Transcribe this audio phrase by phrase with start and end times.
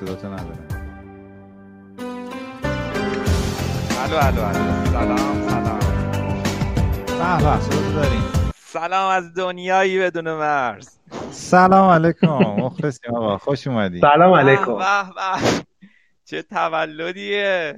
[0.00, 0.58] صداتو نداره
[4.04, 4.86] الو الو الو.
[4.86, 5.78] سلام سلام.
[7.06, 8.22] به صداتو داریم.
[8.56, 10.88] سلام از دنیایی بدون مرز.
[11.30, 14.00] سلام علیکم مخلصیم آقا خوش اومدی.
[14.00, 14.78] سلام علیکم.
[16.24, 17.76] چه تولدیه.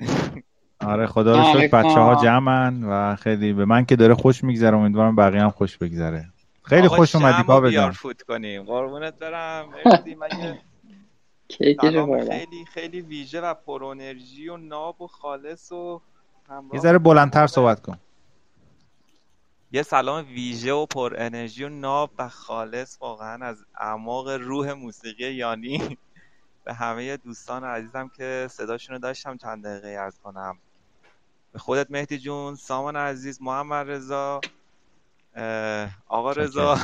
[0.81, 1.69] آره خدا رو شکر.
[1.69, 5.79] بچه ها جمعن و خیلی به من که داره خوش میگذره امیدوارم بقیه هم خوش
[5.79, 6.25] بگذره.
[6.63, 8.63] خیلی خوش اومدی کاوه رو بیار فوت کنیم.
[8.63, 9.65] قربونت برم.
[10.21, 10.29] من
[11.57, 16.01] خیلی خیلی ویژه و پر انرژی و ناب و خالص و
[16.49, 17.99] همراه یه ذره بلندتر صحبت کن.
[19.73, 25.33] یه سلام ویژه و پر انرژی و ناب و خالص واقعا از اعماق روح موسیقی
[25.33, 25.99] یانی.
[26.65, 30.59] به همه دوستان عزیزم که صداشون رو داشتم چند دقیقه ارز کنم.
[31.53, 34.41] به خودت مهدی جون سامان عزیز محمد رضا
[36.09, 36.79] آقا رضا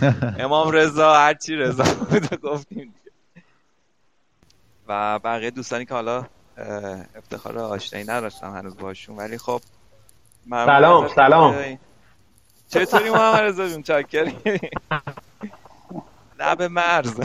[0.38, 2.94] امام رضا هرچی رضا بود گفتیم.
[4.88, 6.24] و بقیه دوستانی که حالا
[7.16, 9.60] افتخار آشنایی نداشتم هنوز باشون ولی خب
[10.50, 11.78] سلام، سلام.
[12.68, 14.36] چطوری محمد رضا جون؟ چاکری؟
[16.38, 17.20] لب مرز.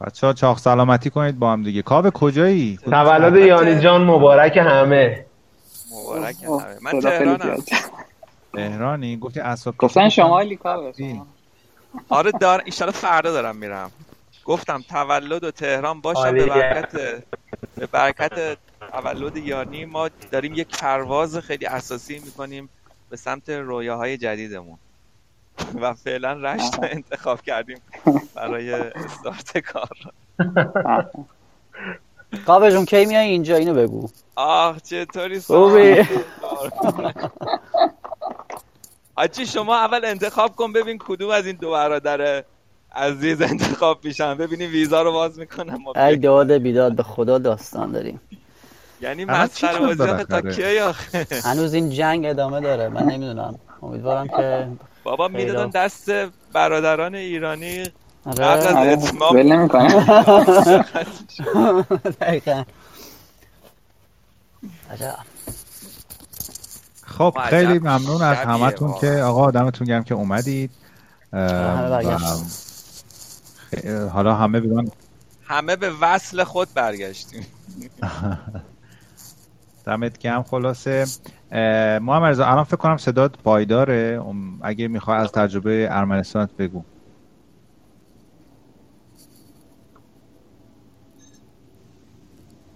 [0.00, 1.82] بچه ها چاق سلامتی کنید با هم دیگه.
[1.82, 5.26] کاوه کجایی؟ تولد یانی جان مبارک همه.
[5.92, 6.76] مبارک همه.
[6.82, 7.62] من تهرانم.
[8.54, 10.92] تهرانی؟ گفتی اسباب گفتن شمالی کاوه.
[12.08, 13.90] آره دار ایشالا فردا دارم میرم.
[14.44, 16.46] گفتم تولد و تهران باشم به.
[16.46, 16.92] برکت
[17.76, 18.56] به برکت
[18.92, 19.84] تولد یانی.
[19.84, 22.68] ما داریم یک پرواز خیلی اساسی می‌کنیم
[23.10, 24.78] به سمت رویاهای جدیدمون.
[25.80, 27.78] و فعلا رشت رو انتخاب کردیم
[28.34, 29.88] برای استارت کار.
[32.46, 34.08] کاوه جون کی میای اینجا؟ اینو بگو.
[34.34, 36.08] آه چطوری خوبی؟
[39.14, 42.44] آچی شما اول انتخاب کن ببین کدوم از این دو برادر
[42.94, 47.92] عزیز انتخاب میشن ببینی ویزا رو باز می‌کنم ما ای داد بیداد به خدا داستان
[47.92, 48.20] داریم
[49.00, 54.68] یعنی مسخره بازی تا؟ کی آخه هنوز این جنگ ادامه داره من نمی‌دونم امیدوارم که
[55.04, 55.44] بابا خیلی.
[55.44, 56.10] می‌دادن دست
[56.52, 57.84] برادران ایرانی
[58.26, 60.04] آره قبل از آره، اتمام ول نمی‌کنه.
[62.20, 62.64] دقیقاً.
[64.90, 65.16] عجب.
[67.06, 68.94] خب خیلی ممنون از همتون.
[69.00, 70.70] که آقا آدمتون گرم که اومدید
[71.32, 72.14] اه، همه برگشتن.
[72.14, 72.42] و خ-
[74.12, 74.88] حالا همه بیان
[75.44, 77.46] همه به وصل خود برگشتیم.
[79.86, 81.06] دمت گرم خلاصه.
[82.02, 84.22] محمد رضا الان فکر کنم صدات پایداره.
[84.62, 86.82] اگه می‌خوای از تجربه ارمنستانت بگو.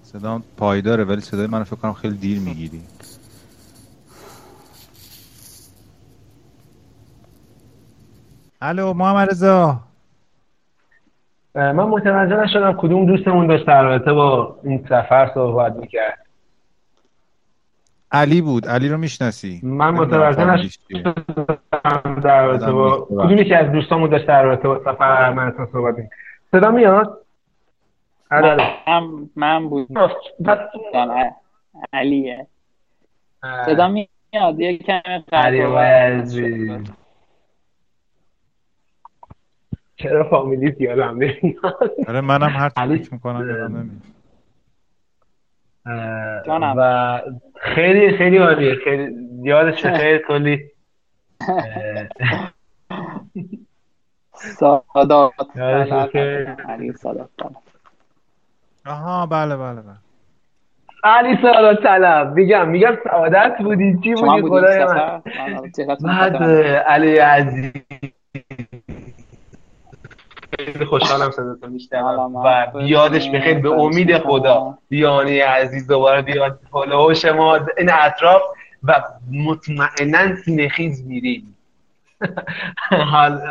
[0.02, 2.82] صدا پایداره ولی صدای منو فکر کنم خیلی دیر می‌گیری.
[8.60, 9.80] الو محمد رضا.
[11.56, 16.26] من متوجه نشدم کدوم دوستمون داشت در رابطه با این سفر صحبت می‌کرد.
[18.12, 18.68] علی بود.
[18.68, 21.14] علی رو می‌شناسی؟ من متوجه نشدم
[22.24, 26.12] در رابطه با کدوم یکی از دوستامون داشت در رابطه با سفر ارمنستان صحبت می‌کرد.
[26.52, 27.22] صدا میاد؟
[28.30, 28.66] آره آره.
[28.86, 30.10] من من بودم
[30.46, 30.58] بس-
[31.92, 32.46] علیه.
[33.66, 34.08] صدا میاد؟
[35.32, 36.78] قطع و عزیز.
[39.96, 44.02] چرا فامیلیت یادم نمیاد؟ آره منم هر فکر می‌کنم یادم نمیاد.
[46.46, 46.74] جانم.
[46.78, 47.20] و
[47.60, 48.74] خیلی خیلی عالیه.
[48.84, 50.70] خیلی یادش خیلی کلی.
[54.32, 55.32] سادات.
[56.68, 57.28] علی سادات.
[58.86, 59.96] آها بله بله بله.
[61.04, 63.98] علی سعادت طلب میگم میگم سعادت بودی.
[64.04, 65.22] چی بودی؟ خدای من.
[66.04, 66.68] بعد نیست.
[66.68, 67.72] علی عزیز.
[70.72, 72.36] خیلی خوشحالم صداتو میشنوم.
[72.36, 74.78] و بیادش بخیر به امید خدا.
[74.88, 78.42] دیانی عزیز دوباره بیاد هلوش ما این اطراف
[78.82, 79.02] و
[79.32, 81.56] مطمئنا سینه خیز میریم.
[83.12, 83.40] حال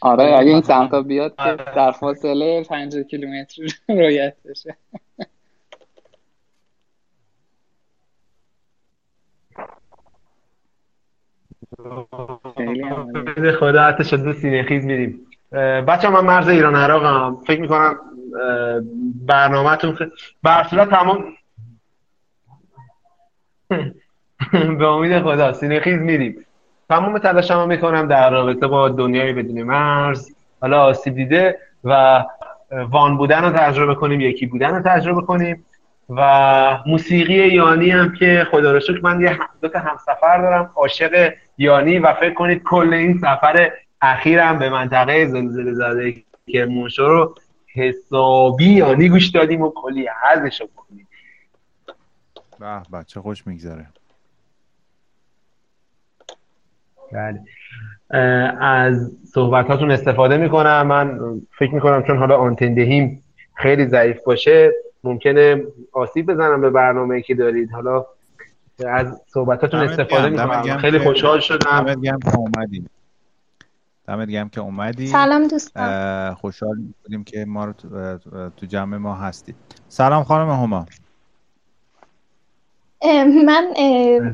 [0.00, 5.48] آره اگه این سمتا بیاد که در فاصله 50 کیلومتر رویت بشه خیلی عالی.
[11.50, 11.56] به
[13.60, 15.20] خدا حتی شده سینه خیز میریم.
[15.88, 17.36] بچه من مرز ایران عراقم.
[17.46, 17.96] فکر می‌کنم
[19.26, 20.02] برنامهتون خ...
[20.42, 21.24] بر صورت تمام
[24.78, 26.46] به امید خدا سینه خیز میریم.
[26.88, 30.30] تمام تلاشم می‌کنم در رابطه با دنیای بدون مرز.
[30.60, 32.24] حالا آسیب دیده و
[32.90, 35.64] وان بودن رو تجربه کنیم یکی بودن رو تجربه کنیم.
[36.08, 40.70] و موسیقی یانی هم که خدا رو شکر من یه دو تا همسفر دارم.
[40.74, 46.14] عاشق یانی و فکر کنید کل این سفر اخیرم به منطقه زلزله زده
[46.52, 47.34] کرمانشاه رو
[47.74, 51.08] حسابی یانی گوش دادیم و کلی حزش رو کنیم
[52.60, 53.86] به بچه خوش میگذره.
[57.12, 57.40] بله.
[58.60, 60.86] از صحبتاتون استفاده می‌کنم.
[60.86, 61.20] من
[61.58, 63.22] فکر می‌کنم چون حالا آنتندهیم
[63.54, 64.72] خیلی ضعیف باشه
[65.04, 65.62] ممکنه
[65.92, 67.70] آسیب بزنم به برنامه که دارید.
[67.70, 68.06] حالا
[68.86, 70.76] از صحبتاتون استفاده می‌کنم.
[70.78, 71.82] خیلی خوشحال شدم.
[71.82, 72.86] دمت گرم که اومدی
[74.06, 76.34] دمت گرم که اومدی سلام دوستان.
[76.34, 77.72] خوشحال بودیم که ما رو
[78.56, 79.54] تو جمع ما هستی
[79.88, 80.86] سلام خانم هما.
[83.46, 83.74] من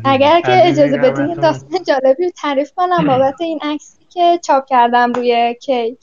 [0.05, 5.13] اگر که اجازه بدین داستان جالبی رو تعریف کنم بابت این عکسی که چاپ کردم
[5.13, 5.99] روی کیک.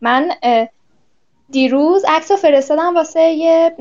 [0.00, 0.30] من
[1.50, 3.76] دیروز عکس رو فرستادم واسه یه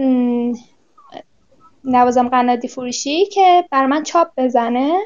[1.84, 5.00] نوازم قنادی فروشی که بر من چاپ بزنه.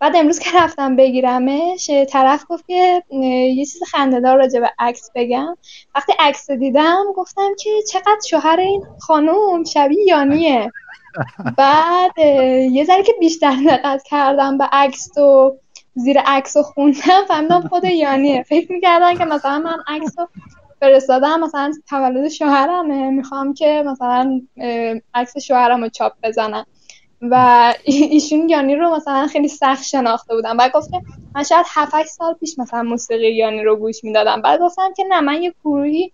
[0.00, 3.02] بعد امروز که رفتم بگیرمش طرف گفت که
[3.56, 5.56] یه چیز خندهدار راجع به عکس بگم.
[5.94, 10.72] وقتی عکس دیدم گفتم که چقدر شوهر این خانوم شبیه یانیه.
[11.56, 12.18] بعد
[12.72, 15.56] یه ذره که بیشتر دقت کردم به عکس و
[15.94, 18.42] زیر عکس و خوندم فهمیدم خود یانیه.
[18.42, 20.16] فکر می‌کردن که مثلا من عکس
[20.80, 23.10] فرستادم مثلا تولد شوهرمه.
[23.10, 24.40] می‌خوام که مثلا
[25.14, 26.66] عکس شوهرم رو چاپ بزنم.
[27.22, 30.56] و ایشون یانی رو مثلا خیلی سخت شناخته بودم.
[30.56, 31.00] بعد گفت که
[31.34, 34.42] من شاید 7 سال پیش مثلا موسیقی یانی رو گوش می‌دادم.
[34.42, 36.12] بعد گفتم که نه من یه گروهی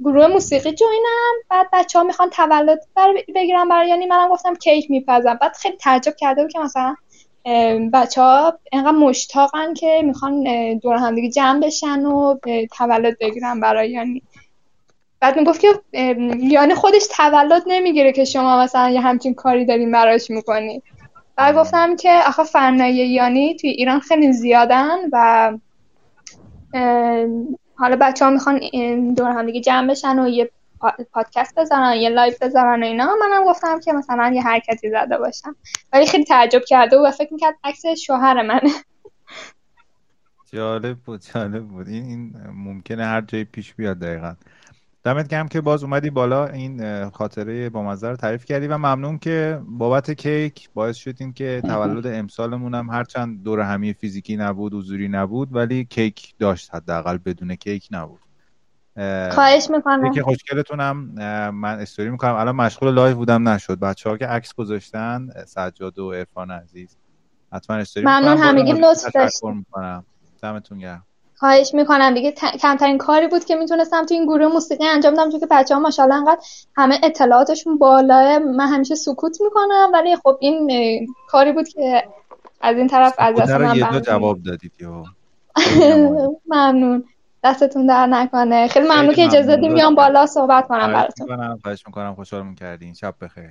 [0.00, 1.34] گروه موسیقی جوینم.
[1.50, 5.34] بعد بچه ها می‌خوان تولد بر بگیرم برای یعنی منم گفتم کیک میپزم.
[5.34, 6.94] بعد خیلی تعجب کرده بود که مثلا
[7.92, 10.44] بچه ها اینقدر مشتاقن که می‌خوان
[10.78, 12.38] دور هم دیگه جمع بشن و
[12.76, 14.22] تولد بگیرن برای یعنی.
[15.20, 15.68] بعد می‌گفت که
[16.38, 20.82] یعنی خودش تولد نمی‌گیره که شما مثلا یه همچین کاری دارین براش می‌کنی
[21.36, 25.52] بعد گفتم که آخه فنای یانی توی ایران خیلی زیادن و
[27.74, 28.60] حالا بچه ها می‌خوان
[29.14, 30.50] دور هم دیگه جمع بشن و یه
[31.12, 33.14] پادکست بزنن یه لایو بزنن و اینا.
[33.20, 35.56] منم گفتم که مثلا یه حرکتی زده باشم.
[35.92, 38.70] ولی خیلی تعجب کرده و فکر می‌کرد عکس شوهر منه.
[40.52, 41.88] جالب بود جالب بود.
[41.88, 44.34] این, این ممکنه هر جایی پیش بیاد دقیقا.
[45.04, 46.46] دمت گرم که باز اومدی بالا.
[46.46, 51.62] این خاطره با مزه رو تعریف کردی و ممنون که بابت کیک باعث شدین که
[51.64, 57.54] تولد امسالمون هم هرچند دور همی فیزیکی نبود حضوری نبود ولی کیک داشت حداقل بدون
[57.54, 58.20] کیک نبود.
[59.32, 60.06] خواهش می‌کنم.
[60.06, 60.96] یکی خوشگلتون هم
[61.54, 62.34] من استوری می‌کنم.
[62.34, 63.78] الان مشغول لایو بودم نشد.
[63.78, 66.96] بچه ها که عکس گذاشتن سجاد و عرفان عزیز.
[67.52, 68.38] حتما استوری ممنون.
[68.38, 70.04] همگی لطف می‌کنم.
[70.42, 71.04] دمتون گرم.
[71.34, 72.14] خواهش می‌کنم.
[72.14, 72.32] دیگه
[72.62, 75.80] کمترین کاری بود که می‌تونستم تو این گروه موسیقی انجام بدم چون که بچه ها
[75.80, 76.40] ماشاءالله انقدر
[76.76, 80.70] همه اطلاعاتشون بالاه من همیشه سکوت می‌کنم ولی خب این
[81.28, 82.04] کاری بود که
[82.60, 84.72] از این طرف از دست من جواب دادید
[86.50, 87.04] ممنون.
[87.44, 88.68] دستتون در نکنه.
[88.68, 89.72] خیلی ممنون که اجازه دادیم.
[89.72, 91.58] میام بالا صحبت کنم براتون.
[91.62, 92.14] خواهش می‌کنم.
[92.14, 93.50] خوشحالمون کردین شب بخیر.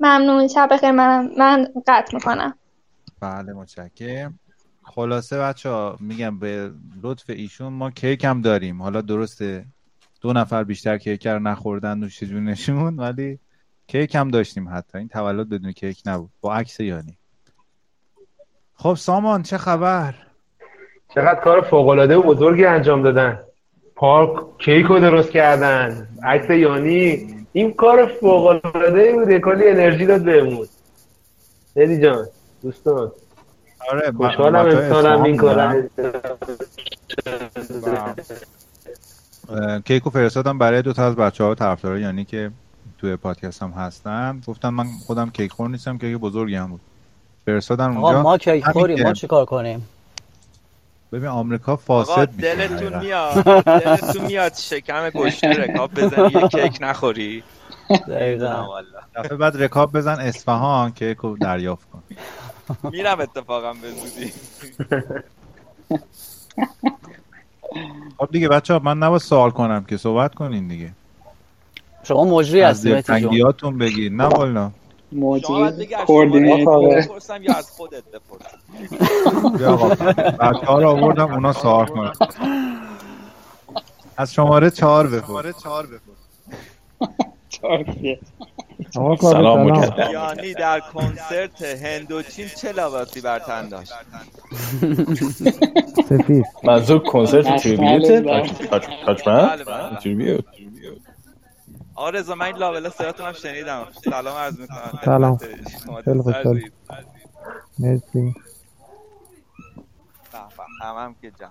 [0.00, 0.48] ممنون.
[0.48, 0.90] شب بخیر.
[0.90, 2.54] من من قطع می‌کنم.
[3.20, 4.38] بله متشکرم.
[4.82, 8.82] خلاصه بچه ها میگم به لطف ایشون ما کیک هم داریم.
[8.82, 9.66] حالا درسته
[10.20, 13.38] دو نفر بیشتر کیک رو نخوردن نوش جونشون ولی
[13.86, 14.98] کیک هم داشتیم حتی.
[14.98, 16.30] این تولد بدون کیک نبود.
[16.40, 17.18] با عکس یانی.
[18.74, 20.14] خب سامان چه خبر؟
[21.14, 23.40] چقدر کار فوق العاده و بزرگی انجام دادن.
[23.94, 26.08] پارک کیک رو درست کردن.
[26.22, 27.34] عکس یانی.
[27.52, 30.68] این کار فوق العاده بوده کلی انرژی داد بهمون.
[31.76, 32.26] ادی جان
[32.62, 33.12] دوستان.
[33.92, 35.84] آره خوشحالم امسالم این کار
[39.84, 42.50] کیکو فرستادم برای دو تا از بچه ها طرفدارا یعنی که
[42.98, 44.40] توی پادکست هم هستن.
[44.46, 46.80] گفتن من خودم کیک خور نیستم کیک بزرگی هم بود.
[47.46, 48.22] فرستادن اونجا.
[48.22, 49.02] ما کیک خوریم.
[49.02, 49.88] ما چیکار کنیم؟
[51.12, 53.64] ببین آمریکا فاسد میشه دلتون میاد.
[53.64, 57.42] دلتون میاد شکم گشنه رکاب بزنی یه کیک نخوری.
[58.08, 58.82] دقیقا.
[59.16, 62.02] دفعه بعد رکاب بزن اصفهان کیک رو دریافت کن.
[62.90, 64.32] میرم اتفاقا به زودی.
[68.18, 70.92] خب دیگه بچه ها من نباید سوال کنم که صحبت کنین دیگه.
[72.02, 74.70] شما مجری هستی از تنگیاتون بگیر نه والا.
[76.06, 78.58] کوردینیتور بپرسم یا از خودت بپرسم؟
[79.58, 79.88] بیا آقا.
[79.88, 82.12] بچه ها رو آوردم اونا سوال کنن.
[84.16, 85.54] از شماره چهار بپرس.
[89.20, 89.68] سلام
[90.12, 93.92] یعنی در کنسرت هندوچین چه لباسی بر تن داشت؟
[96.08, 96.44] سفید.
[96.64, 98.24] منظور کنسرت تریبیوت.
[99.06, 99.58] تاچمن
[100.02, 100.44] تریبیوت
[101.96, 103.86] آرزا من این لابلا سراتون هم شنیدم.
[104.04, 105.00] سلام عرض می‌کنم.
[105.04, 105.36] سلام.
[106.04, 106.60] خیلی خوشحال.
[107.78, 108.34] مرسی.
[110.82, 111.50] همه هم که جمع.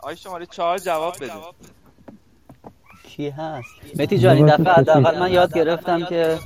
[0.00, 1.32] آی شماره چهار جواب بده
[3.02, 6.38] کی هست؟ متی جان این دفعه حداقل من یاد گرفتم که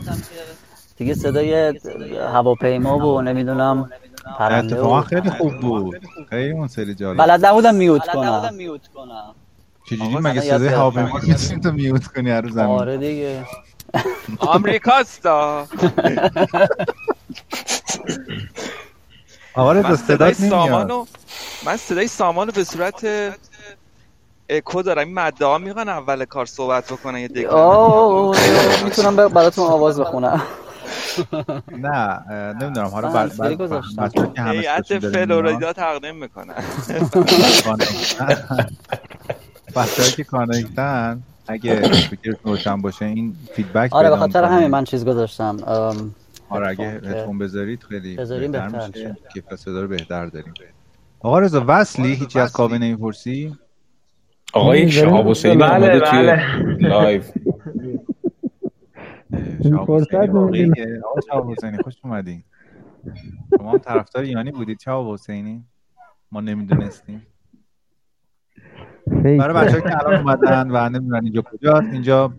[0.97, 1.79] دیگه صدای
[2.19, 3.91] هواپیما و نمی‌دونم
[4.39, 6.09] پرنده اتفاقا خیلی خوب بود.
[6.31, 8.55] خیلی اون سری جالب بلد نبودم میوت کنم.
[9.97, 10.69] چجوری مگه صدای.
[10.69, 13.47] هواپیما می‌تونی تو میوت کنی هر روز زمین؟ آره دیگه.
[14.39, 15.67] آمریکاستا.
[19.55, 21.07] آقا رضا صدای سامانو
[21.67, 23.07] من صدای سامانو به صورت
[24.49, 25.07] اکو دارم.
[25.07, 28.37] این مده ها می‌خوان اول کار صحبت بکنن یه آه
[28.85, 30.43] می‌تونم بر- براتون آواز بخونم.
[31.69, 32.19] نه
[32.53, 32.87] نمی‌دونم.
[32.87, 33.37] حالا بعد
[33.97, 34.63] بعد که همه
[35.01, 36.55] فلوریدا تقدیم می‌کنن.
[39.77, 44.45] بچه‌ها که کانکتن اگه فکر روشن باشه این feedback آره به خاطر.
[44.45, 46.15] همین من چیز گذاشتم ام،
[46.49, 49.17] آره اگه که- هدفون بذارید خیلی بذاریم بهتر میشه.
[49.33, 50.53] کیفیت صدا رو بهتر داریم.
[51.21, 53.57] آقا رضا وصلی؟ هیچی از کاوه نمی‌پرسی؟
[54.53, 56.89] آقای شهاب حسینی بله، آمده توی بله.
[56.89, 57.23] لایو
[59.63, 60.15] شهاب فرصت
[61.51, 62.43] حسینی خوش اومدین.
[63.59, 65.65] شما هم طرفدار یانی بودید شهاب حسینی؟
[66.33, 67.27] ما نمی‌دونستیم.
[69.13, 72.33] برای بچه که الان اومدن و نمی‌دونن اینجا کجاست اینجا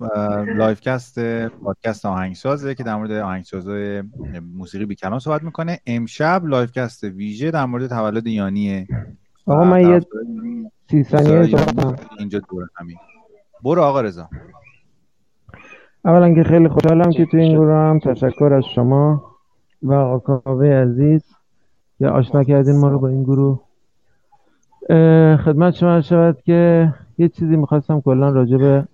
[0.58, 4.04] live cast پادکست آهنگسازه که در مورد آهنگسازای
[4.56, 5.80] موسیقی بیکلام صحبت می‌کنه.
[5.88, 8.88] امشب live cast ویژه در مورد تولد یانیه.
[9.46, 10.24] آقا من یه طرفدار
[10.92, 11.56] سی ثانیه
[12.20, 12.98] اینجا دور همین.
[13.64, 14.30] برو آقا رضا.
[16.06, 19.24] اولا که خیلی خوشحالم که تو این گروه هم تشکر از شما
[19.82, 21.22] و آقا کاوه عزیز
[22.00, 23.62] که آشنا کردین ما رو با این گروه.
[25.38, 28.88] خدمت شما شود که یه چیزی می‌خواستم کلا راجع به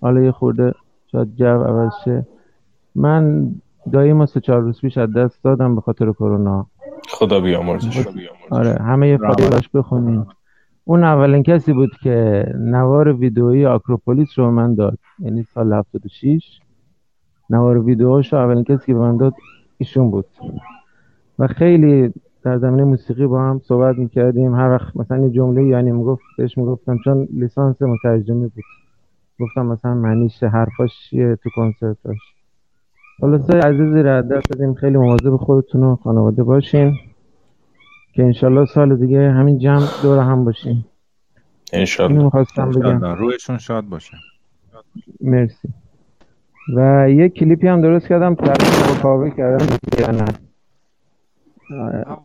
[0.00, 0.72] حالا یه خورده
[1.12, 2.26] شاید جو عوض شه.
[2.94, 3.50] من
[3.92, 6.66] داییم ما سه چهار روز پیش از دست دادم به خاطر کرونا.
[7.08, 8.06] خدا بیامرزش
[8.50, 10.26] آره همه یه فاطراش بخونین.
[10.84, 14.98] اون اولین کسی بود که نوار ویدئویی آکروپولیس رو به من داد.
[15.18, 16.60] یعنی سال 76
[17.50, 19.34] نوار ویدئوش رو اولین کسی که به من داد
[19.78, 20.26] ایشون بود.
[21.38, 22.12] و خیلی
[22.46, 24.54] در زمینه موسیقی با هم صحبت می‌کردیم.
[24.54, 28.64] هر وقت مثلا یه جمله یعنی می‌گفت بهش می‌گفتم چون لیسانس مترجمی بود.
[29.40, 32.18] گفتم مثلا معنیش حرفاش چیه تو کنسرتاش
[33.20, 34.74] خلاصه عزیزی رو از دست دادیم.
[34.74, 36.94] خیلی مواظب خودتون و خانواده باشین
[38.12, 40.86] که انشالله سال دیگه همین جمع دور هم باشیم اینو
[41.72, 43.04] انشالله می‌خواستم بگم.
[43.04, 44.16] روحشون شاد باشه.
[45.20, 45.68] مرسی.
[46.76, 48.34] و یه کلیپی هم درست کردم.
[48.34, 50.45] تقریبا با کاوه کردم.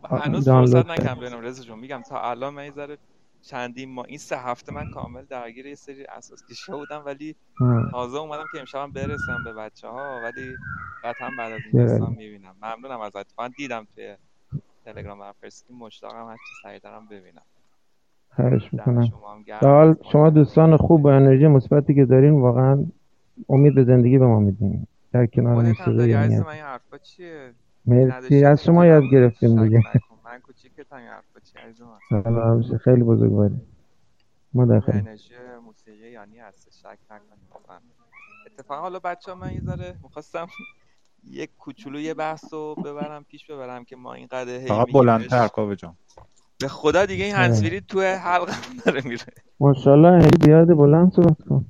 [0.09, 0.89] هنوز دانلود فرصت.
[0.89, 1.79] نکردم ببینم رضا جون.
[1.79, 2.97] میگم تا الان من ذره
[3.41, 7.35] چندین ما این سه هفته من کامل درگیر یه سری اساس کشی بودم ولی.
[7.91, 10.55] تازه اومدم که امشبم برسم به بچه ها ولی
[11.03, 12.55] قطعا بعد از این؟ داستان می‌بینم.
[12.61, 13.39] ممنونم ازت.
[13.39, 14.15] من دیدم توی
[14.85, 17.41] تلگرام برام فرستادی مشتاقم هر چی سریعترم ببینم.
[18.35, 19.05] خواهش دم می‌کنم.
[19.05, 22.85] شما حال شما دوستان خوب و انرژی مثبتی که دارین واقعا
[23.49, 24.87] امید به زندگی به ما میدین.
[25.13, 27.53] در کنار موسیقی داری یعنی من این حرفا چیه؟
[27.85, 29.83] مرسی از شما یاد گرفتیم دیگه.
[30.25, 32.77] من کوچیکتم حرفا چیه عزیز من سلام بشه.
[32.77, 33.55] خیلی بزرگواری
[34.53, 34.89] ما خدمت.
[34.89, 35.33] انرژی
[35.65, 37.79] موسیقی یعنی هست شک نکنید واقعا
[38.45, 40.47] اتفاقا حالا بچه ها من یه ذره می‌خواستم
[41.23, 45.47] یک کوچولو یه بحث رو ببرم پیش ببرم که ما اینقدر هی بلندتر.
[45.47, 45.97] کاوه جان
[46.59, 47.43] به خدا دیگه این آره.
[47.43, 48.53] هنسفیری توی حلقم
[48.85, 49.23] داره میره
[49.59, 51.65] ماشاءالله هی بیاد بلند صحبت کن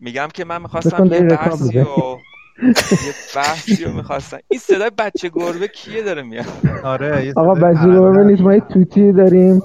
[0.00, 1.84] میگم که من می‌خواستم یه بحثی می‌زنی.
[2.62, 6.46] یه بحثی رو می‌خواستم این صدای بچه گربه کیه داره میاد؟
[6.84, 9.62] آره آقا بچه گربه نیست ما یه توتی داریم.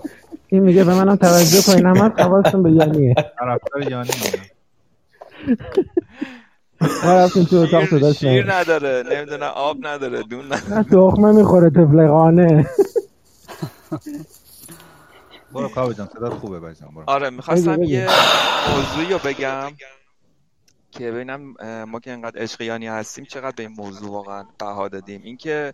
[0.48, 4.10] این میگه به منم توجه کنین هم حواستون به یعنیه طرفدار یانی.
[7.03, 8.53] ما رفتیم تو اتاق شیر, صداش شیر.
[8.53, 10.77] نداره نمی‌دونم آب نداره دون نداره.
[10.77, 12.67] نه تخمه می‌خوره تفلقانه
[15.53, 17.03] برو کاوه جان صدات خوبه بازم برو.
[17.07, 17.83] آره می‌خواستم.
[17.83, 18.07] یه
[18.75, 19.71] موضوعی رو بگم.
[20.91, 25.21] که ببینم ما که انقدر عشقیانی هستیم چقدر به این موضوع واقعا بها دادیم.
[25.24, 25.74] اینکه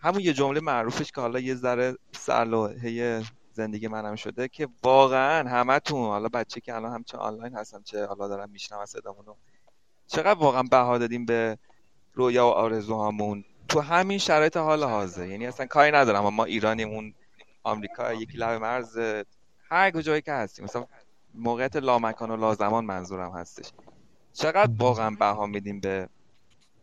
[0.00, 3.22] همون یه جمله معروفش که حالا یه ذره سرلوحه
[3.52, 8.06] زندگی منم شده که واقعا همتون حالا بچه که الان هم چه آنلاین هستم چه
[8.06, 9.34] حالا دارم میشنم صدامونو
[10.06, 11.58] چقدر واقعا بها دادیم به
[12.14, 13.44] رویا و آرزوهامون.
[13.68, 15.26] تو همین شرایط حال حاضر.
[15.26, 17.14] یعنی اصلا کاری ندارم ما ایرانیمون
[17.62, 18.98] آمریکا یکی لب مرز
[19.70, 20.64] هر کجایی که هستیم.
[20.64, 20.86] مثلا
[21.34, 23.72] موقعیت لامکان و لازمان منظورم هستش.
[24.32, 26.08] چقدر واقعا بها میدیم به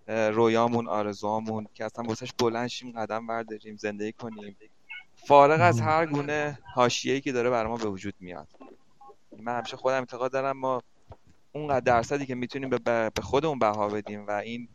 [0.07, 4.57] رویامون آرزوامون که اصلا واسهش بلند شیم قدم برداریم زندگی کنیم.
[5.27, 8.47] فارغ از هر گونه حاشیه‌ای که داره برای ما به وجود میاد.
[9.39, 10.81] من همیشه خودم اعتقاد دارم ما
[11.51, 14.67] اونقدر درصدی که می‌تونیم به, به خودمون بها بدیم و این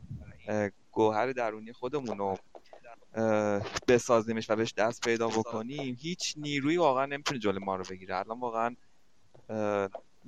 [0.91, 2.39] گوهر درونی خودمون رو
[3.89, 8.17] بسازیمش و بهش دست پیدا بکنیم هیچ نیروی واقعا نمی‌تونه جلو ما رو بگیره.
[8.17, 8.77] الان واقعا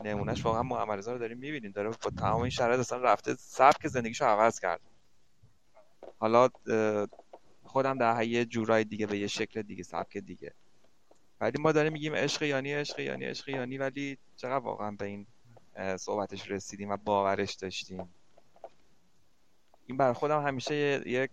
[0.05, 1.73] نمونهش واقعا محمد رو داریم می‌بینیم.
[1.73, 4.81] داره با تمام این شرایط اصلا رفته سبک زندگیشو عوض کرد.
[6.19, 6.49] حالا
[7.65, 10.55] خودم در یه جورای دیگه به یه شکل دیگه سبک دیگه.
[11.41, 15.27] ولی ما داریم میگیم عشق یانی عشق یانی عشق یانی ولی چقدر واقعا به این
[15.97, 18.15] صحبتش رسیدیم و باورش داشتیم.
[19.87, 21.31] این برای خودم همیشه یک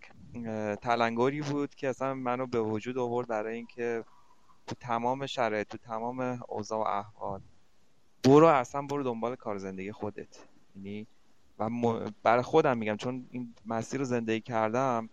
[0.81, 4.03] تلنگری بود که اصلا منو به وجود آورد برای اینکه
[4.67, 7.41] تو تمام شرایط تو تمام اوضاع و احوال
[8.24, 10.48] برو اصلا برو دنبال کار زندگی خودت.
[10.76, 11.08] یعنی
[11.60, 11.70] و
[12.24, 15.10] برای خودم میگم چون این مسیر رو زندگی کردم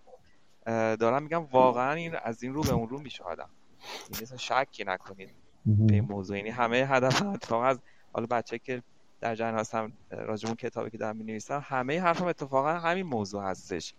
[0.67, 3.49] دارم میگم واقعا این از این رو به اون رو میشه آدم.
[4.11, 5.31] یعنی مثلا شکی نکنید
[5.67, 6.37] به این موضوع.
[6.37, 7.79] یعنی همه هدف اتفاقا از
[8.13, 8.83] حالا بچه که
[9.21, 13.95] در جریان هستم راجع کتابی که دارم می‌نویسم همه حرفم اتفاقا همین موضوع هستش.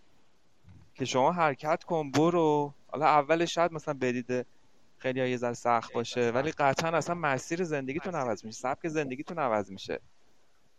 [0.94, 2.74] که شما حرکت کن برو.
[2.88, 4.46] حالا اولش شاید مثلا بدید
[4.98, 6.32] خیلی یه ذره سخت باشه.
[6.32, 8.58] ولی قطعا اصلا مسیر زندگیتون عوض میشه.
[8.58, 10.00] سبک زندگیتون عوض میشه.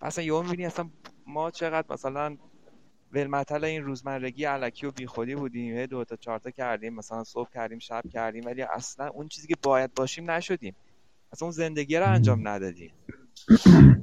[0.01, 0.91] اصلا یهو می‌بینی اصلا
[1.27, 2.37] ما چقدر مثلا
[3.13, 5.87] ولمتل این روزمرگی علکی و بیخودی بودیم.
[5.87, 9.57] دو تا چهار تا کردیم مثلا صبح کردیم شب کردیم ولی اصلا اون چیزی که
[9.62, 10.77] باید باشیم نشدیم.
[11.33, 12.95] اصلا اون زندگی رو انجام ندادیم.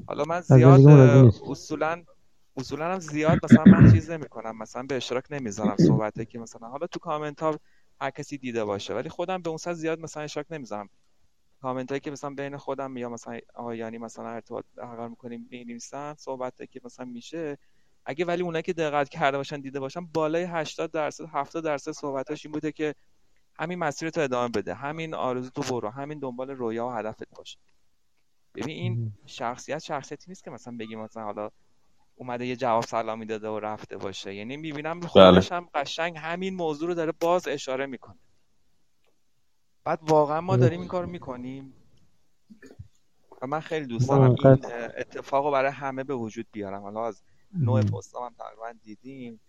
[0.08, 0.88] حالا من زیاد
[1.50, 2.04] اصولا
[2.58, 6.68] اصولا هم زیاد مثلا من چیز نمی کنم مثلا به اشتراک نمی‌ذارم صحبته که مثلا
[6.68, 7.60] حالا تو کامنت ها
[8.02, 8.94] هر کسی دیده باشه.
[8.94, 10.90] ولی خودم به اون سر زیاد مثلا اشتراک نمی‌ذارم.
[11.62, 16.72] کامنت هایی که مثلا بین خودم یا مثلا آیانی مثلا ارتباط برقرار می‌کنیم بنویسن صحبت
[16.72, 17.58] که مثلا میشه
[18.06, 22.46] اگه ولی اونایی که دقت کرده باشن دیده باشن بالای 80 درصد 70 درصد صحبتاش
[22.46, 22.96] این بوده که
[23.60, 24.74] همین مسیر تو ادامه بده.
[24.74, 25.90] همین آرزو تو برو.
[25.90, 27.60] همین دنبال رویا و هدفت باشه
[28.56, 31.50] ببین این شخصیت شخصیتی نیست که مثلا بگیم مثلا حالا
[32.16, 34.36] اومده یه جواب سلامی داده و رفته باشه.
[34.36, 38.20] یعنی می‌بینم خودش هم قشنگ همین موضوع رو داره باز اشاره می‌کنه.
[39.84, 41.74] بعد واقعا ما داریم این کار می‌کنیم.
[43.42, 44.66] و من خیلی دوست دارم این
[44.98, 46.82] اتفاق رو برای همه به وجود بیارم.
[46.82, 47.22] حالا از
[47.54, 49.40] نوع پستام هم تقریبا دیدیم.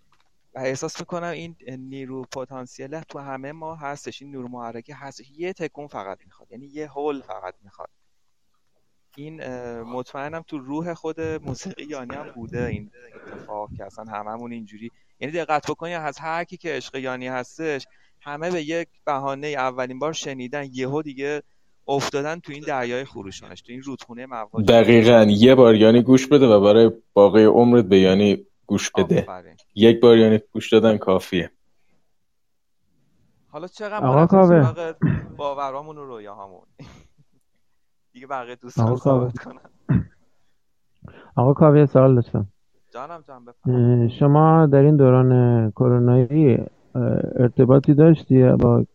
[0.55, 4.23] و احساس می‌کنم این نیرو پتانسیل تو همه ما هستش.
[4.23, 6.53] این نور محرکه هست یه تکون فقط می‌خواد.
[6.53, 7.89] یعنی یه هول فقط می‌خواد.
[9.17, 9.45] این
[9.83, 12.91] مطمئنم تو روح خود موسیقی یانی هم بوده این
[13.27, 14.91] اتفاق که اصلا هممون اینجوری.
[15.21, 17.87] یعنی دقت بکنی از هر کی که عشق یانی هستش
[18.21, 21.43] همه به یک بهانه اولین بار شنیدن یهو دیگه
[21.89, 25.27] افتادن تو این دریای خروشانش تو این رودخونه مواج دقیقا.
[25.29, 29.27] یه بار یعنی گوش بده و برای باقی عمرت به یعنی گوش بده.
[29.75, 31.51] یک بار یعنی گوش دادن کافیه.
[33.49, 34.95] حالا چقدر
[35.37, 36.67] باورامون و رویاهامون؟
[38.17, 39.61] دیگه بقیه دوستان صحبت کنن.
[41.37, 42.47] آقا کاوه سوال داشتم
[42.91, 46.59] جانم جان شما در این دوران کرونایی
[47.39, 48.87] ارتباطی داشتی؟ با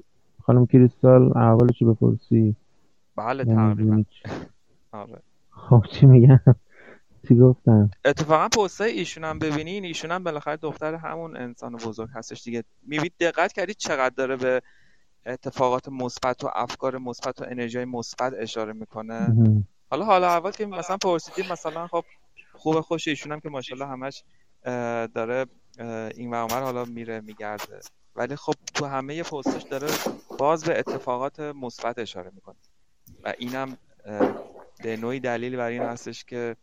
[0.43, 2.55] خانم کریستال احوالش بپرسی؟
[3.15, 4.03] بله تقریبا.
[4.91, 5.21] آره.
[5.49, 6.39] خب چی میگن؟
[7.27, 12.43] چی گفتن؟ اتفاقا پستای ایشون هم ببینین ایشون هم بالاخره دختر همون انسان بزرگ هستش
[12.43, 12.63] دیگه.
[12.83, 14.61] می‌بینید دقت کردید چقدر داره به
[15.25, 19.35] اتفاقات مثبت و افکار مثبت و انرژی مثبت اشاره می‌کنه.
[19.91, 22.05] حالا حالا اول که مثلا پرسیدیم مثلا خب
[22.53, 24.23] خوب خوش ایشون هم که ماشاءالله همش
[25.13, 25.45] داره
[26.15, 27.79] این و حالا میره میگرده.
[28.15, 29.87] ولی خب تو همه پستش داره
[30.37, 32.55] باز به اتفاقات مثبت اشاره می‌کنه.
[33.23, 33.77] و اینم
[34.83, 36.55] به نوعی دلیل برای این هستش که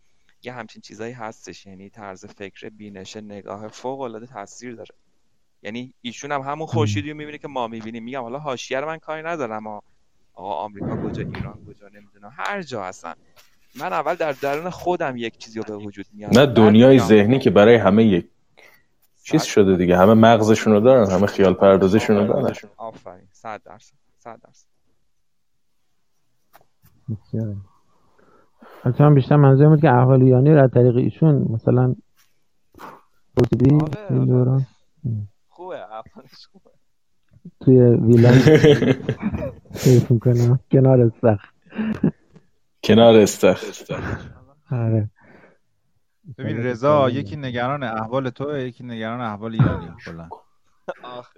[0.42, 1.66] یه همچین چیزایی هستش.
[1.66, 4.94] یعنی طرز فکر بینش نگاه فوق العاده تاثیر داره.
[5.62, 8.04] یعنی ایشون هم همون خورشیدی رو می‌بینه که ما می‌بینیم.
[8.04, 9.66] میگم حالا حاشیه رو من کاری ندارم.
[9.66, 9.82] آقا
[10.54, 12.32] آمریکا کجا ایران کجا نمی‌دونم.
[12.36, 13.14] هر جا هستن.
[13.80, 16.38] من اول در درون خودم یک چیزی رو به وجود میارم.
[16.38, 18.28] نه دنیای ذهنی که برای همه یک
[19.22, 19.96] چیز شده دیگه.
[19.96, 22.54] همه مغزشون رو دارن همه خیال پردازشون رو دارن.
[22.76, 23.28] آفرین.
[23.32, 23.94] 100 درصد.
[24.18, 24.68] 100 درصد.
[28.82, 31.94] حتما بیشتر منظور بود که اهالیانی رو از طریق ایشون مثلا
[33.36, 34.66] پرسیدی آره، این دوران.
[35.58, 35.86] خوبه
[36.52, 36.70] خوبه
[37.60, 38.32] توی ویلا
[39.74, 41.44] کیف می‌کنم کنار استخ
[42.84, 43.64] کنار استخ
[44.70, 45.10] آره.
[46.38, 50.28] ببین رضا یکی نگران احوال تو یکی نگران احوال یانی کلا.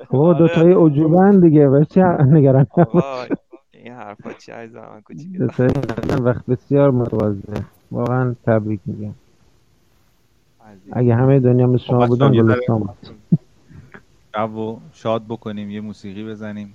[0.09, 2.67] خب دو تای عجوبن دیگه بچه نگران؟
[3.71, 5.31] این حرفا چی عزیز من کوچیک
[6.21, 9.15] وقت بسیار متواضع واقعا تبریک میگم.
[10.93, 12.97] اگه همه دنیا مثل شما بودن گلستان بود.
[14.35, 16.75] و شاد بکنیم یه موسیقی بزنیم.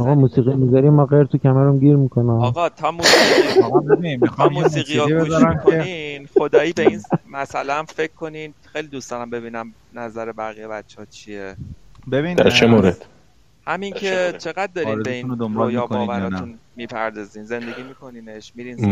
[0.00, 5.24] آقا موسیقی می‌ذاری ما غیر تو کمرم گیر می‌کنه آقا تا موسیقی تا موسیقی رو
[5.24, 8.54] گوش می‌کنین خدایی به این مسئله هم فکر کنین.
[8.64, 11.56] خیلی دوست دارم ببینم نظر بقیه بچه ها چیه.
[12.12, 13.04] ببین در چه مورد؟
[13.66, 18.86] همین که چقدر دارین به این رویا باوراتون می‌پردازین؟ زندگی میکنینش میرین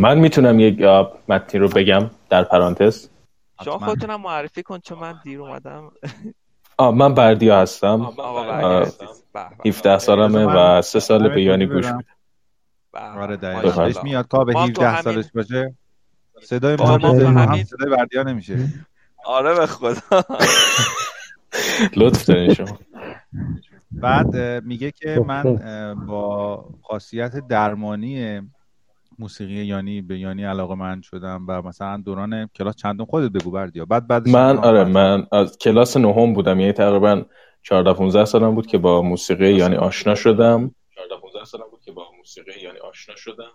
[0.00, 0.80] من می‌تونم یک
[1.28, 3.08] متنی رو بگم در پرانتز.
[3.64, 5.92] شما خودتونم معرفی کن چون من دیر اومدم.
[6.78, 8.12] من بردیا هستم.
[9.66, 12.08] 17 سالمه و سه سال به یانی گوش میده
[12.92, 14.02] آره دقیقا.
[14.02, 15.74] میاد که به 17 سالش باشه.
[16.42, 18.68] صدای ما هم صدای بردیا نمیشه.
[19.24, 20.22] آره به خدا.
[21.96, 22.78] لطف دارین شما.
[23.92, 25.58] بعد میگه که من
[26.06, 28.40] با خاصیت درمانی
[29.18, 33.84] موسیقی یانی به یانی علاقه من شدم و مثلا دوران کلاس چندم خودت بگو بردیا.
[33.84, 36.60] بعد بعد من آره من از کلاس نهم بودم.
[36.60, 37.22] یعنی تقریبا
[37.62, 40.70] 14 15 سالم بود که با موسیقی یعنی آشنا شدم.
[40.96, 43.52] 14 15 سالم بود که با موسیقی یعنی آشنا شدم.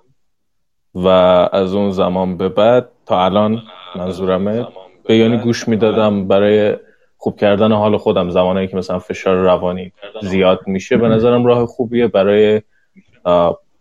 [0.96, 1.08] و
[1.54, 3.62] از اون زمان به بعد تا الان
[3.96, 4.68] منظورمه
[5.04, 6.78] به یعنی گوش می‌دادم برای
[7.18, 8.30] خوب کردن حال خودم.
[8.30, 12.62] زمانی که مثلا فشار روانی زیاد میشه به نظرم راه خوبیه برای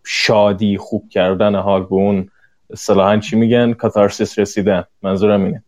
[0.04, 2.30] شادی خوب کردن حال به اون
[2.70, 4.84] اصطلاحا چی میگن؟ کاتارسیس رسیدن.
[5.02, 5.64] منظورم اینه.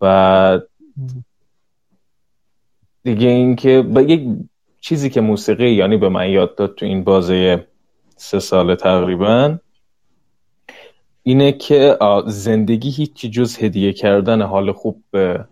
[0.00, 0.60] و
[3.02, 4.28] دیگه اینکه به یک
[4.80, 7.66] چیزی که موسیقی یعنی به من یاد داد تو این بازه
[8.16, 9.58] سه سال تقریبا
[11.22, 15.44] اینه که زندگی هیچی جز هدیه کردن حال خوب به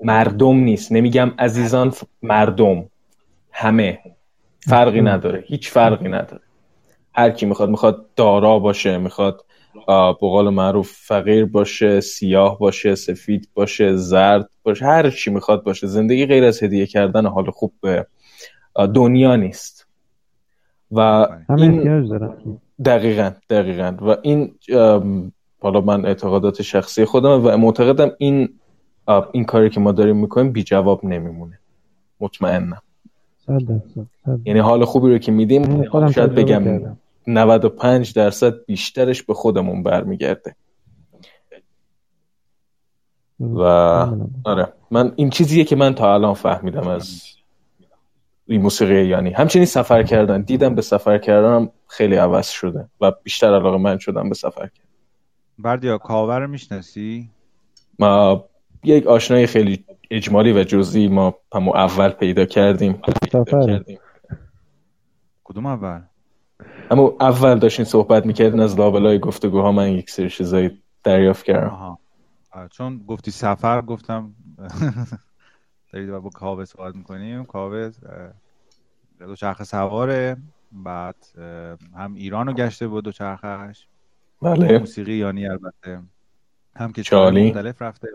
[0.00, 0.92] مردم نیست.
[0.92, 2.90] نمیگم عزیزان مردم.
[3.50, 3.98] همه.
[4.60, 5.44] فرقی نداره.
[5.46, 6.42] هیچ فرقی نداره.
[7.16, 9.44] هر کی می‌خواد می‌خواد دارا باشه می‌خواد
[9.86, 15.86] به قول معروف فقیر باشه سیاه باشه سفید باشه زرد باشه هر چی می‌خواد باشه.
[15.86, 18.06] زندگی غیر از هدیه کردن حال خوب به
[18.94, 19.86] دنیا نیست.
[20.92, 21.26] و
[21.58, 22.10] این
[22.84, 23.96] دقیقا دقیقا.
[24.00, 24.54] و این
[25.60, 28.48] حالا من اعتقادات شخصی خودم و معتقدم این
[29.32, 31.58] این کاری که ما داریم می‌کنیم بی جواب نمیمونه.
[32.20, 32.82] مطمئنم.
[34.44, 36.96] یعنی حال خوبی رو که میدیم شاید بگم
[37.26, 40.56] 95 درصد بیشترش به خودمون برمیگرده.
[43.40, 43.62] و
[44.44, 47.22] آره من این چیزیه که من تا الان فهمیدم از
[48.46, 49.30] این موسیقی یعنی.
[49.30, 50.42] همچنین سفر کردن.
[50.42, 54.88] دیدم به سفر کردنم خیلی عوض شده و بیشتر علاقه من شدم به سفر کردن.
[55.58, 57.30] بردیا کاور رو می‌شناسی؟
[57.98, 58.44] ما
[58.84, 63.00] یک آشنای خیلی اجمالی و جزئی ما همو اول پیدا کردیم.
[65.44, 66.02] کدوم اول؟
[66.90, 71.98] اما اول داشتین صحبت می‌کردین از لابلای گفتگوها من یک سری چیزایی دریافت کردم.
[72.70, 74.34] چون گفتی سفر گفتم
[75.92, 77.44] دارید با کاوه صحبت می‌کنیم.
[77.44, 77.90] کاوه
[79.18, 80.36] دو چرخ سواره
[80.72, 81.16] بعد
[81.96, 83.86] هم ایران رو گشته بود دو چرخش
[84.42, 84.78] بله.
[84.78, 86.02] موسیقی یانی البته.
[86.76, 87.48] هم که چالی.
[87.48, 88.08] مختلف رفته.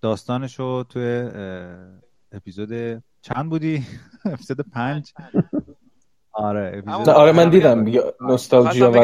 [0.00, 1.30] داستانش رو توی
[2.32, 3.86] اپیزود چند بودی؟
[4.24, 5.14] اپیزود پنج.
[6.32, 7.84] آره آره من دیدم
[8.20, 8.96] نوستالژیا و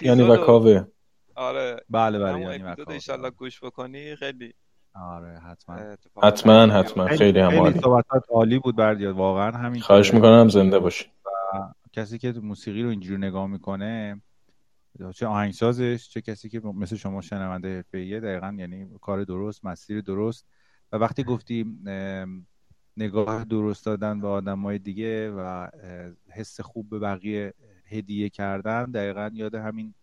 [0.00, 0.84] یعنی و کاوه.
[1.34, 1.76] آره.
[1.90, 4.54] بله بله یعنی انشالله گوش بکنی خیلی
[4.94, 5.76] آره حتما.
[6.22, 7.06] حتما حتما.
[7.06, 7.80] خیلی هم عالی.
[7.80, 11.04] صحبتات عالی بود بردیاد واقعا همین خواهش می‌کنم زنده باشی.
[11.92, 14.22] کسی که موسیقی رو اینجوری نگاه می‌کنه
[15.14, 20.46] چه آهنگسازش چه کسی که مثل شما شنونده حرفه‌ایه دقیقا یعنی کار درست مسیر درست.
[20.92, 21.66] و وقتی گفتی
[22.98, 25.68] نگاه درست دادن به آدم های دیگه و
[26.30, 27.54] حس خوب به بقیه
[27.86, 29.94] هدیه کردن دقیقا یاد همین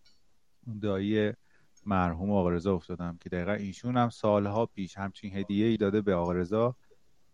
[0.82, 1.34] دایی
[1.86, 6.16] مرحوم آقا رضا افتادم که دقیقا ایشون هم سالها پیش همچین هدیه ای داده به
[6.16, 6.76] آقا رضا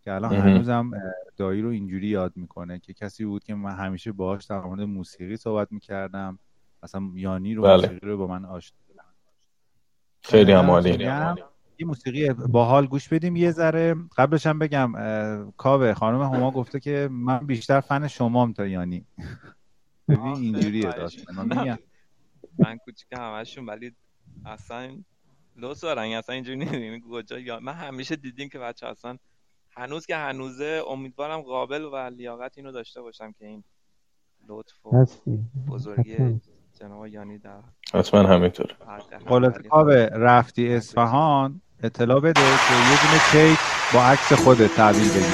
[0.01, 0.91] که الان هنوزم
[1.37, 5.37] دایی رو اینجوری یاد می‌کنه که کسی بود که من همیشه باهاش در مورد موسیقی
[5.37, 6.39] صحبت می‌کردم
[6.83, 7.75] مثلا یانی رو بله.
[7.75, 8.77] موسیقی رو با من آشنا
[10.21, 11.07] خیلی هم عالی.
[11.81, 13.95] یه موسیقی باحال گوش بدیم یه ذره.
[14.17, 14.93] قبلش هم بگم
[15.57, 19.05] کاوه خانم هما گفته که من بیشتر فن شمام تا یانی.
[20.07, 21.77] ببین اینجوریه داستان.
[22.59, 23.95] من کوچیک همشون ولی
[24.45, 24.97] اصلا
[25.55, 26.11] لوس دارن.
[26.11, 29.17] اصلا اینجوری نمی‌دونی کجا یا من همیشه دیدیم که بچه اصلا
[29.71, 33.63] هنوز که هنوزه امیدوارم قابل و لیاقت اینو داشته باشم که این
[34.47, 35.05] لطف و
[35.67, 36.39] بزرگی
[36.79, 37.59] جناب یانی در
[37.93, 38.75] حتما همینطور
[39.27, 41.61] خلاص کاوه رفتی اصفهان.
[41.83, 43.59] اطلاع بده که یه دونه کیک
[43.93, 45.25] با عکس خودت تحویل بگیری.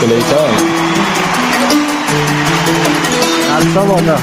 [0.00, 0.46] کلیتا
[3.56, 4.18] عکسا بالا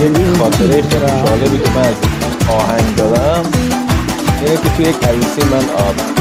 [0.00, 0.82] یه خاطره خیلی
[1.26, 1.96] جالبی که من از
[2.48, 3.44] آهنگ دارم
[4.40, 5.64] اینه که توی یک عروسی من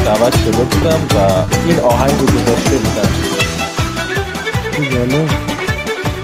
[0.06, 3.29] دعوت شده بودم و این آهنگ رو گذاشته بودم.
[4.86, 5.30] جالب.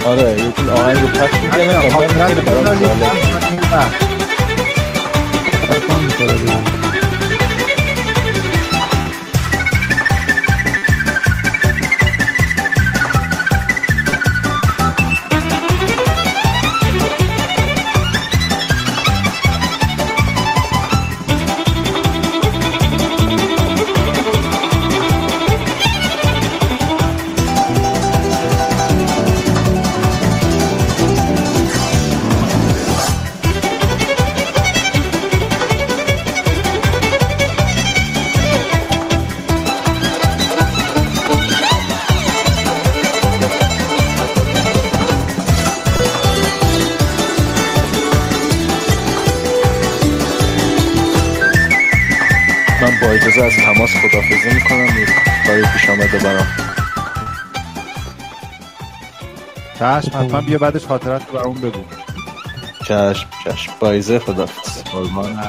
[0.06, 1.80] آره یکی آهنگ رو پخش می‌کنه.
[1.80, 2.64] و من خیلی برام
[6.18, 6.85] جالب.
[53.38, 54.86] اجازه از تماس خدافزی می‌کنم.
[54.86, 55.08] یه
[55.48, 56.48] کاری پیش آمده برام.
[59.74, 61.84] چشم حتما بیا بعدش خاطرات رو برامون بگو.
[62.88, 63.72] چشم چشم.
[63.80, 65.40] بایزه خدافز قربان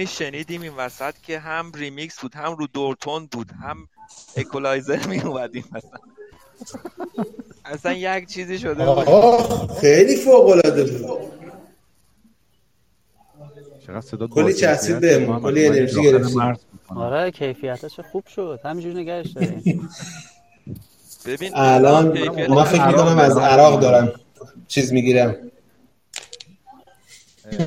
[0.00, 3.88] version ی شنیدیم این وسط که هم ریمیکس بود هم رو دور تند بود هم
[4.36, 5.88] اکولایزر می اومد این وسط
[7.64, 9.72] اصلا یک چیزی شده بود.
[9.72, 11.18] خیلی فوق العاده بود.
[13.86, 15.00] چقدر صدا کلی چسبید.
[15.00, 16.56] بهمون، کلی انرژی گرفتیم.
[16.96, 18.60] آره کیفیتش خوب شد.
[18.64, 19.88] همینجوری نگهش داریم.
[21.26, 24.12] ببین الان ما فکر می‌کنم از عراق دارم
[24.68, 25.49] چیز می‌گیرم.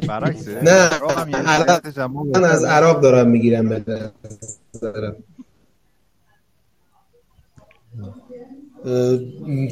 [0.08, 0.64] برعکسه.
[0.64, 3.84] نه، شرایط جمع من از عراق دارم می‌گیرم به
[4.76, 5.16] نظرم.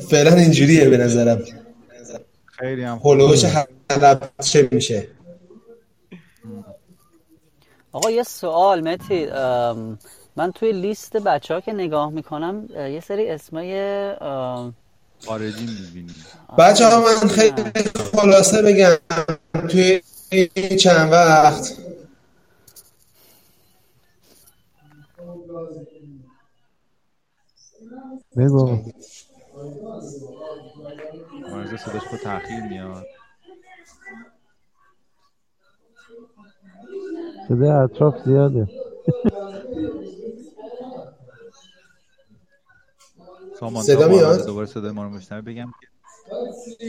[0.09, 1.41] فعلا اینجوریه به نظرم.
[2.45, 3.01] خیلی هم.
[3.03, 5.07] هلوش حلب چه میشه.
[7.91, 9.25] آقا یه سوال متی.
[10.35, 14.13] من توی لیست بچه ها که نگاه می‌کنم یه سری اسمای
[15.25, 16.15] خارجی می‌بینی.
[16.57, 17.63] بچه ها من خیلی
[18.13, 18.97] خلاصه بگم.
[19.67, 20.01] توی
[20.79, 21.77] چند وقت؟
[28.37, 28.83] بگو.
[31.51, 33.05] مرزا صداش با تاخیر میاد.
[37.47, 38.67] صدای اطراف زیاده.
[43.83, 45.87] صدا میاد؟ دوباره صدای ما رو بشنوه بگم که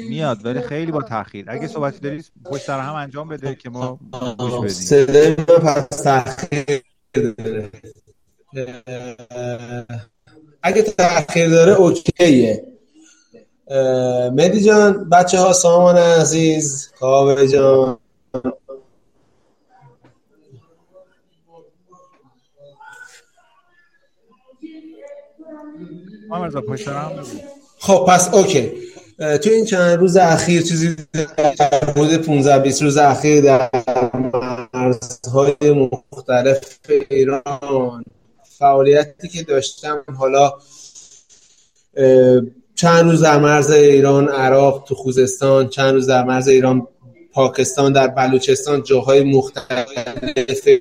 [0.08, 1.44] میاد ولی خیلی با تاخیر.
[1.48, 4.00] اگه صحبتی داری پشت سر هم انجام بده که ما
[4.38, 4.68] گوش بدیم.
[4.68, 6.82] صدای پس تاخیر
[7.14, 7.70] داره.
[10.62, 12.66] اگه تاخیر داره اوکیه.
[13.68, 17.98] اه، مهدی جان بچه ها سامان عزیز کاوه جان.
[26.28, 27.38] محمد رضا پشت سر هم بگو.
[27.78, 28.91] خب پس اوکی.
[29.18, 33.70] تو این چند روز اخیر چیزی در حدود 15 20 روز اخیر در
[34.74, 36.78] مرزهای مختلف
[37.10, 38.04] ایران
[38.58, 40.52] فعالیتی که داشتم حالا
[42.74, 46.88] چند روز در مرز ایران عراق تو خوزستان چند روز در مرز ایران
[47.32, 50.80] پاکستان در بلوچستان جاهای مختلفش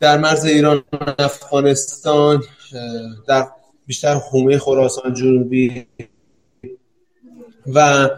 [0.00, 0.84] در مرز ایران
[1.18, 2.42] افغانستان
[3.28, 3.46] در
[3.86, 5.86] بیشتر حومه خراسان جنوبی
[7.74, 8.08] و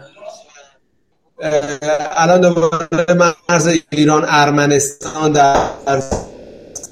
[2.17, 5.55] الان دوباره مرز ایران ارمنستان در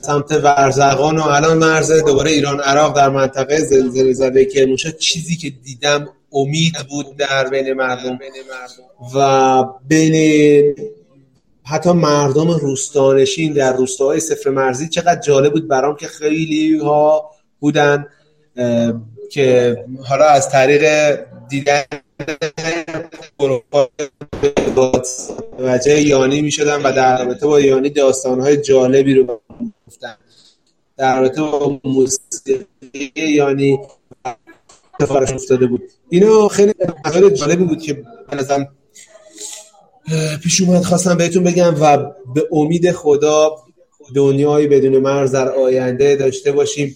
[0.02, 5.50] سمت ورزقان و الان مرز دوباره ایران عراق در منطقه زلزله زده کرمانشاه چیزی که
[5.50, 8.20] دیدم امید بود در بین مردم.
[9.16, 10.76] و بین
[11.64, 18.08] حتی مردم روستانشین در روستاهای صفر مرزی چقدر جالب بود برام که خیلی ها بودن
[19.32, 19.78] که
[20.10, 21.16] حالا از طریق
[21.50, 21.84] دیدن
[25.60, 29.40] وجه یانی می شدن و در رابطه با یانی داستانهای جالبی رو
[29.88, 30.16] گفتن
[30.98, 32.66] در رابطه با موسیقی
[33.16, 33.80] یانی
[35.00, 35.82] اتفاقش افتاده بود.
[36.10, 36.74] اینو خیلی
[37.06, 38.04] مسائل جالبی بود که
[38.34, 38.68] نظرم
[40.12, 41.98] اه، پیش اومد خواستم بهتون بگم و
[42.36, 43.56] به امید خدا
[44.16, 46.96] دنیایی بدون مرز در آینده داشته باشیم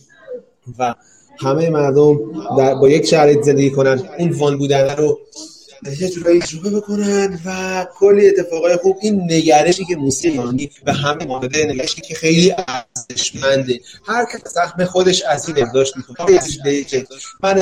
[0.79, 0.95] و
[1.39, 2.19] همه مردم
[2.57, 4.03] در با یک شرایط زندگی کنن.
[4.19, 5.19] اون وان بودن رو
[6.01, 8.97] یه جورایی تجربه بکنن و کلی اتفاقای خوب.
[9.01, 12.53] این نگرشی که موسیقی ایرانی به همه مورد نگرشی که خیلی
[13.07, 13.79] ارزشمنده.
[14.05, 16.39] هر کس زخم خودش از این برداشت می‌کنه.
[17.43, 17.61] من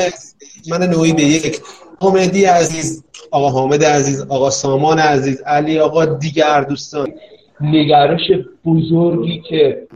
[0.68, 1.62] من نوعی به یک
[2.00, 7.14] حامدی عزیز آقا حامد عزیز آقا سامان عزیز علی آقا دیگر دوستان.
[7.62, 8.32] نگرش
[8.66, 9.88] بزرگی که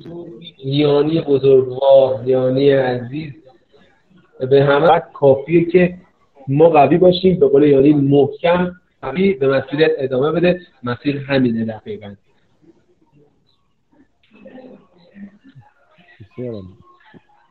[0.65, 3.31] یانی بزرگوار یانی عزیز
[4.39, 4.99] به همه.
[5.13, 5.97] کافیه که
[6.47, 8.71] ما قوی باشیم به قول یانی محکم
[9.01, 10.61] قوی به مسیرت ادامه بده.
[10.83, 12.15] مسیر همینه دقیقا.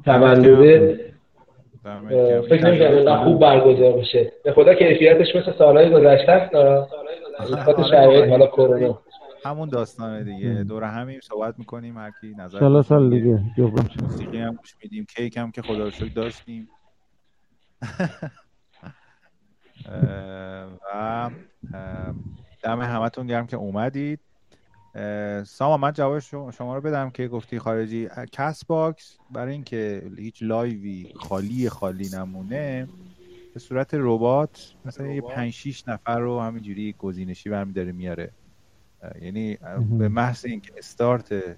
[0.05, 1.01] تولده
[1.85, 2.43] دمت اه، گرم.
[2.43, 4.33] فکر اینقدر خوب برگزار بشه.
[4.45, 6.55] به خدا کیفیتش مثل سالهای گذشته است.
[7.41, 8.99] نسبت شرایط حالا کرونا.
[9.45, 10.49] همون داستانه دیگه.
[10.49, 13.41] دور همیم صحبت می‌کنیم هر کی نظر سال سال دیگه.
[14.03, 15.07] موسیقی هم گوش میدیم.
[15.17, 16.69] کیک هم که خدا رو شکر داشتیم.
[20.95, 21.31] و
[22.63, 24.21] دم همتون گرم که اومدید.
[25.45, 26.19] سامان من جواب
[26.51, 32.89] شما رو بدم که گفتی خارجی Castbox برای اینکه هیچ لایوی خالی خالی نمونه
[33.55, 38.33] به صورت ربات مثلا یه پنج شیش نفر رو همینجوری گزینشی برمی داره میاره.
[39.21, 39.59] یعنی
[39.99, 41.57] به محض اینکه استارت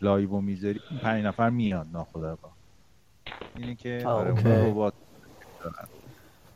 [0.00, 2.56] لایو رو می‌ذاری پنج نفر میاد ناخودآگاه
[3.56, 4.94] اینی که آره ربات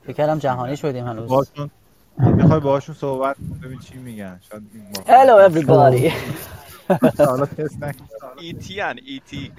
[0.04, 1.28] فکر کردم جهانی شدیم هنوز.
[1.28, 1.70] باشون
[2.18, 4.40] می‌خوای باهاشون صحبت ببین چی میگن.
[4.50, 4.62] شاید
[5.06, 6.12] Hello everybody.
[7.18, 8.04] حالا تست نکن.
[8.38, 9.52] ایتی ان ایتی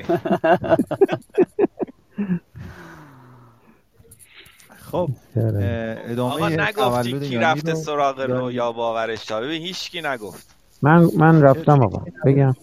[4.92, 8.36] خب اه، ادامه آقا نگفتی کی رفته رو سراغ داریم.
[8.36, 10.56] رویا باورش تا ببین هیچکی نگفت.
[10.82, 12.06] من من رفتم آقا.
[12.26, 12.56] بگم.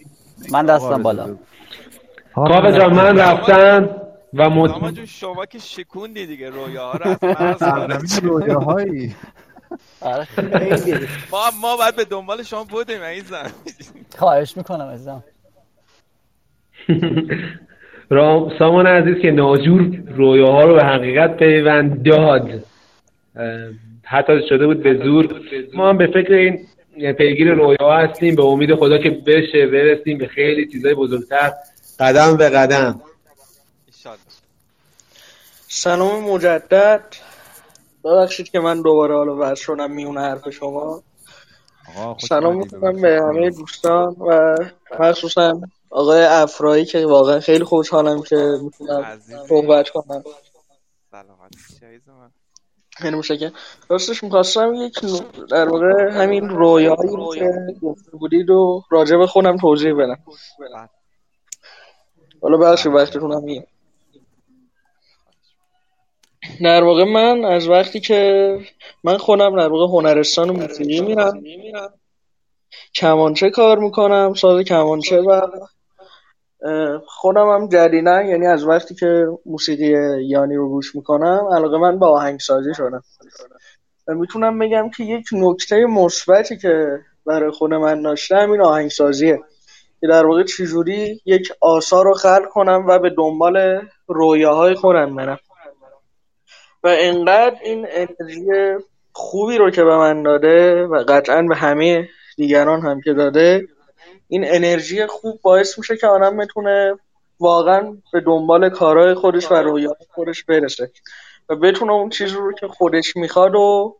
[0.51, 1.37] من دستم بالا.
[2.35, 4.06] آقا کاوه جان من رفتم.
[4.37, 4.71] و مط...
[4.71, 9.15] آقا جون شما که شکوندی دیگه رویاها رو از رویاهایی.
[10.01, 10.27] آره
[11.31, 13.51] ما ما باید به دنبال شما بودیم عزیزم.
[14.17, 15.23] خواهش می‌کنم ازم
[18.09, 22.63] رام سامان عزیز که ناجور رویاها رو به حقیقت پیوند داد
[24.03, 25.41] حتی شده بود به زور.
[25.73, 28.35] ما هم به فکر این پیگیر رویاها هستیم.
[28.35, 31.51] به امید خدا که بشه برسیم به خیلی چیزای بزرگتر.
[31.99, 33.01] قدم به قدم.
[35.77, 37.03] سلام مجدد.
[38.03, 41.03] ببخشید که من دوباره حالا وز شدم میونه حرف شما.
[42.17, 43.01] سلام می‌کنم.
[43.01, 44.55] به همه دوستان و
[44.99, 49.21] مخصوصا آقای افرایی که واقعا خیلی خوشحالم که می‌تونم.
[49.49, 50.23] صحبت کنم.
[52.97, 53.51] خیلی مشکرم
[53.89, 54.99] راستش می‌خواستم یک
[55.51, 60.19] در واقع همین رویایی رو که گفته بودید و راجع به خودم توضیح بدم.
[60.59, 60.89] بله.
[62.41, 63.67] حالا بخشی وقتتون هم میاد.
[66.61, 68.59] در واقع من از وقتی که
[69.03, 71.41] من خودم در واقع هنرستان موسیقی میرم
[72.95, 75.41] کمانچه کار می‌کنم ساز کمانچه و
[77.05, 82.05] خودم هم جدیدن یعنی از وقتی که موسیقی یانی رو گوش می‌کنم علاقه من به
[82.05, 83.03] آهنگسازی شدم
[84.07, 89.39] می‌تونم بگم که یک نکته مثبتی که برای خود من داشتم این آهنگسازیه.
[90.01, 95.39] که در واقع چجوری یک آثار رو خلق کنم و به دنبال رویاهای خودم برم.
[96.87, 98.45] و انقدر این انرژی
[99.11, 103.67] خوبی رو که به من داده و قطعا به همه دیگران هم که داده
[104.27, 106.95] این انرژی خوب باعث میشه که آدم بتونه
[107.39, 110.91] واقعا به دنبال کارهای خودش و رویاهای خودش برسه
[111.49, 113.95] و بتونه اون چیز رو که خودش می‌خواد و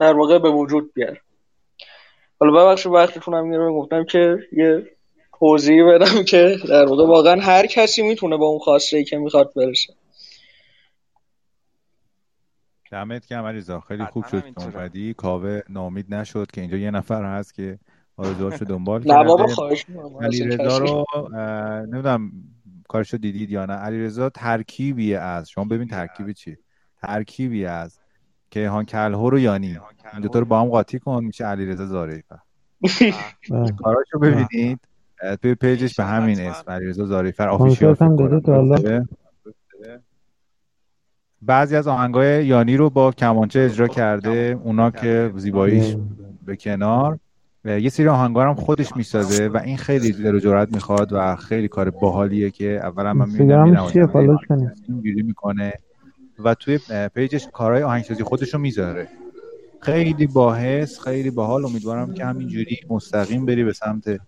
[0.00, 1.20] در واقع به وجود بیاره.
[2.40, 4.86] حالا ببخشید وقتتون هم گفتم که یه
[5.38, 9.52] توضیح بدم که در واقع واقعا هر کسی می‌تونه با اون خواسته ای که می‌خواد
[9.56, 9.92] برسه.
[12.90, 15.14] دمت گرم علیرضا خیلی خوب شد که اومدی.
[15.14, 17.78] کاوه نامید نشد که اینجا یه نفر هست که
[18.16, 19.18] آرزوهاشو دنبال کرده.
[19.18, 19.86] نه بابا خواهش
[20.20, 21.04] علیرضا رو
[21.86, 22.32] نمی‌دونم
[22.88, 23.72] کارشو دیدید یا نه.
[23.72, 26.56] علیرضا ترکیبی از شما ببین ترکیبی چی؟
[27.02, 27.98] ترکیبی از
[28.50, 29.78] کیهان کلهر و یانی
[30.12, 32.38] این دو رو با هم قاطی کن میشه علیرضا زاریفر
[33.82, 34.80] کاراشو ببینید.
[35.42, 37.96] توی پیجش به همین اسم علیرضا زاریفر official
[41.42, 45.96] بعضی از آهنگای یانی رو با کمانچه اجرا کرده اونا که زیباییش
[46.46, 47.18] به کنار.
[47.64, 51.36] و یه سری آهنگار هم خودش می‌سازه و این خیلی دل و جرأت می‌خواد و
[51.36, 53.88] خیلی کار باحالیه که اولا من می‌بینم
[54.88, 55.72] اینجوری می‌کنه
[56.44, 56.78] و توی
[57.14, 59.08] پیجش کارهای آهنگسازی خودش رو می‌ذاره.
[59.80, 61.64] خیلی باحث خیلی باحال.
[61.64, 64.20] امیدوارم که همینجوری مستقیم بری به سمت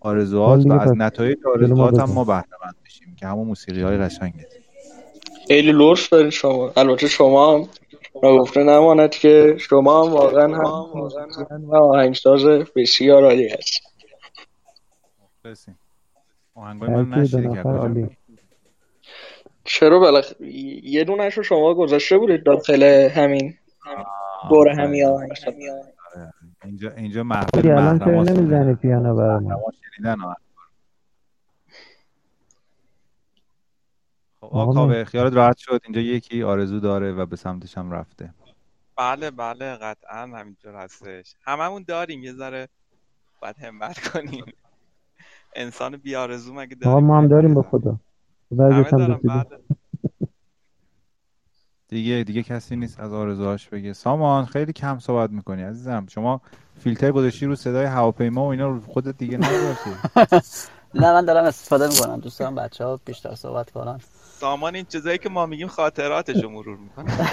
[0.00, 4.46] آرزوات و از نتایج آرزوات هم ما بهره مند بشیم که همون موسیقی های قشنگه
[5.48, 6.72] خیلی لطف دارید شما.
[6.76, 7.68] البته شما هم
[8.22, 11.00] نگفته نماند که شما هم واقعا هم
[11.68, 12.44] و آهنگساز
[12.76, 13.80] بسیار عالی هست
[16.54, 18.08] آهنگای من نشیده
[19.64, 20.32] چرا بلخ
[20.82, 23.54] یه دونش رو شما گذاشته بودید داخل همین
[24.50, 25.68] دور همی آهنگسازی
[26.64, 29.60] اینجا اینجا محفل الان چرا نمی‌زنی پیانو برام
[34.40, 35.80] خب آقا خیالت راحت شد.
[35.84, 38.34] اینجا یکی آرزو داره و به سمتش هم رفته.
[38.96, 41.34] بله بله قطعا همینطور هستش.
[41.42, 42.24] هممون داریم.
[42.24, 42.68] یه ذره
[43.42, 44.44] باید همت کنیم.
[45.56, 47.98] انسان بی آرزو مگه داریم؟ ما هم داریم با خدا.
[48.50, 49.44] بله.
[51.88, 53.92] دیگه دیگه کسی نیست از آرزوهاش بگه.
[53.92, 56.06] سامان خیلی کم صحبت می‌کنی عزیزم.
[56.08, 56.40] شما
[56.80, 59.90] فیلتر گذاشتی رو صدای هواپیما و اینا رو خودت دیگه نگذاشتی.
[61.00, 62.20] نه من دارم استفاده می‌کنم.
[62.20, 64.00] دوست دارم بچه ها بیشتر صحبت کنن.
[64.40, 67.28] سامان این چیزایی که ما میگیم خاطراتش رو مرور می‌کنه.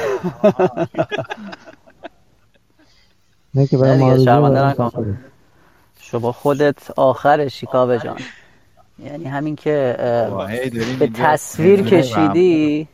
[3.55, 4.25] نه که برای
[5.99, 8.19] شما خودت آخر شیکاوه جان.
[8.99, 9.95] یعنی همین که
[10.99, 12.87] به تصویر کشیدی.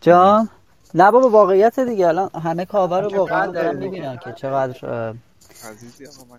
[0.00, 0.48] جان؟
[0.94, 2.08] نه بابا واقعیت دیگه.
[2.08, 5.14] الان همه کاوه رو واقعا دارن می‌بینن که چقدر
[5.70, 6.38] عزیزی آقا من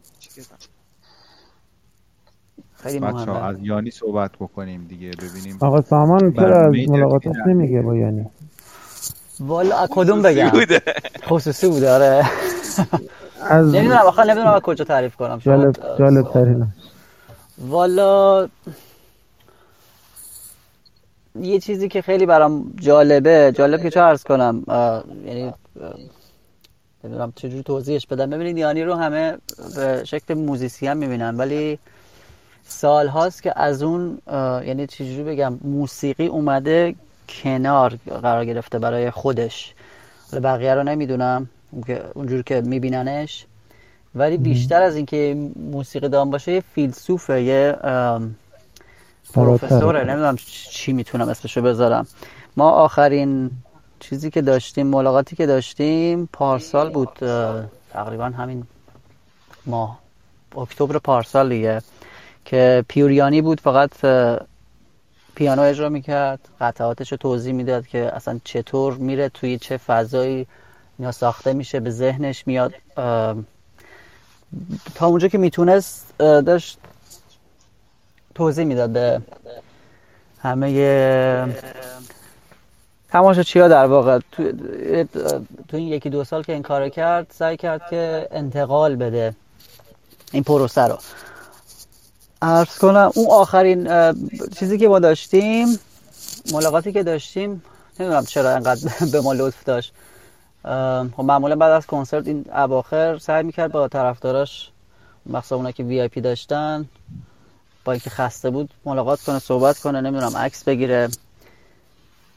[2.84, 7.82] خیلی بچه ها از یانی صحبت بکنیم دیگه ببینیم آقا سامان چرا از ملاقاتش نمیگه
[7.82, 8.26] با یانی؟
[9.40, 10.52] والا کدوم بگم؟
[11.28, 12.26] خصوصی بوده آره.
[13.42, 15.38] از نمی‌دونم آخه نمی‌دونم کجا تعریف کنم.
[15.38, 16.68] جالب جالب ترین
[17.58, 18.48] والا
[21.42, 24.64] یه چیزی که خیلی برام جالبه جالب که چه عرض کنم
[25.26, 25.54] یعنی
[27.04, 28.30] نمی‌دونم چجوری توضیحش بدم.
[28.30, 29.38] ببینید یانی رو همه
[29.76, 31.80] به شکل موزیسین می‌بینن ولی
[32.68, 34.18] سال هاست که از اون
[34.66, 36.96] یعنی چجوری بگم موسیقی اومده
[37.30, 39.74] کنار قرار گرفته برای خودش.
[40.44, 41.50] بقیه رو نمی‌دونم
[42.14, 43.46] اونجور که میبیننش.
[44.16, 47.76] ولی بیشتر از اینکه موسیقی دام باشه یه فیلسوفه یه
[49.34, 50.04] پروفسوره.
[50.04, 50.36] نمی‌دونم
[50.70, 52.08] چی می‌تونم اسمشو بذارم.
[52.58, 53.52] ما آخرین
[54.00, 57.10] چیزی که داشتیم ملاقاتی که داشتیم پارسال بود
[57.94, 58.64] تقریبا همین
[59.66, 60.00] ماه.
[60.58, 61.82] اکتبر پارسال دیگه.
[62.46, 63.90] که پیوریانی بود فقط
[65.36, 70.48] پیانو اجرا می‌کرد قطعاتش رو توضیح می‌داد که اصلا چطور میره توی چه فضایی
[71.00, 72.74] یا ساخته میشه به ذهنش میاد.
[74.96, 76.78] تا اونجا که می‌تونست داشت
[78.36, 79.22] توضیح می‌داد به
[80.40, 81.54] همه
[83.10, 84.20] تماشا چیا در واقع.
[84.32, 84.52] تو,
[85.68, 89.36] تو این یکی دو سال که این کار کرد سعی کرد که انتقال بده
[90.32, 90.98] این پروسه رو.
[92.44, 93.90] عرض کنم اون آخرین
[94.60, 95.80] چیزی که ما داشتیم
[96.52, 97.64] ملاقاتی که داشتیم
[98.00, 99.94] نمی‌دونم چرا انقدر به ما لطف داشت.
[100.64, 104.70] خب معمولا بعد از کنسرت این اواخر سعی می‌کرد با طرفداراش
[105.26, 106.86] مخصوصا اونا که وی آی پی داشتن
[107.86, 111.10] با اینکه خسته بود ملاقات کنه صحبت کنه نمی‌دونم عکس بگیره.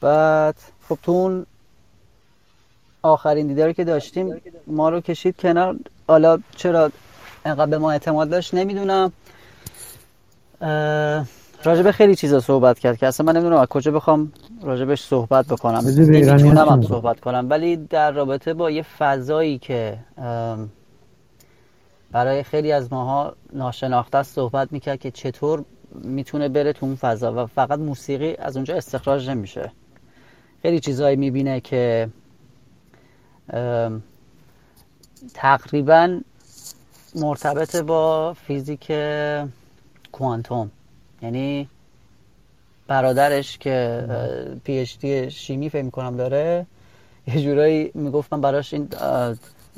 [0.01, 0.57] بعد
[0.89, 1.47] خب تو اون
[3.03, 5.77] آخرین دیداری که داشتیم ما رو کشید کنار.
[6.09, 6.91] حالا چرا
[7.45, 9.13] انقدر به ما اعتماد داشت نمی‌دونم.
[11.65, 14.33] راجبه خیلی چیزا صحبت کرد که اصلا من نمی‌دونم از کجا بخوام
[14.63, 15.81] راجبش صحبت بکنم.
[15.87, 19.99] نمی‌تونم هم صحبت کنم ولی در رابطه با یه فضایی که
[22.13, 27.45] برای خیلی از ماها ناشناخته است صحبت می‌کرد که چطور می‌تونه بره تو اون فضا
[27.45, 29.73] و فقط موسیقی از اونجا استخراج نمیشه.
[30.63, 32.09] خیلی چیزهایی می‌بینه که
[35.35, 36.21] تقریبا
[37.15, 38.93] مرتبط با فیزیک
[40.19, 40.71] کوانتوم.
[41.23, 41.69] یعنی
[42.87, 44.07] برادرش که
[44.65, 46.67] پی اچ دی شیمی فکر می‌کنم داره
[47.27, 48.89] یه جورایی می‌گفتم براش این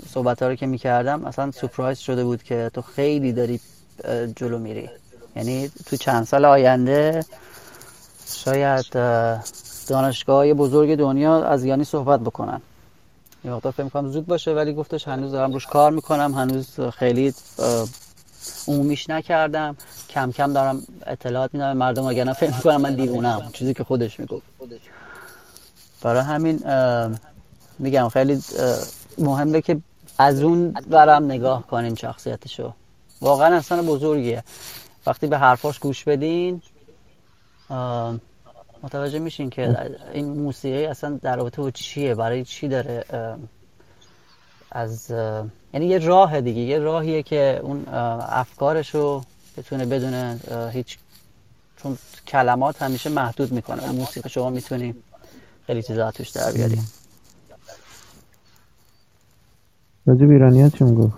[0.09, 3.61] صحبت ها رو که می‌کردم اصلا سپرایز شده بود که تو خیلی داری
[4.37, 4.91] جلو میری.
[5.37, 7.25] یعنی تو چند سال آینده
[8.27, 8.87] شاید
[9.89, 12.61] دانشگاه بزرگ دنیا از یعنی صحبت بکنن.
[13.45, 17.35] یه وقتا فکر می‌کنم زود باشه ولی گفتش هنوز دارم روش کار می‌کنم هنوز خیلی
[18.69, 19.77] عمومیش نکردم.
[20.11, 21.73] کم کم دارم اطلاعات میدم.
[21.73, 24.47] مردم اگر فکر می‌کنم من دیوونم چیزی که خودش می‌گفت.
[26.03, 26.61] برای همین
[27.79, 28.43] میگم خیلی
[29.19, 29.79] مهمه که
[30.19, 32.73] از اون برم نگاه کنین شخصیتشو.
[33.21, 34.45] واقعا اصلا بزرگیه.
[35.07, 36.63] وقتی به حرفاش گوش بدین
[38.83, 43.05] متوجه میشین که این موسیقی اصلا در رابطه با چیه؟ برای چی داره
[44.73, 45.11] از
[45.75, 47.85] یعنی یه راه دیگه یه راهیه که اون
[48.29, 49.23] افکارشو
[49.57, 50.41] بتونه بدون
[50.71, 50.99] هیچ
[51.83, 53.91] چون کلمات همیشه محدود می‌کنه.
[53.91, 54.95] موسیقی شما می‌تونی
[55.67, 56.79] خیلی چیزا توش در بیاری.
[60.07, 61.13] راجب ایرانیات چون گفت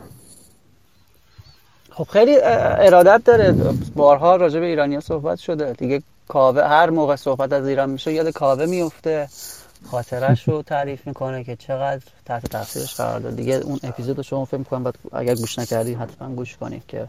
[1.90, 3.52] خب خیلی ارادت داره.
[3.96, 5.72] بارها راجع به ایرانیا صحبت شده.
[5.72, 9.28] دیگه کاوه هر موقع صحبت از ایران میشه یاد کاوه میفته
[9.84, 13.36] خاطرش رو تعریف می‌کنه که چقدر تحت تاثیرش قرار داد.
[13.36, 17.06] دیگه اون اپیزود رو شما فکر می‌کنم اگر گوش نکردی حتما گوش کنید که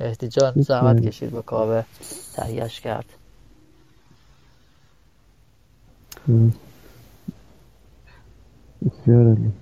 [0.00, 1.82] احتجاج زحمت کشید با کاوه.
[2.36, 3.04] تهیهش کرد.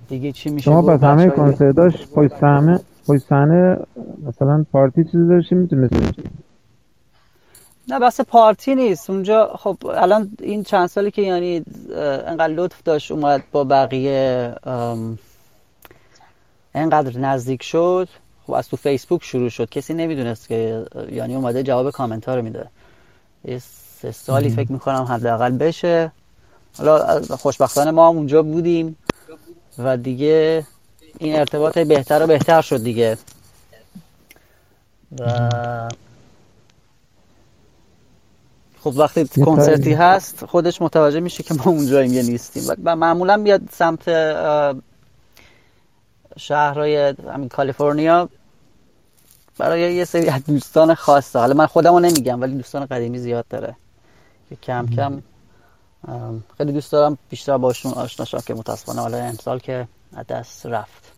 [0.09, 3.77] دیگه چی میشه شما پس همه کنسرتاش پای صحنه پای صحنه
[4.27, 6.23] مثلا پارتی چیزی داشتی می‌تونستی
[7.87, 9.09] نه بس پارتی نیست.
[9.09, 11.65] اونجا خب الان این چند سالی که یعنی
[12.25, 14.55] انقدر لطف داشت اومد با بقیه
[16.75, 18.09] انقدر نزدیک شد.
[18.47, 19.69] خب از تو فیسبوک شروع شد.
[19.69, 22.67] کسی نمی‌دونست که یعنی اومده جواب کامنت ها رو میده.
[23.45, 23.59] یه
[24.01, 26.11] سه سالی فکر می‌کنم حداقل بشه.
[26.77, 28.97] حالا خوشبختانه ما هم اونجا بودیم
[29.77, 30.65] و دیگه
[31.19, 33.17] این ارتباط بهتر و بهتر شد دیگه.
[35.19, 35.49] و
[38.83, 42.63] خب وقتی کنسرتی هست خودش متوجه میشه که ما اونجاییم یه نیستیم.
[42.83, 44.09] و معمولا میاد سمت
[46.37, 48.29] شهرهای همین کالیفرنیا
[49.57, 51.39] برای یه سری از دوستان خاصه.
[51.39, 53.75] حالا من خودمو نمیگم ولی دوستان قدیمی زیاد داره.
[54.49, 55.21] که کم کم
[56.57, 59.87] خیلی دوست دارم بیشتر باشون آشنا شم که متاسفانه حالا امسال که
[60.29, 61.11] دست رفت.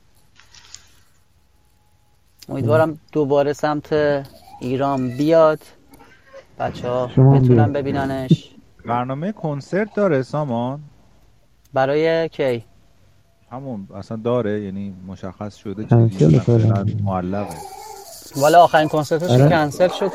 [2.50, 3.94] امیدوارم دوباره سمت
[4.62, 5.60] ایران بیاد.
[6.60, 8.50] بچه ها بتونن ببیننش.
[8.86, 10.80] برنامه کنسرت داره سامان؟
[11.74, 12.64] برای کی؟
[13.52, 16.42] همون اصلا داره یعنی مشخص شده چیزی
[17.04, 17.56] معلقه.
[18.38, 19.50] والا آخرین کنسرتش آره.
[19.50, 20.12] کنسل شد.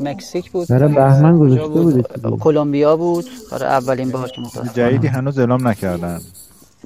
[0.00, 0.68] مکزیک بود.
[0.68, 2.06] برای بهمن گذاشته بود؟
[2.40, 3.24] کلمبیا بود.
[3.52, 4.72] برای اولین بار که متاسفانه.
[4.72, 6.20] جدیدی هنوز اعلام نکردن.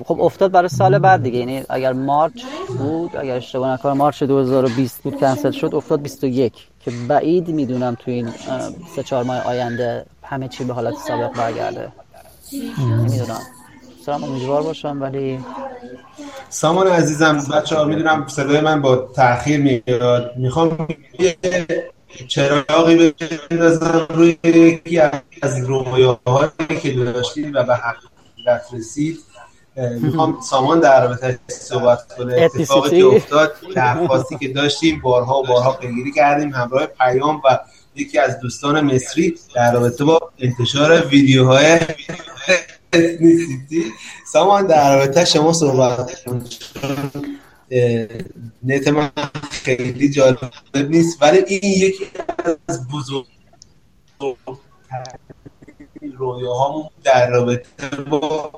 [0.05, 1.39] خب افتاد برای سال بعد دیگه.
[1.39, 2.45] یعنی اگر مارچ
[2.79, 8.11] بود اگر اشتباه نکنم مارچ 2020 بود کنسل شد افتاد 21 که بعید می‌دونم تو
[8.11, 8.29] این
[8.97, 11.93] سه چهار ماه آینده همه چی به حالت سابق برگرده.
[12.79, 13.41] نمی‌دونم.
[14.07, 15.39] سلام امیدوار باشم ولی
[16.49, 20.37] سامان عزیزم بچه ها می‌دونم صدای من با تاخیر میاد.
[20.37, 20.89] می‌خوام
[22.29, 23.15] چراغی
[23.51, 25.01] بندازم روی یکی
[25.43, 29.19] از رویاهایی که داشتید و به حقیقت رسید.
[29.77, 32.43] می‌خوام سامان در رابطه صحبت کنه.
[32.43, 36.53] اتفاقی که افتاد درخواستی که داشتیم بارها و بارها پیگیری کردیم.
[36.53, 37.59] همراه پیام و
[37.97, 41.81] یکی از دوستان مصری در رابطه با انتشار ویدیوهای
[42.93, 43.93] اتنیسیتی
[44.33, 46.25] سامان در رابطه شما صحبت
[48.65, 49.11] نت من
[49.51, 52.07] خیلی جالب نیست ولی این یکی
[52.69, 53.27] از بزرگ
[56.17, 58.51] رویاهامون در رابطه با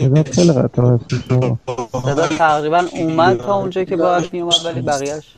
[0.00, 1.58] صدا خیلی قطع هستی شما
[2.02, 5.36] صدا تقریبا اومد تا اونجا که باید میومد ولی بقیهش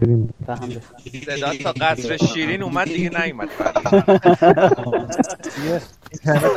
[0.00, 0.34] بریم.
[0.46, 0.80] فهمده
[1.26, 3.48] صدا تا قصر شیرین اومد دیگه نیومد.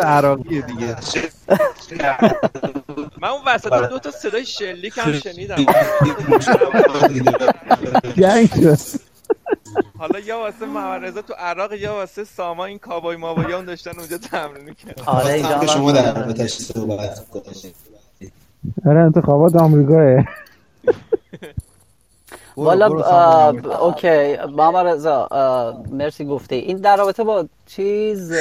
[0.04, 0.96] عراقیه دیگه.
[3.22, 5.66] من اون وسط دو تا صدای شلیک هم شنیدم.
[8.18, 9.02] جنگ شد.
[9.98, 14.64] حالا یا واسه محمد تو عراق یا واسه ساما این کابای مابایی داشتن اونجا تمرین
[14.66, 15.04] می‌کردن.
[15.06, 15.92] آره اینجا هم شما.
[15.92, 17.76] در رابطش صحبت کنید
[18.86, 20.26] آره انتخابات آمریکاه
[22.58, 22.88] والا.
[23.80, 24.38] اوکی.
[24.38, 28.32] محمد رضا آه، مرسی گفته این در رابطه با چیز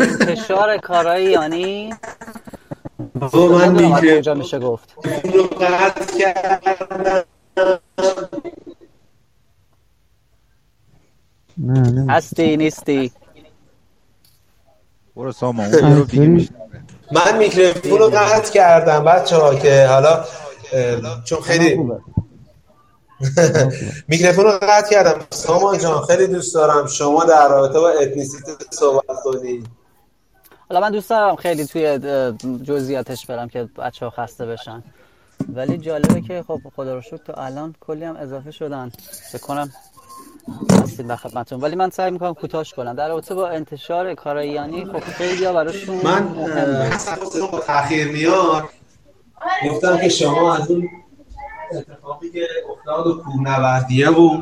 [0.00, 1.94] انتشار کارایی یعنی
[3.14, 4.94] بابا من میگه کجا میشه گفت.
[5.34, 7.24] رو قطع کردم.
[11.60, 12.12] نه نه.
[12.12, 13.12] هستی نیستی.
[15.16, 16.50] برو سامان اون یه رو دیگه میشه
[17.12, 20.24] من میکروفون رو قطع کردم بچه ها که حالا
[21.24, 21.76] چون خیلی
[24.08, 25.26] میکروفون رو قطع کردم.
[25.30, 29.64] سامان جان خیلی دوست دارم شما در رابطه با اتنیسیته صحبت کنی.
[30.68, 31.98] حالا من دوست دارم خیلی توی
[32.62, 34.82] جزئیاتش برم که بچه ها خسته بشن.
[35.48, 38.92] ولی جالبه که خب خدا رو شکر تا الان کلی هم اضافه شدن.
[39.32, 39.72] فکر کنم
[40.70, 41.60] هستید در خدمتتون.
[41.60, 42.94] ولی من سعی می‌کنم کوتاش کنم.
[42.94, 46.34] در رابطه با انتشار کارایانی خب خیلی ها براشون من
[47.52, 48.68] با تاخیر میاد
[49.70, 50.88] گفتم که شما از اون
[51.72, 54.40] اتفاقی که افتاد و کوهنوردیه و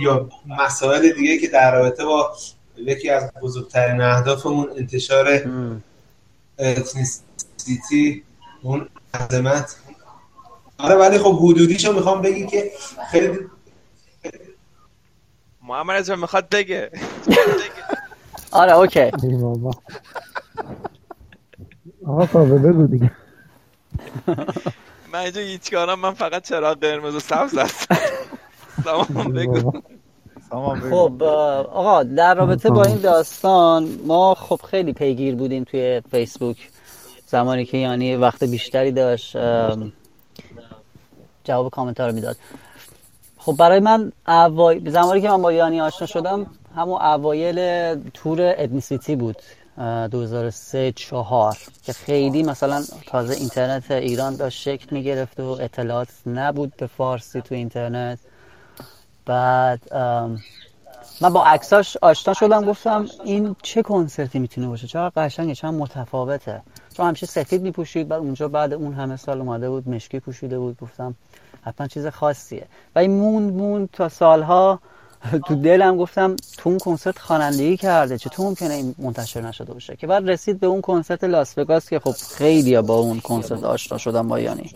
[0.00, 2.32] یا مسائل دیگه که در رابطه با
[2.76, 5.40] یکی از بزرگترین اهدافمون انتشار.
[6.58, 8.22] اتنیسیتی
[8.62, 9.76] اون عظمت.
[10.78, 12.70] آره ولی خب حدودیشو می‌خوام بگی که
[13.10, 13.38] خیلی
[15.66, 16.90] محمد رضا می‌خواد بگه.
[18.52, 19.10] آره اوکی.
[22.06, 23.10] آقا کابه بگو دیگه.
[25.12, 27.96] من اینجا هیچ کارم من فقط چراغ قرمز و سبز هستم.
[28.84, 29.60] سامان بگو.
[29.60, 29.82] بابا.
[30.50, 30.90] سامان بگو.
[30.90, 36.70] خب آقا در رابطه با این داستان ما خب خیلی پیگیر بودیم توی فیسبوک.
[37.26, 39.36] زمانی که یعنی وقت بیشتری داشت
[41.44, 42.36] جواب کامنت ها رو می‌داد.
[43.46, 44.90] خب برای من اوای...
[44.90, 49.36] زمانی که من با یانی آشنا شدم همون اوایل تور ادنیسیتی بود
[49.78, 56.72] اه، 2003 چهار که خیلی مثلا تازه اینترنت ایران داشت شکل می‌گرفت و اطلاعات نبود
[56.76, 58.18] به فارسی تو اینترنت.
[59.26, 59.94] بعد
[61.20, 66.62] من با عکساش آشنا شدم گفتم این چه کنسرتی می‌تونه باشه؟ چقدر قشنگه چقدر متفاوته.
[66.96, 70.78] چون همیشه سفید میپوشید بعد اونجا بعد اون همه سال اومده بود مشکی پوشیده بود
[70.80, 71.14] گفتم
[71.66, 72.66] حتما چیز خاصیه.
[72.94, 74.80] و این موند موند تا سالها
[75.46, 78.18] تو دلم گفتم تو اون کنسرت خوانندگی کرده.
[78.18, 81.98] چطور ممکنه این منتشر نشده باشه؟ که بعد رسید به اون کنسرت لاس وگاس که
[81.98, 84.70] خب خیلی با اون کنسرت آشنا شدم با یانی.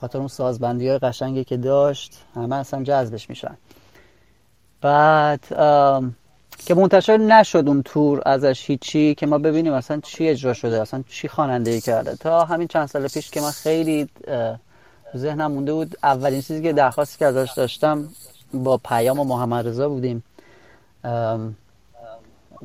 [0.00, 3.56] خاطر اون سازبندی های قشنگی که داشت همه اصلا جذبش میشن.
[4.80, 5.44] بعد
[6.66, 11.04] که منتشر نشد اون تور ازش هیچی که ما ببینیم اصلا چی اجرا شده اصلا
[11.08, 12.16] چی خوانندگی کرده.
[12.16, 14.08] تا همین چند سال پیش که من خیلی
[15.16, 18.08] ذهنم مونده بود اولین چیزی که درخواستی که ازش داشتم
[18.54, 20.24] با پیام و محمد رضا بودیم.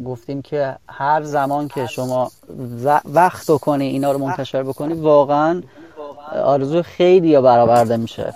[0.06, 2.32] گفتیم که هر زمان که شما
[3.06, 5.62] وقت بکنی اینا رو منتشر بکنی واقعا
[6.43, 8.34] آرزو خیلی یا برآورده میشه.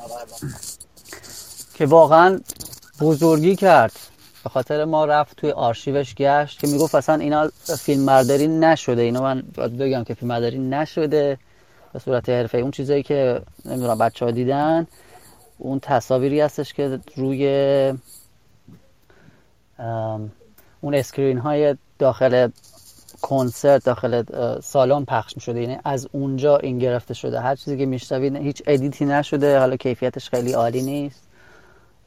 [1.74, 2.40] که واقعا
[3.02, 4.11] بزرگی کرد.
[4.44, 9.02] به خاطر ما رفت توی آرشیوش گشت که می‌گفت اصلا اینا فیلم برداری نشده.
[9.02, 9.42] اینا من
[9.80, 11.38] بگم که فیلم برداری نشده
[11.94, 12.58] به صورت حرفه.
[12.58, 14.88] اون چیزایی که نمی‌دونم بچه ها دیدن
[15.58, 17.48] اون تصاویری هستش که روی
[20.82, 22.50] اون screen های داخل
[23.22, 24.24] کنسرت داخل
[24.60, 27.40] سالن پخش می شده یعنی از اونجا این گرفته شده.
[27.40, 29.60] هر چیزی که میشنوید هیچ edit ی نشده.
[29.60, 31.24] حالا کیفیتش خیلی عالی نیست.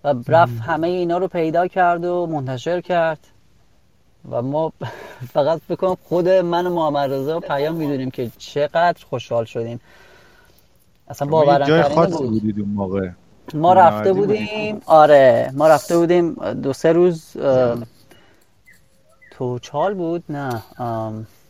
[0.05, 3.19] و رفت همه اینا رو پیدا کرد و منتشر کرد.
[4.31, 4.73] و ما
[5.35, 9.81] فقط فکر کنم خود من و محمد رضا پیام می‌دونیم که چقدر خوشحال شدیم.
[11.09, 13.09] اصلا باورم جای خاصی بود بودید اون موقع.
[13.55, 17.79] ما رفته؟ بودیم آره ما رفته بودیم دو سه روز اه،
[19.31, 20.63] توچال بود نه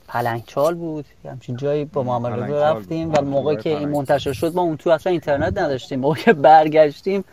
[0.09, 1.05] پلنگچال بود.
[1.25, 3.13] همچین جایی با محمد رضا رفتیم.
[3.13, 3.89] و موقعی جای که این.
[3.89, 6.01] منتشر شد ما اون تو اصلا اینترنت نداشتیم.
[6.01, 7.25] موقعی که برگشتیم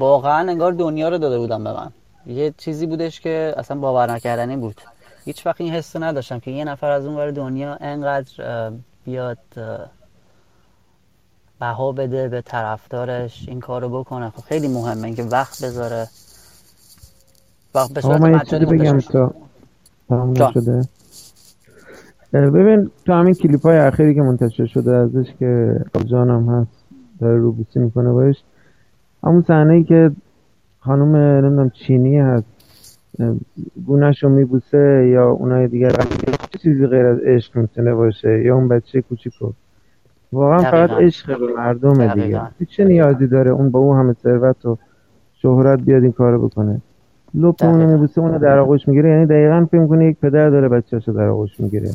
[0.00, 1.90] واقعا انگار دنیا رو داده بودم به من.
[2.26, 4.80] یه چیزی بودش که اصلا باور نکردنی بود.
[5.24, 8.72] هیچ وقت این حس نداشتم که یه نفر از اون ور دنیا انقدر
[9.04, 9.38] بیاد
[11.60, 14.30] بها بده به طرفدارش این کارو بکنه.
[14.30, 16.08] خب خیلی مهمه اینکه وقت بذاره.
[17.74, 19.00] وقت به صورت بگم
[20.08, 20.88] تا نشده
[22.32, 26.84] ببین تو همین کلیپ های اخیری که منتشر شده ازش که جانم هست
[27.20, 28.36] داره روبوسی می‌کنه باش
[29.24, 30.10] همون صحنه ای که
[30.80, 32.44] خانم نمی‌دونم چینی هست
[33.86, 39.00] گونهشو میبوسه یا اونای دیگر چه چیزی غیر از عشق می‌تونه باشه؟ یا اون بچه
[39.02, 39.50] کوچیکو؟
[40.32, 42.40] واقعا فقط عشق به مردمه دیگه.
[42.68, 44.78] چه نیازی داره اون با اون همه ثروت و
[45.32, 46.80] شهرت بیاد این کارو بکنه.
[47.34, 49.10] لپ اونو میبوسه اونو در آغوش می‌گیره.
[49.10, 51.90] یعنی دقیقا فکر کنه یک پدر داره بچه‌شو در آغوش می‌گیره.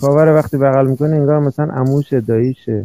[0.00, 2.84] کاور وقتی بغل می‌کنه انگار مثلا عموش داییشه.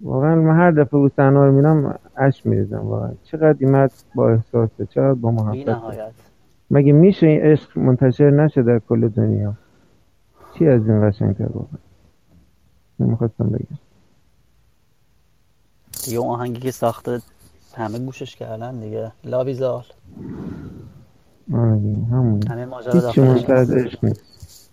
[0.00, 3.12] واقعا من هر دفعه او صحنه رو می‌بینم اش میریزم واقعا.
[3.24, 6.12] چقدر این مرد با احساسه چقدر با محبت.
[6.70, 9.54] مگه میشه این عشق منتشر نشه در کل دنیا؟
[10.54, 11.78] چی از این قشنگتر واقعا؟
[13.00, 13.78] نمی‌خواستم بگم.
[16.04, 17.20] دیگه اون آهنگی که ساخته
[17.74, 19.12] همه گوشش کردن دیگه.
[19.24, 19.84] لابیزال
[21.52, 21.70] آره
[22.10, 22.46] همون.
[22.48, 23.12] همه ماجرا
[23.54, 24.70] از عشق نیست.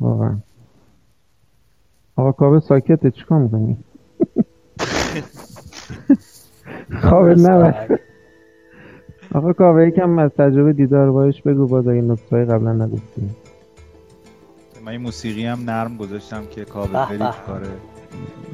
[0.00, 0.38] واقعا.
[2.16, 3.76] آقا کابه ساکته چیکار می‌کنی؟
[7.02, 7.98] خوابت نبر
[9.34, 13.36] آقا کابه یکم از تجربه دیدار باش بگو باز اگه نکته های قبلا نگفتیم.
[14.84, 17.68] من این موسیقی هم نرم گذاشتم که کابه خیلی کاره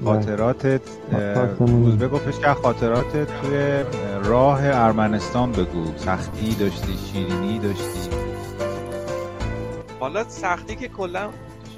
[0.04, 0.80] خاطراتت
[1.58, 3.84] روز بگفتش که خاطراتت توی
[4.24, 5.84] راه ارمنستان بگو.
[5.96, 8.10] سختی داشتی شیرینی داشتی.
[10.00, 11.28] حالا سختی که کلا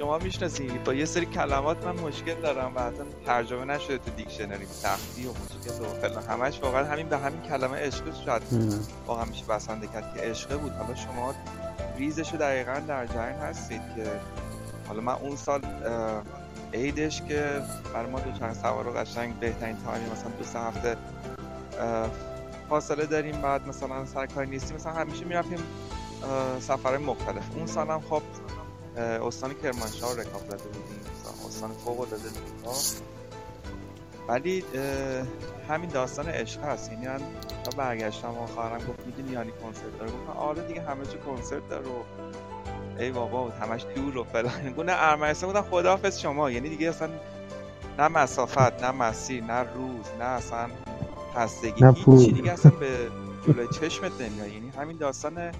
[0.01, 0.67] شما می‌شناسی.
[0.67, 2.91] با یه سری کلمات من مشکل دارم و
[3.25, 4.65] ترجمه نشده تو دیکشنری.
[4.65, 6.23] سختی و مشکل و فلان.
[6.23, 8.41] همش واقعا همین به همین کلمه عشق شاید
[9.07, 10.71] واقعا میشه بسنده کرد که عشقه بود.
[10.71, 11.33] حالا شما
[11.97, 14.11] ریزشو دقیقا در جریان هستید که
[14.87, 15.61] حالا من اون سال
[16.73, 17.61] عیدش که
[17.93, 20.97] برای ما دو چند سوار رو قشنگ بهترین تایمی مثلا دو سه هفته
[22.69, 23.41] فاصله داریم.
[23.41, 24.75] بعد مثلا سر کاری نیستیم.
[24.75, 25.59] مثلا همیشه می‌رفتیم
[26.59, 27.43] سفرهای مختلف.
[27.55, 28.21] اون سال هم خب
[28.97, 30.99] استان کرمانشاه رو رکاب زده بودیم.
[31.47, 32.29] استان فوق العاده
[34.27, 34.63] ولی
[35.69, 36.91] همین داستان عشق هست.
[36.91, 37.21] یعنی من
[37.63, 41.69] تا برگشتم و خواهرم گفت می‌دونی یعنی کنسرت داره؟ گفتم آره دیگه همه چی کنسرت
[41.69, 42.03] داره و
[42.99, 44.69] ای بابا همش دور و فلان.
[44.77, 46.51] گونه ارمنستان بودن خداحافظ شما.
[46.51, 47.09] یعنی دیگه اصلا
[47.99, 50.69] نه مسافت نه مسیر نه روز نه اصلا
[51.35, 51.85] خستگی.
[51.95, 53.11] هیچی دیگه اصلا به
[53.47, 55.51] جلوی چشمت نمیاد یعنی همین داستان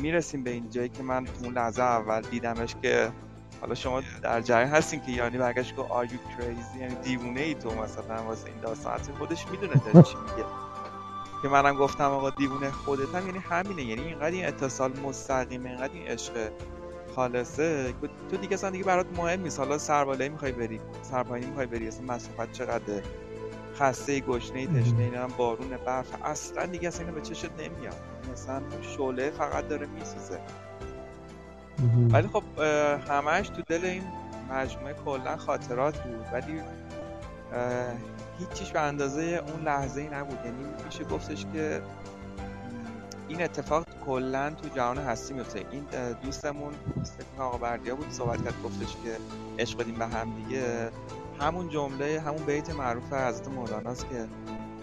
[0.00, 3.12] می‌رسیم به این جایی که من اون لحظه اول دیدمش که
[3.60, 7.54] حالا شما در جریان هستین که یعنی برگشت گفت are you crazy یعنی دیوونه ای
[7.54, 8.98] تو مثلا واسه این داستان.
[9.18, 10.48] خودش می‌دونه داره چی میگه.
[11.42, 13.82] که منم گفتم آقا دیوونه خودت هم یعنی همینه.
[13.82, 16.32] یعنی اینقدر این اتصال مستقیمه اینقدر این عشق
[17.16, 17.94] خالصه.
[18.30, 19.58] تو دیگه اصلا دیگه برات مهم نیست.
[19.58, 20.80] حالا سربالایی می‌خوای بری.
[21.02, 21.88] سرپایینی می‌خوای بری.
[21.88, 23.02] اصلا مسافت چقدر
[23.76, 26.06] خسته گشنه تشنه اینا بارون برف.
[26.24, 28.62] اصلا دیگه اصلا به چشت نمیاد مثلا
[28.96, 30.40] شعله فقط داره میسوزه.
[32.10, 32.42] ولی خب
[33.08, 34.02] همش تو دل این
[34.50, 36.26] مجموعه کلا خاطرات بود.
[36.32, 36.60] ولی
[38.38, 40.38] هیچیش به اندازه اون لحظه ای نبود.
[40.44, 41.82] یعنی میشه گفتش که
[43.28, 45.64] این اتفاق کلا تو جهان هستی میفته.
[45.70, 45.84] این
[46.22, 49.16] دوستمون فکر آقا بردیا بود صحبت کرد گفتش که
[49.58, 50.90] عشق بدیم به هم دیگه.
[51.40, 54.26] همون جمله همون بیت معروف حضرت مولاناست که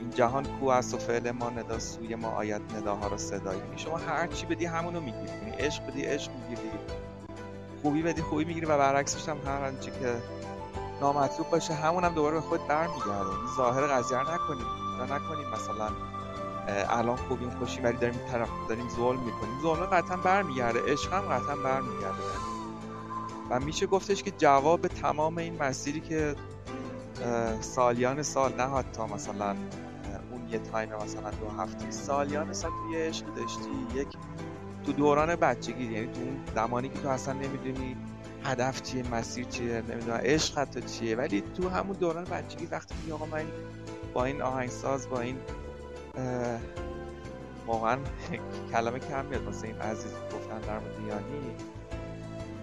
[0.01, 3.77] این جهان کو است و فعل ما ندا سوی ما آید نداها را صدایی یعنی
[3.77, 5.27] شما هر چی بدی همونو می‌گیری.
[5.27, 6.69] یعنی عشق بدی عشق می‌گیری.
[7.81, 10.15] خوبی بدی خوبی می‌گیری و برعکسش هم هر آنچه که
[11.01, 14.65] نامطلوب باشه همون هم دوباره به خود برمیگرده ظاهر قضیه رو نکنیم.
[15.03, 15.89] نکنیم مثلا
[16.89, 19.61] الان خوبیم خوشیم ولی داریم طرف داریم ظلم می‌کنیم.
[19.61, 20.91] ظلم قطعا برمیگرده.
[20.91, 22.23] عشق هم قطعا برمیگرده.
[23.49, 26.35] و میشه گفتش که جواب تمام این مسیری که
[27.61, 29.55] سالیان سال نه حتی مثلا
[30.51, 34.07] یه تایم مثلا دو هفته سالیان سال توی عشق داشتی یک
[34.85, 37.95] تو دوران بچگی یعنی تو اون زمانی که تو اصلا نمی‌دونی
[38.43, 41.15] هدف چیه مسیر چیه نمی‌دونم عشق حتی چیه.
[41.15, 43.45] ولی تو همون دوران بچگی وقتی میگی آقا من
[44.13, 45.37] با این آهنگساز با این
[47.67, 47.97] واقعا
[48.71, 51.21] کلمه کم میاد واسه این عزیز گفتن در مورد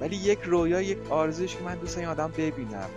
[0.00, 2.88] ولی یک رویا یک آرزوش که من دوست این آدم ببینم.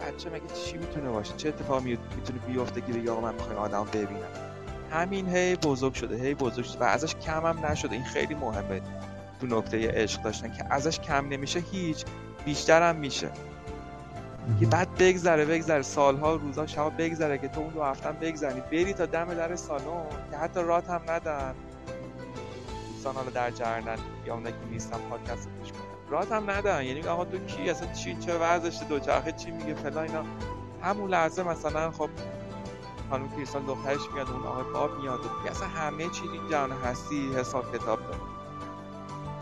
[0.00, 3.84] بچه مگه چی می‌تونه باشه؟ چه اتفاقی می‌تونه بیفته که بگه آقا من می‌خوام آدم
[3.84, 4.28] ببینم؟
[4.90, 7.92] همین هی بزرگ شده هی بزرگ شده و ازش کم هم نشده.
[7.92, 8.82] این خیلی مهمه
[9.40, 12.04] تو نکته عشق داشتن که ازش کم نمیشه هیچ
[12.44, 13.30] بیشتر هم میشه.
[14.60, 15.82] که بعد بگذره بگذره.
[15.82, 19.82] سالها روزها شما بگذره که تو اون دو هفته بگذری بری تا دم در سالن
[20.30, 21.54] که حتی رات هم ندن.
[22.92, 25.48] دوستان حالا در جرنن یا اونایی که نیستن پادکست
[26.10, 30.04] رات هم ندارن یعنی آقا تو کی؟ اصلا چی؟ چه ورزش دوچرخه؟ چی میگه؟ فلان
[30.04, 30.24] اینا.
[30.82, 32.08] همون لحظه مثلا خب
[33.10, 37.76] خانم کریستال دخترش میاد اون آقای باب میاد و اصلا همه این جهان هستی حساب
[37.76, 38.20] کتاب داره.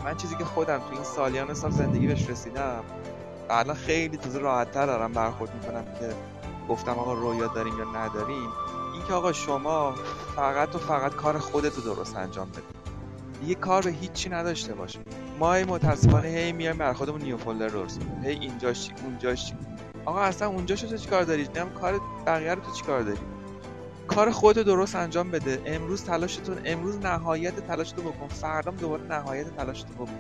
[0.04, 2.84] من چیزی که خودم تو این سالیان سال زندگی بهش رسیدم.
[3.50, 6.14] الان خیلی تازه راحتتر دارم برخورد می‌کنم که
[6.68, 8.48] گفتم آقا رویا داریم یا نداریم.
[8.92, 9.94] این که آقا شما
[10.36, 12.83] فقط و فقط کار خودتو درست انجام بدید.
[13.46, 14.98] یه کار به هیچی نداشته باشه.
[15.38, 19.52] ما هی متاسفانه هی میایم بر خودمون نیو فولدر درست هی اینجاش اونجاش
[20.04, 23.18] آقا اصلا اونجاش تو چیکار داری؟ نم کار بقیه رو تو چیکار داری؟
[24.08, 25.62] کار خودتو درست انجام بده.
[25.66, 28.28] امروز تلاشتون امروز نهایت تلاشتو بکن.
[28.28, 30.18] فردا دوباره نهایت تلاشتو بکن.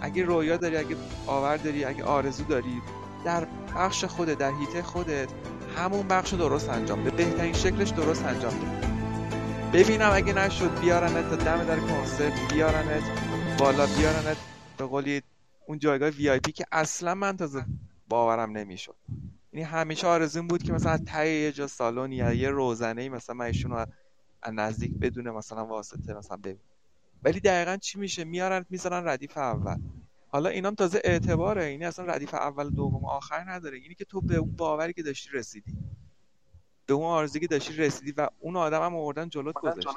[0.00, 2.82] اگه رویا داری اگه باور داری اگه آرزو داری
[3.24, 5.28] در بخش خودت در هیته خودت
[5.76, 8.87] همون بخش درست انجام به بهترین شکلش درست انجام بده.
[9.72, 13.02] ببینم اگه نشد بیارنت تا دم در کنسرت بیارنت
[13.58, 14.38] بالا بیارنت.
[14.78, 15.22] به قولی
[15.66, 17.64] اون جایگاه وی آی پی که اصلا من تازه
[18.08, 18.96] باورم نمی‌شد.
[19.52, 23.44] یعنی همیشه آرزوم بود که مثلا ته یه جا سالن یا یه روزنه مثلا من
[23.46, 23.86] ایشون رو
[24.52, 26.60] نزدیک بدونه مثلا واسطه مثلا ببین
[27.22, 29.76] ولی دقیقا چی میشه؟ میارن می‌ذارن ردیف اول.
[30.28, 31.64] حالا اینام تازه اعتباره.
[31.64, 33.78] اینی اصلا ردیف اول دوم آخر نداره.
[33.78, 35.78] اینی که تو به اون باوری که داشتی رسیدی.
[36.88, 39.88] به اون آرزویی که داشتی رسیدی و اون آدم هم آوردن جلوت گذاشت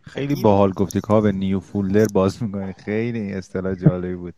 [0.00, 1.00] خیلی باحال گفتی.
[1.00, 2.72] که به نیو فولدر باز می‌کنی.
[2.72, 4.34] خیلی اصطلاح جالبی بود.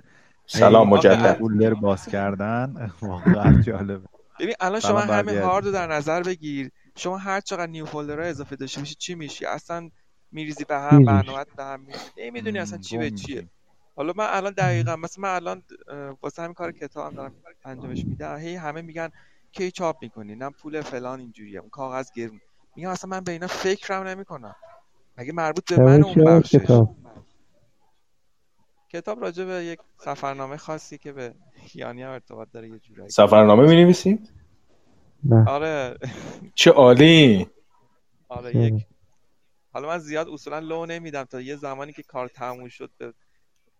[0.46, 1.38] سلام مجدد.
[1.38, 2.90] فولدر باز کردن.
[3.02, 4.08] واقعا جالبه
[4.40, 6.70] ببین الان شما همه هارد رو در نظر بگیر.
[6.96, 9.90] شما هر چقدر نیو فولدر اضافه داشته باشی چی میشی؟ اصلا
[10.32, 11.86] میریزی به هم برنامه به هم
[12.18, 13.48] نمی‌دونی اصلا چی به چیه.
[13.96, 15.62] حالا من الان دقیقا مثلا من الان
[16.22, 17.32] واسه همین کار کتاب دارم
[17.64, 18.36] انجامش میدم.
[18.36, 19.10] هی همه میگن
[19.52, 21.60] کی چاپ می‌کنی؟ نه پول فلان اینجوریه.
[21.60, 22.40] اون کاغذ گرون.
[22.76, 24.54] میگم اصلا من به اینا فکرم نمی‌کنم.
[25.18, 26.96] مگه مربوط به من اون بخشش؟ کتاب,
[28.88, 31.34] کتاب راجع به یک سفرنامه خاصی که به
[31.74, 33.10] یانی هم ارتباط داره یه جورایی.
[33.10, 34.32] سفرنامه می نویسید؟
[35.46, 35.98] آره.
[36.54, 37.46] چه عالی.
[38.28, 38.86] آره یک.
[39.72, 43.14] حالا من زیاد اصولا لو نمیدم تا یه زمانی که کار تموم شد به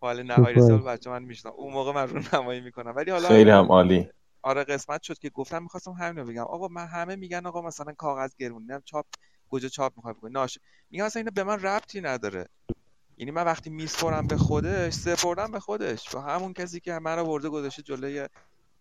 [0.01, 2.93] فایل نهایی رسال بچه من میشنم اون موقع من رو نمایی می‌کنم.
[2.97, 4.09] ولی حالا خیلی هم عالی.
[4.43, 6.43] آره قسمت شد که گفتم می‌خواستم همین رو بگم.
[6.43, 9.07] آقا من همه میگن آقا مثلا کاغذ گرون چاپ
[9.51, 10.59] کجا چاپ می‌خوای بکنی؟ ناش.
[10.91, 12.49] میگم مثلا اینو به من ربطی نداره.
[13.19, 16.15] یعنی من وقتی میسپرم به خودش سپردم به خودش.
[16.15, 18.29] و همون کسی که من رو برده گذاشته جلوی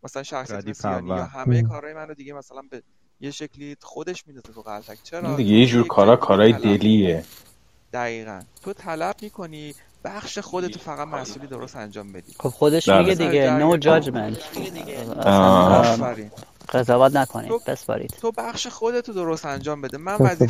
[0.04, 2.84] مثلا شخصیت یا همه کارهای منو دیگه مثلا به
[3.20, 4.54] یه شکلی خودش میندازه.
[4.54, 7.26] تو قلتک چرا؟ دیگه یه جور کارا کارهای دلیه.
[7.94, 8.42] دقیقا.
[8.64, 12.34] تو طلب می‌کنی بخش خودتو فقط مسئولی درست انجام بدی.
[12.40, 14.38] خب خودش میگه دیگه نو جاجمنت
[16.70, 18.12] قضاوت نکنید بسپارید.
[18.12, 19.98] تو بخش خودتو درست انجام بده.
[19.98, 20.46] من که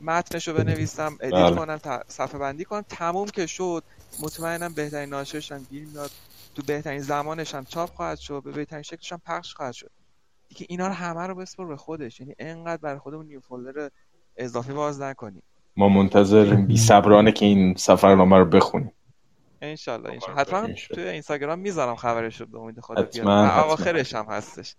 [0.00, 2.84] متنشو بنویسم ادیت کنم صفحه بندی کنم.
[2.88, 3.84] تموم که شد.
[4.18, 6.10] مطمئنم بهترین ناشرش هم گیر میاد.
[6.54, 8.42] تو بهترین زمانش هم چاپ خواهد شد.
[8.44, 9.90] به بهترین شکلش هم پخش خواهد شد.
[10.48, 12.20] دیگه اینا رو همه رو بسپر به خودش.
[12.20, 13.90] یعنی انقدر برای خودمون نیو فولدر
[14.36, 15.42] اضافی باز نکنیم.
[15.76, 18.92] ما منتظر بی صبرانه که این سفرنامه رو بخونیم.
[19.60, 20.40] انشالله انشالله.
[20.40, 23.26] حتما توی اینستاگرام می‌ذارم خبرش رو به امید خدا بیاد.
[23.26, 24.74] آخرش هم هستش.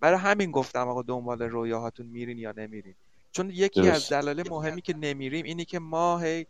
[0.00, 2.94] برای همین گفتم آقا دنبال رویاهاتون میرین یا نمیرین.
[3.32, 3.94] چون یکی درست.
[3.94, 6.46] از دلایل مهمی که نمیریم اینی که ما هی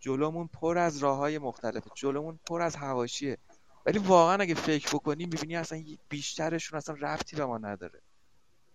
[0.00, 1.90] جلومون پر از راه های مختلفه.
[1.94, 3.38] جلومون پر از هواشیه
[3.86, 8.00] ولی واقعا اگه فکر بکنیم می‌بینی اصلا بیشترشون اصلا ربطی به ما نداره.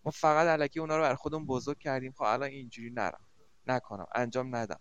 [0.06, 2.14] ما فقط علکی اونا رو بر خودمون بزرگ کردیم.
[2.18, 3.20] خب الان اینجوری نرم.
[3.70, 4.80] نکنم انجام ندم.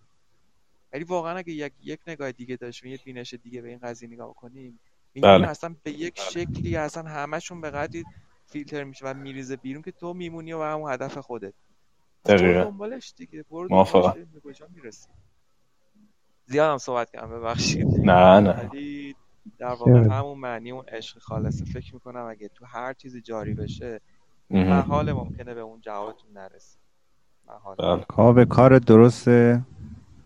[0.92, 4.34] ولی واقعا اگه یک یک نگاه دیگه داشتیم یه بینش دیگه به این قضیه نگاه
[4.34, 4.80] کنیم
[5.22, 5.48] بله.
[5.48, 8.04] اصلا به یک شکلی اصلا همشون به قدری
[8.46, 11.54] فیلتر میشه و میریزه بیرون که تو میمونی و همون هدف خودت.
[12.24, 12.64] دقیقا.
[12.64, 13.44] دنبالش دیگه.
[13.50, 14.26] موافقم.
[16.46, 17.86] زیاد هم صحبت کردم ببخشید.
[17.86, 18.68] نه نه.
[18.68, 19.16] ولی
[19.58, 21.64] در واقع همون معنی اون عشق خالصه.
[21.64, 24.00] فکر می‌کنم اگه تو هر چیزی جاری بشه
[24.50, 26.78] محال ممکنه به اون جوابتون نرسه.
[28.08, 29.60] کاوه کار درسته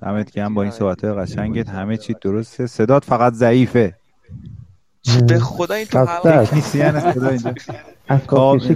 [0.03, 1.69] دمت گرم با این صحبت قشنگت.
[1.69, 2.67] همه چی درسته.
[2.67, 3.97] صدات فقط ضعیفه.
[5.29, 7.55] به خدا این تو تکنیسیان صدا اینجا.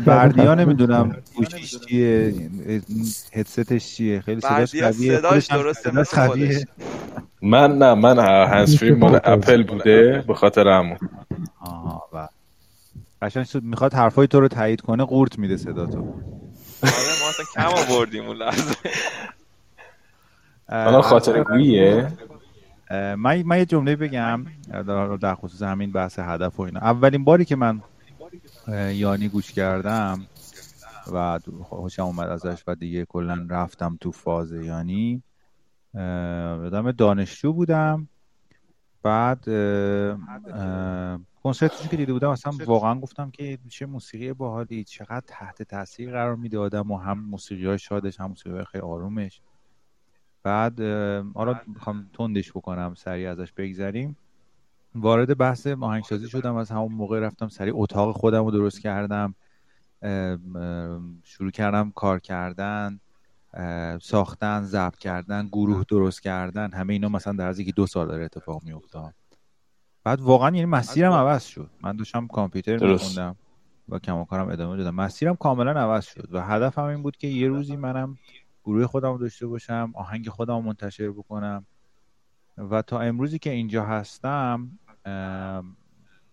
[0.07, 2.35] بردیا نمی‌دونم گوشیش چیه
[3.33, 4.21] هدستش چیه.
[4.21, 5.19] خیلی صداش قویه.
[5.19, 6.65] صداش درسته خودش.
[7.43, 8.19] من نه من
[8.49, 10.99] هنسفری مال اپل بوده به خاطر همون.
[11.61, 12.29] آها و
[13.23, 13.63] قشنگ شد.
[13.63, 16.15] می‌خواد حرفای تو رو تایید کنه قورت میده صدا تو.
[16.83, 18.75] آره ما اصلا کم آوردیم اون لحظه.
[20.69, 22.13] حالا خاطر گوییه؟
[22.91, 24.47] من من یه جمله بگم
[25.21, 26.81] در خصوص همین بحث هدف و اینا.
[26.81, 27.83] اولین باری که من
[28.93, 30.27] یانی گوش کردم
[31.13, 35.23] و خوشم اومد ازش و دیگه کلا رفتم تو فاز یانی
[35.95, 38.09] یادم دانشجو بودم.
[39.03, 39.45] بعد
[41.47, 46.37] کنسرتش که دیده بودم اصلا واقعا گفتم که چه موسیقی باحالی چقدر تحت تاثیر قرار
[46.37, 49.41] میده آدم و هم موسیقی های شادش هم موسیقی های خیلی آرومش.
[50.43, 50.83] بعد
[51.35, 54.17] آره می‌خوام تندش بکنم سریع ازش بگذریم.
[54.95, 59.35] وارد بحث آهنگسازی شدم از همون موقع رفتم سریع اتاق خودم رو درست کردم.
[61.23, 63.01] شروع کردم کار کردن
[64.03, 68.25] ساختن ضبط کردن گروه درست کردن همه اینا مثلا در از یکی دو سال داره
[68.25, 69.15] اتفاق میفته
[70.07, 71.71] بعد واقعا یعنی مسیرم عوض شد.
[71.83, 73.37] من داشتم کامپیوتر میخوندم
[73.89, 74.95] و کماکارم ادامه دادم.
[74.95, 78.19] مسیرم کاملا عوض شد و هدفم این بود که یه روزی منم
[78.65, 81.67] گروه خودم رو داشته باشم آهنگ خودم رو منتشر بکنم.
[82.57, 84.71] و تا امروزی که اینجا هستم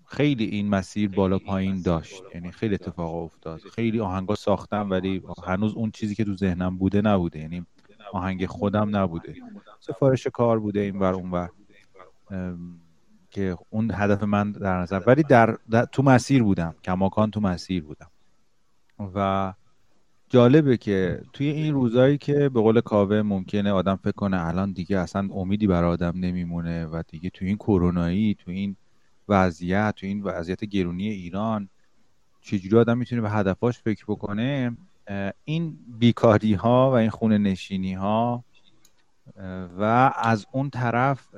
[0.05, 2.23] خیلی این مسیر بالا پایین داشت.
[2.33, 3.59] یعنی خیلی اتفاق افتاد.
[3.59, 7.39] خیلی آهنگا ساختم ولی هنوز اون چیزی که تو ذهنم بوده نبوده.
[7.39, 7.65] یعنی
[8.11, 9.35] آهنگ خودم نبوده.
[9.79, 11.49] سفارش کار بوده این بر اون بر
[13.33, 15.57] که اون هدف من در نظر ولی در,
[15.91, 16.75] تو مسیر بودم.
[16.83, 18.07] کماکان تو مسیر بودم.
[19.15, 19.53] و
[20.29, 24.99] جالبه که توی این روزایی که به قول کاوه ممکنه آدم فکر کنه الان دیگه
[24.99, 28.75] اصلا امیدی بر آدم نمیمونه و دیگه تو این کرونایی تو این
[29.29, 31.69] وضعیت تو این وضعیت گرونی ایران
[32.41, 34.77] چجوری آدم می‌تونه به هدفاش فکر بکنه؟
[35.45, 38.43] این بیکاری ها و این خونه نشینی ها
[39.79, 41.35] و از اون طرف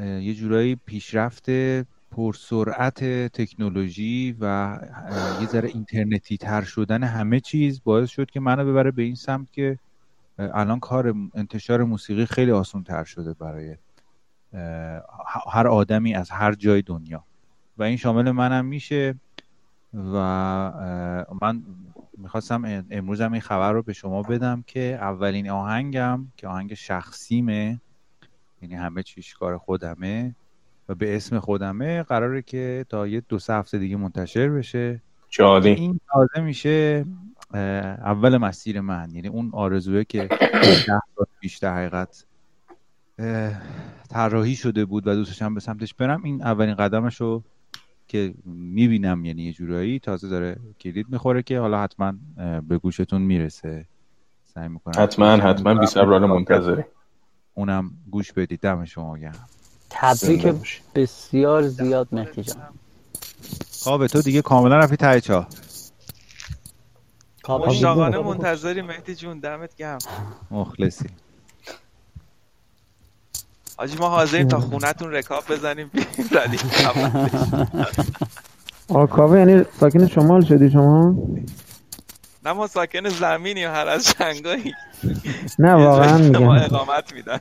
[0.00, 1.50] یه جورایی پیشرفت
[2.10, 4.78] پرسرعت تکنولوژی و
[5.40, 9.52] یه ذره اینترنتی تر شدن همه چیز باعث شد که منو ببره به این سمت
[9.52, 9.78] که
[10.38, 13.76] الان کار انتشار موسیقی خیلی آسان تر شده برای
[15.52, 17.24] هر آدمی از هر جای دنیا.
[17.78, 19.14] و این شامل منم میشه
[19.94, 20.12] و
[21.42, 21.62] من
[22.18, 27.80] می‌خواستم امروزم این خبر رو به شما بدم که اولین آهنگم که آهنگ شخصیمه
[28.70, 30.34] یعنی همه چیش کار خودمه
[30.88, 35.02] و به اسم خودمه قراره که تا یه دو سه هفته دیگه منتشر بشه.
[35.28, 35.70] جالی.
[35.70, 37.04] این تازه میشه
[37.54, 39.10] اول مسیر من.
[39.14, 40.28] یعنی اون آرزوه که
[41.40, 42.24] پیش در حقیقت
[44.10, 46.24] طراحی شده بود و دوستشم به سمتش برم.
[46.24, 47.42] این اولین قدمش رو
[48.08, 52.12] که می‌بینم یعنی یه جورایی تازه داره کلید می‌خوره که حالا حتما
[52.68, 53.86] به گوشتون می‌رسه.
[54.44, 56.88] سعی می‌کنم حتما حتما بی صبرانه منتظره.
[57.56, 59.48] اونم گوش بدید دم شما گرم.
[59.90, 60.46] تبریک
[60.94, 62.56] بسیار زیاد مهدی جان.
[63.82, 65.46] خواب تو دیگه کاملا رفتی ته چا.
[67.48, 69.98] مشتاقانه منتظری مهدی جون دمت گرم.
[70.50, 71.06] مخلصی.
[73.78, 75.90] آجی ما حاضریم تا خونتون رکاب بزنیم
[76.30, 76.70] زدیم
[78.88, 81.14] آکاوه یعنی ساکن شمال شدی شما؟
[82.46, 84.74] نه ما ساکن زمینیم هر از شنگایی
[85.58, 86.44] نه واقعا میگم.
[86.44, 87.40] ما اقامت میدن.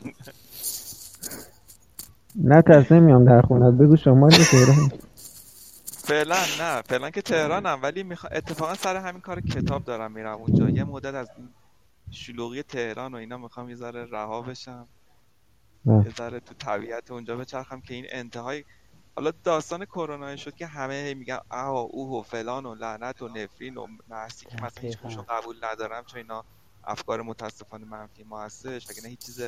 [2.36, 4.92] نه ترسه میام در خونت بگو شمال تهران.
[5.86, 8.30] فعلا نه فعلا که تهرانم ولی میخوا...
[8.30, 10.70] اتفاقا سر همین کار کتاب دارم میرم اونجا.
[10.70, 11.28] یه مدت از
[12.12, 14.88] شلوغی تهران و اینا می‌خوام یه ذره رها بشم.
[15.86, 18.64] یه ذره تو طبیعت اونجا بچرخم که این انتهای
[19.16, 23.78] حالا داستان کرونا شد که همه میگن آه اوه و فلان و لعنت و نفرین
[23.78, 24.98] و محسی که مثلا هیچ
[25.30, 26.46] قبول ندارم چون اینا
[26.84, 29.44] افکار متاسفانه منفی ما هستش اگه نه هیچ چیز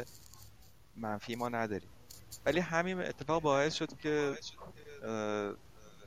[0.95, 1.89] منفی ما نداریم.
[2.45, 4.37] ولی همین اتفاق باعث شد که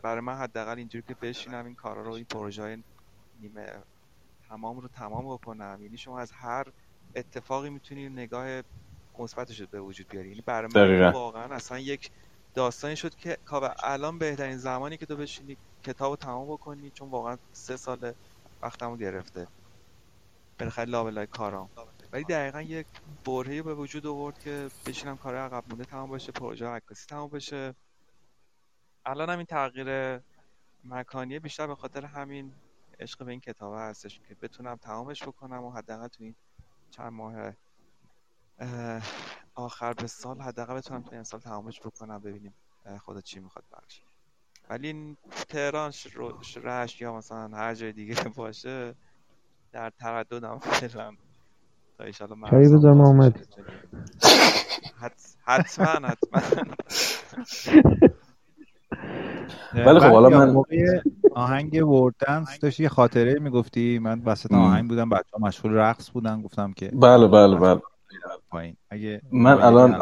[0.02, 2.82] برای من حداقل اینجوری که بشینم این کارا رو این پروژه های
[3.40, 3.72] نیمه
[4.48, 5.78] تمام رو تمام بکنم.
[5.82, 6.66] یعنی شما از هر
[7.16, 8.62] اتفاقی می‌تونی نگاه
[9.18, 10.28] مثبتش به وجود بیاری.
[10.28, 12.10] یعنی برای من واقعا اصلا یک
[12.54, 17.38] داستانی شد که کاوه الان بهترین زمانی که تو بشینی کتاب تمام بکنی چون واقعا
[17.52, 18.12] سه سال
[18.62, 19.48] وقتمو گرفته.
[20.58, 21.70] بالاخره لابلای کارام.
[22.12, 22.86] ولی دقیقا یک
[23.24, 27.74] برهی به وجود آورد که بشینم کار عقب مونده تمام بشه پروژه عکاسی تمام بشه.
[29.06, 30.20] الان هم این تغییر
[30.84, 32.52] مکانیه بیشتر به خاطر همین
[33.00, 36.34] عشق به این کتاب هستش که بتونم تمامش بکنم و حداقل تو این
[36.90, 37.52] چند ماه
[39.54, 42.54] آخر به سال حداقل بتونم تو این سال تمامش بکنم ببینیم
[43.00, 44.02] خدا چی می‌خواد بخش
[44.70, 45.16] ولی
[45.48, 45.92] تهران
[46.62, 48.94] رشت یا مثلا هر جای دیگه باشه
[49.72, 51.16] در ترددم فعلا.
[51.98, 53.40] تا ایشالا چایی بذار ما اومدی
[55.46, 56.64] حتما حتما.
[59.74, 60.62] ولی خب حالا من
[61.34, 66.42] آهنگ وردن داشتی یه خاطره می‌گفتی؟ من وسط آهنگ بودم بچه ها مشغول رقص بودن
[66.42, 67.80] گفتم که بله بله بله.
[68.50, 68.76] پایین.
[68.90, 69.94] اگه من الان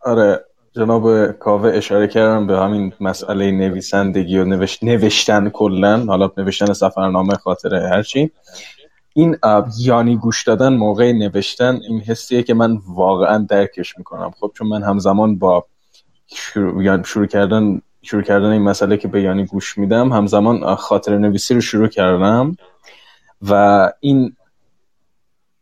[0.00, 0.44] آره
[0.76, 4.84] جناب کاوه اشاره کردم به همین مسئله نویسندگی و نوشت...
[4.84, 8.30] نوشتن کلا حالا نوشتن سفرنامه خاطره هرچی
[9.14, 9.36] این
[9.78, 14.30] یانی گوش دادن موقع نوشتن این حسیه که من واقعا درکش می‌کنم.
[14.40, 15.66] خب چون من همزمان با
[16.26, 21.18] شروع, یعنی شروع کردن شروع کردن این مسئله که به یانی گوش میدم همزمان خاطر
[21.18, 22.56] نویسی رو شروع کردم.
[23.42, 24.36] و این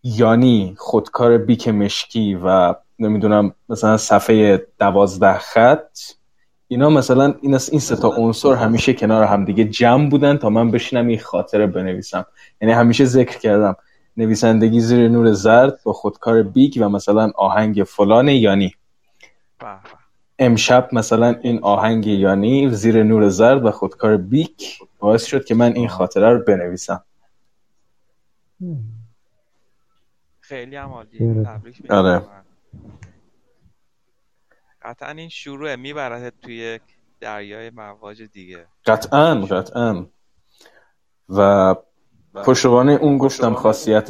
[0.03, 5.99] یانی خودکار بیک مشکی و نمی‌دونم مثلا صفحه دوازده خط.
[6.68, 11.07] اینا مثلا این این سه تا عنصر همیشه کنار همدیگه جمع بودن تا من بشینم
[11.07, 12.26] این خاطره بنویسم.
[12.61, 13.76] یعنی همیشه ذکر کردم
[14.16, 18.74] نویسندگی زیر نور زرد با خودکار بیک و مثلا آهنگ فلان یانی.
[20.38, 25.72] امشب مثلا این آهنگ یانی زیر نور زرد و خودکار بیک باعث شد که من
[25.72, 27.05] این خاطره رو بنویسم.
[30.49, 32.22] خیلی هم عالی تبریک آره.
[34.82, 36.82] قطعا این شروع می‌برد توی یک
[37.20, 38.66] دریای مواج دیگه.
[38.86, 40.07] قطعا قطعا.
[41.28, 41.74] و
[42.34, 44.09] پشتوانه اون گفتم خاصیت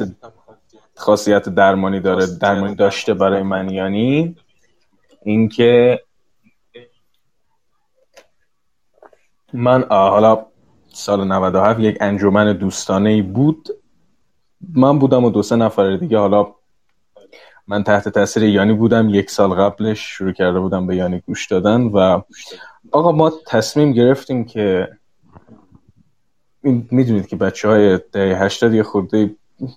[0.95, 1.49] خاصیت.
[1.49, 4.35] درمانی داره درمانی داشته برای من یعنی
[5.21, 5.99] اینکه
[9.53, 10.45] من حالا
[10.87, 13.78] سال 97 یک انجمن دوستانه بود.
[14.75, 16.47] من بودم و دو سه نفر دیگه حالا
[17.67, 19.09] من تحت تاثیر یانی بودم.
[19.09, 22.21] یک سال قبلش شروع کرده بودم به یانی گوش دادن و
[22.91, 24.87] آقا ما تصمیم گرفتیم که
[26.91, 29.35] می‌دونید که بچه های دهه هشتاد یه خورده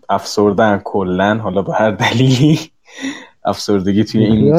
[0.09, 2.61] افسردن کلن حالا به هر دلیلی
[3.45, 4.55] افسردگی توی این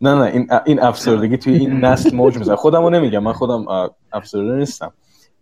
[0.00, 3.66] نه نه این, این افسردگی توی این نسل موج میزن خودمو نمیگم من خودم
[4.12, 4.92] افسرده نیستم.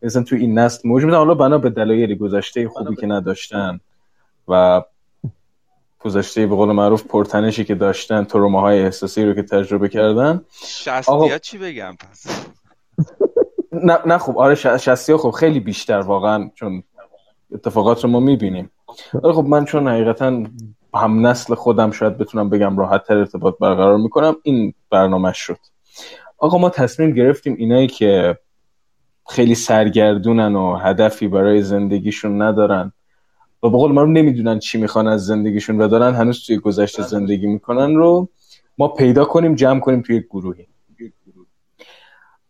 [0.02, 3.80] مثلا توی این نسل موج میزن حالا بنا به دلایلی گذشته خوبی که نداشتن
[4.48, 4.82] و
[6.00, 10.44] گذشته به قول معروف پرتنشی که داشتن تروماهای احساسی رو که تجربه کردن.
[10.64, 12.26] شستی چی بگم پس؟
[13.72, 16.82] نه نه خب آره شستی ها خب خیلی بیشتر واقعا چون
[17.52, 18.70] اتفاقات رو ما می‌بینیم.
[19.22, 20.42] آره خب من چون حقیقتا
[20.94, 25.58] هم نسل خودم شاید بتونم بگم راحت تر ارتباط برقرار می‌کنم این برنامه شد.
[26.38, 28.38] آقا ما تصمیم گرفتیم اینایی که
[29.30, 32.92] خیلی سرگردونن و هدفی برای زندگیشون ندارن.
[33.62, 37.46] و به قول ما نمی‌دونن چی می‌خوان از زندگیشون و دارن هنوز توی گذشته زندگی
[37.46, 38.28] می‌کنن رو
[38.78, 40.66] ما پیدا کنیم جمع کنیم توی یک گروهی.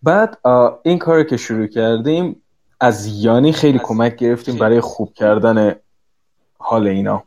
[0.03, 0.39] بعد
[0.83, 2.43] این کار که شروع کردیم
[2.81, 5.75] از یانی خیلی کمک گرفتیم برای خوب کردن
[6.59, 7.23] حال اینا.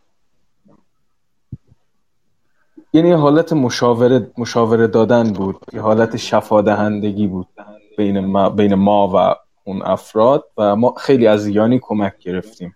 [2.94, 7.48] یعنی حالت مشاوره مشاوره دادن بود یه حالت شفا دهندگی بود
[7.98, 12.76] بین ما, بین ما و اون افراد و ما خیلی از یانی کمک گرفتیم.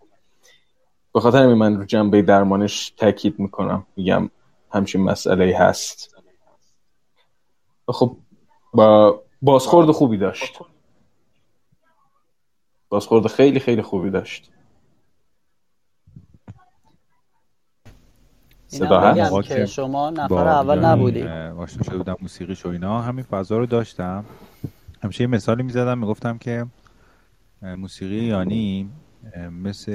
[1.13, 3.85] به خاطر من رو جنبه درمانش تاکید می‌کنم.
[3.95, 4.29] میگم
[4.71, 6.15] همچین مسئله هست.
[7.88, 8.17] خب
[8.73, 10.59] با بازخورد خوبی داشت.
[12.89, 14.51] بازخورد خیلی خیلی خوبی داشت.
[18.68, 21.23] صدا هست؟ که شما نفر اول نبودی.
[21.23, 23.01] آشنا شده بودم موسیقی و اینا.
[23.01, 24.26] همین فضا رو داشتم.
[25.03, 26.65] همیشه یه مثالی می‌زدم می‌گفتم که
[27.61, 28.90] موسیقی یانی
[29.52, 29.91] مثل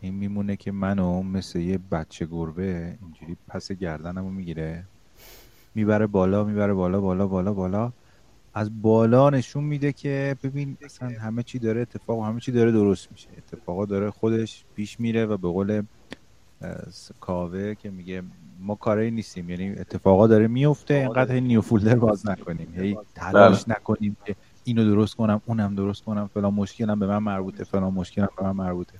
[0.00, 4.84] این میمونه که منو مثل یه بچه گربه اینجوری پس گردنمو می‌گیره
[5.74, 7.92] می‌بره بالا می‌بره بالا بالا بالا بالا
[8.54, 12.72] از بالا نشون میده که ببین اصلا همه چی داره اتفاق و همه چی داره
[12.72, 13.28] درست میشه.
[13.36, 15.82] اتفاقا داره خودش پیش میره و به قول
[17.20, 18.22] کاوه که میگه
[18.60, 22.74] ما کاری نیستیم یعنی اتفاقا داره میفته اینقدر نیو فولدر باز نکنیم.
[22.76, 23.76] هی تلاش بله.
[23.76, 28.28] نکنیم که اینو درست کنم اونم درست کنم فلان مشکلم به من مربوطه فلان مشکلم
[28.38, 28.94] به من مربوطه.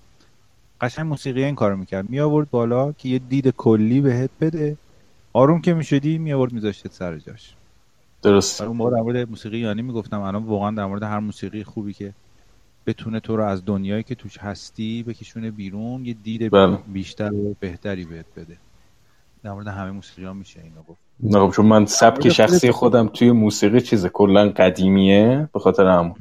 [0.80, 2.10] قشنگ موسیقی این کارو می‌کرد.
[2.10, 4.76] می آورد بالا که یه دید کلی بهت بده.
[5.32, 7.54] آروم که می‌شدی می آورد میذاشت سر جاش.
[8.22, 8.60] درست.
[8.60, 12.12] اون موقع در مورد موسیقی یعنی می‌گفتم الان واقعا در مورد هر موسیقی خوبی که
[12.86, 16.76] بتونه تو رو از دنیایی که توش هستی بکشونه بیرون یه دید بله.
[16.76, 18.56] بیشتر و بهتری بهت بده.
[19.42, 21.00] در مورد همه موسیقی ها میشه اینو گفت.
[21.20, 26.14] نه خب چون من سبک شخصی خودم توی موسیقی چیز کلا قدیمیه به خاطر همون.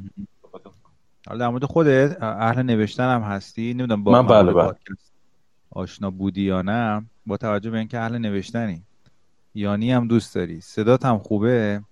[1.26, 4.72] حالا در مورد خودت اهل نوشتن هم هستی؟ نمی‌دونم با من بله بله.
[5.70, 8.82] آشنا بودی یا نه با توجه به اینکه اهل نوشتنی.
[9.54, 10.60] یانی هم دوست داری.
[10.60, 11.82] صدات هم خوبه.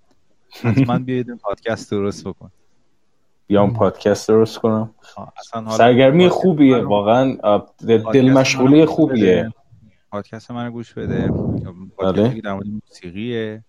[0.63, 2.51] حتما بیاید پادکست درست بکن.
[3.51, 4.95] بیام پادکست درست کنم.
[5.71, 7.37] سرگرمی خوبیه واقعا
[8.13, 9.53] دل مشغولی خوبیه.
[10.11, 11.33] پادکست من گوش بده.
[11.99, 12.41] بله.
[12.41, 13.65] در مورد موسیقیه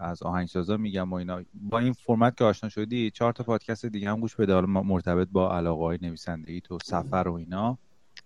[0.00, 1.40] از آهنگسازا میگم و اینا.
[1.54, 4.54] با این فرمت که آشنا شدی چهار تا پادکست دیگه هم گوش بده.
[4.54, 7.78] حالا مرتبط با علاقه های نویسندگی تو سفر و اینا.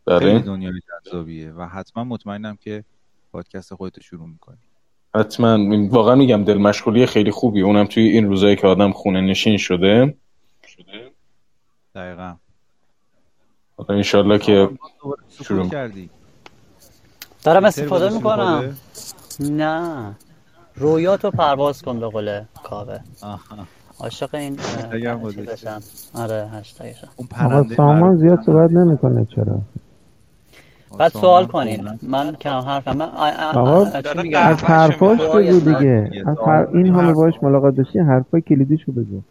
[0.06, 0.18] بله.
[0.18, 2.84] خیلی دنیای جذابیه و حتما مطمئنم که
[3.32, 4.58] پادکست خودت شروع می‌کنی.
[5.14, 5.86] حتما.
[5.88, 10.14] واقعا میگم دل مشغولی خیلی خوبی اونم توی این روزایی که آدم خونه نشین شده
[10.72, 11.10] شده.
[11.94, 12.34] دقیقا.
[13.88, 14.68] انشالله که
[15.30, 16.10] شروع کردی
[17.44, 18.76] دارم استفاده می‌کنم.
[19.40, 20.14] نه.
[20.76, 22.98] رویاتو پرواز کن به قول کاوه.
[23.22, 23.38] آها.
[24.00, 24.58] عاشق این
[26.14, 29.60] آره هشتگشم اون آقا پرنده سامان زیاد؟ صحبت نمی‌کنه چرا؟
[30.98, 31.76] بعد سوال کنین.
[31.76, 31.98] کلا.
[32.02, 32.96] من کم حرفم.
[32.96, 33.08] من
[33.54, 33.84] آقا
[34.34, 35.20] از حرفاش.
[35.20, 36.10] بگو دیگه.
[36.26, 36.74] از.
[36.74, 37.34] این همه حرف باش.
[37.42, 39.22] ملاقات داشتی حرفای کلیدیشو بگو.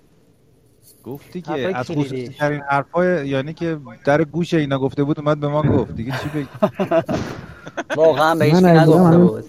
[1.04, 1.72] گفت دیگه.
[1.76, 1.92] از.
[1.92, 5.96] خصوصی ترین حرفای یعنی که در گوش اینا گفته بود اومد به ما گفت.
[5.96, 6.48] دیگه چی بگی؟
[7.98, 9.44] واقعا به عزیزم نگفته بود.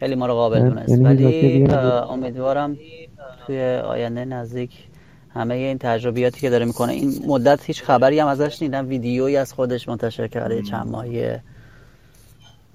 [0.00, 1.66] خیلی ما رو قابل یعنی دونست هیچ نکته ولی
[2.10, 2.76] امیدوارم
[3.46, 4.70] توی آینده نزدیک
[5.34, 6.92] همه این تجربیاتی که داره می‌کنه.
[6.92, 8.88] این مدت هیچ خبری هم ازش نیدم.
[8.88, 11.42] ویدیویی از خودش منتشر کرده چند ماهیه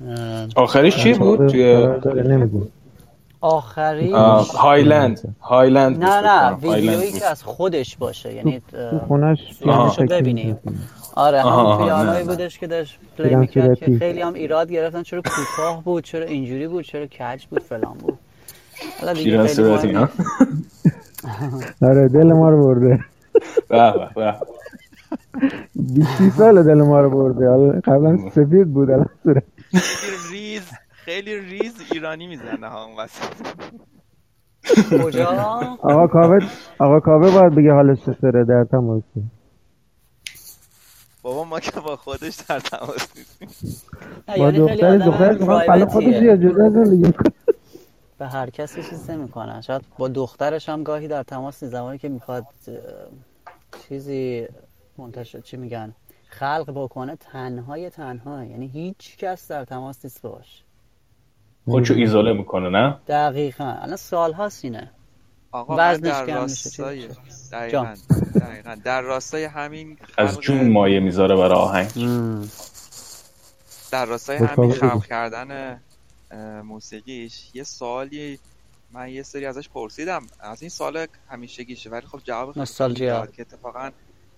[0.07, 1.87] اه، آخریش چی بود؟ توی
[3.41, 7.11] قرار داره نمیگو آخری آه، هایلند هایلند نه نه ویدیویی.
[7.11, 8.61] که از خودش باشه یعنی
[9.07, 9.39] خونش.
[9.63, 10.59] صورتشو ببینیم.
[11.15, 12.23] آره همون نه.
[12.23, 13.97] بودش که داشت پلی می‌کرد که.
[13.99, 18.17] خیلی هم ایراد گرفتن چرا کوتاه بود چرا اینجوری بود چرا کج بود فلان بود.
[18.99, 19.97] حالا دیگه خیلی
[21.81, 22.99] آره دل ما رو برده.
[23.69, 24.35] به به به.
[25.75, 27.49] 20 سال دل ما رو برده.
[27.49, 29.43] حالا قبلا سفید بود الان صورت
[30.31, 30.61] ریز
[31.07, 33.33] خیلی ریز ایرانی می‌زنه ها اون وسط.
[35.03, 35.25] کجا؟
[35.81, 36.39] آقا کاوه
[36.79, 39.03] آقا کاوه باید بگه حالش چطوره در تماس
[41.21, 43.49] بابا ما که با خودش در تماس نیستیم.
[44.27, 46.21] با یعنی دخترش می‌خواد خلا خودش.
[46.21, 47.13] یا جدا زندگی
[48.17, 51.75] به هر کسی چیز نمی‌کنه شاید با دخترش هم گاهی در تماس نیست.
[51.75, 52.45] زمانی که می‌خواد
[53.89, 54.47] چیزی
[54.97, 55.93] منتشر چی میگن
[56.27, 58.43] خلق بکنه تنهای تنها.
[58.43, 60.63] یعنی هیچ کس در تماس نیست باش.
[61.67, 63.63] خودشو ایزوله می‌کنه نه؟ دقیقا.
[63.81, 64.91] الان سال هاست اینه.
[65.51, 66.83] آقا وزنش در کم میشه،؟
[67.51, 67.95] دقیقا
[68.41, 68.75] دقیقا.
[68.83, 71.91] در راستای همین از خلق- جون مایه می‌ذاره برای آهنگ.
[73.91, 74.71] در راستای همین.
[74.73, 75.81] خلق کردن
[76.63, 78.39] موسیقیش یه سوالی
[78.91, 80.23] من یه سری ازش پرسیدم.
[80.39, 83.89] از این سال همیشگیشه ولی خب جواب خیلی که اتفاقا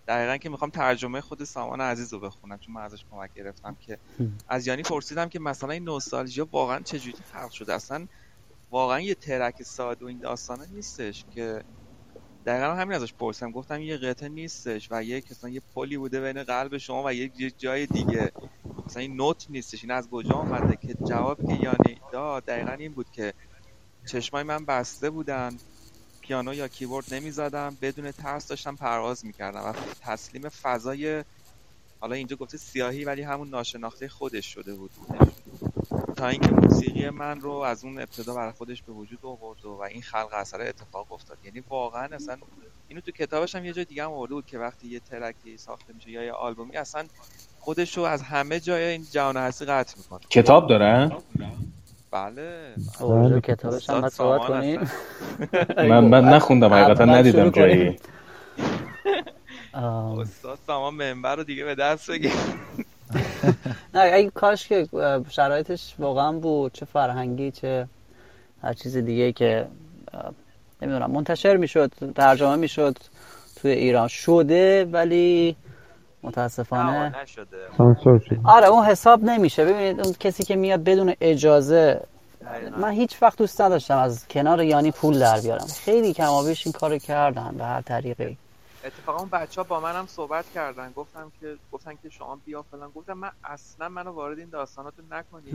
[0.09, 3.99] دقیقا که می‌خوام ترجمه خود سامان عزیز رو بخونم چون من ازش کمک گرفتم که
[4.47, 8.07] از یانی پرسیدم که مثلا این نوستالژیا واقعا چجوری خلق شده؟ اصلا
[8.71, 11.63] واقعا یه ترک ساده و این داستانه نیستش که
[12.45, 13.51] دقیقا همین ازش پرسیدم.
[13.51, 17.51] گفتم یه قطعه نیستش و یک مثلا یه پلی بوده بین قلب شما و یه
[17.57, 18.31] جای دیگه.
[18.87, 19.83] مثلا این نوت نیستش.
[19.83, 23.33] این از کجا آمده که جوابی که یانی داد دقیقا این بود که
[24.11, 25.57] چشمای من بسته بودن.
[26.29, 27.77] پیانو یا کیبورد نمی‌زدم.
[27.81, 31.23] بدون ترس داشتم پرواز می‌کردم و تسلیم فضای
[31.99, 34.91] حالا اینجا گفته سیاهی ولی همون ناشناخته خودش شده بود.
[36.15, 40.01] تا اینکه موسیقی من رو از اون ابتدا برای خودش به وجود آورد و, این
[40.01, 41.37] خلق اثر اتفاق افتاد.
[41.43, 42.37] یعنی واقعا اصلا
[42.87, 45.93] اینو تو کتابش هم یه جای دیگه هم آورده بود که وقتی یه ترکی ساخته
[45.93, 47.05] میشه یا یه آلبومی اصلا
[47.59, 50.19] خودش رو از همه جای این جهان هستی قطع می‌کنه.
[50.29, 51.11] کتاب دارن
[52.11, 54.81] بله اوه کتابش هم استاد باید صحبت کنیم
[55.91, 57.49] من من نخوندم حقیقتا ندیدم.
[57.49, 57.99] جایی.
[59.73, 62.31] استاد سامان منبر رو دیگه به دست بگیر.
[63.93, 64.87] نه اگه کاش که
[65.29, 67.87] شرایطش واقعا بود چه فرهنگی چه
[68.61, 69.67] هر چیز دیگه که
[70.81, 72.97] نمی‌دونم منتشر می‌شد ترجمه می‌شد
[73.55, 74.07] توی ایران.
[74.07, 75.55] شده ولی
[76.23, 76.91] متاسفانه.
[76.91, 77.67] نه نشده.
[78.43, 79.65] آره اون حساب نمیشه.
[79.65, 82.01] ببینید اون کسی که میاد بدون اجازه
[82.77, 85.65] من هیچ وقت دوست نداشتم از کنار یانی پول در بیارم.
[85.65, 88.37] خیلی کمابیش این کارو کردن به هر طریقی.
[88.83, 90.91] اتفاقا اون بچه ها با منم صحبت کردن.
[90.95, 92.89] گفتم که گفتن که شما بیا فلان.
[92.95, 95.51] گفتم من اصلا منو وارد این داستاناتون نکنید.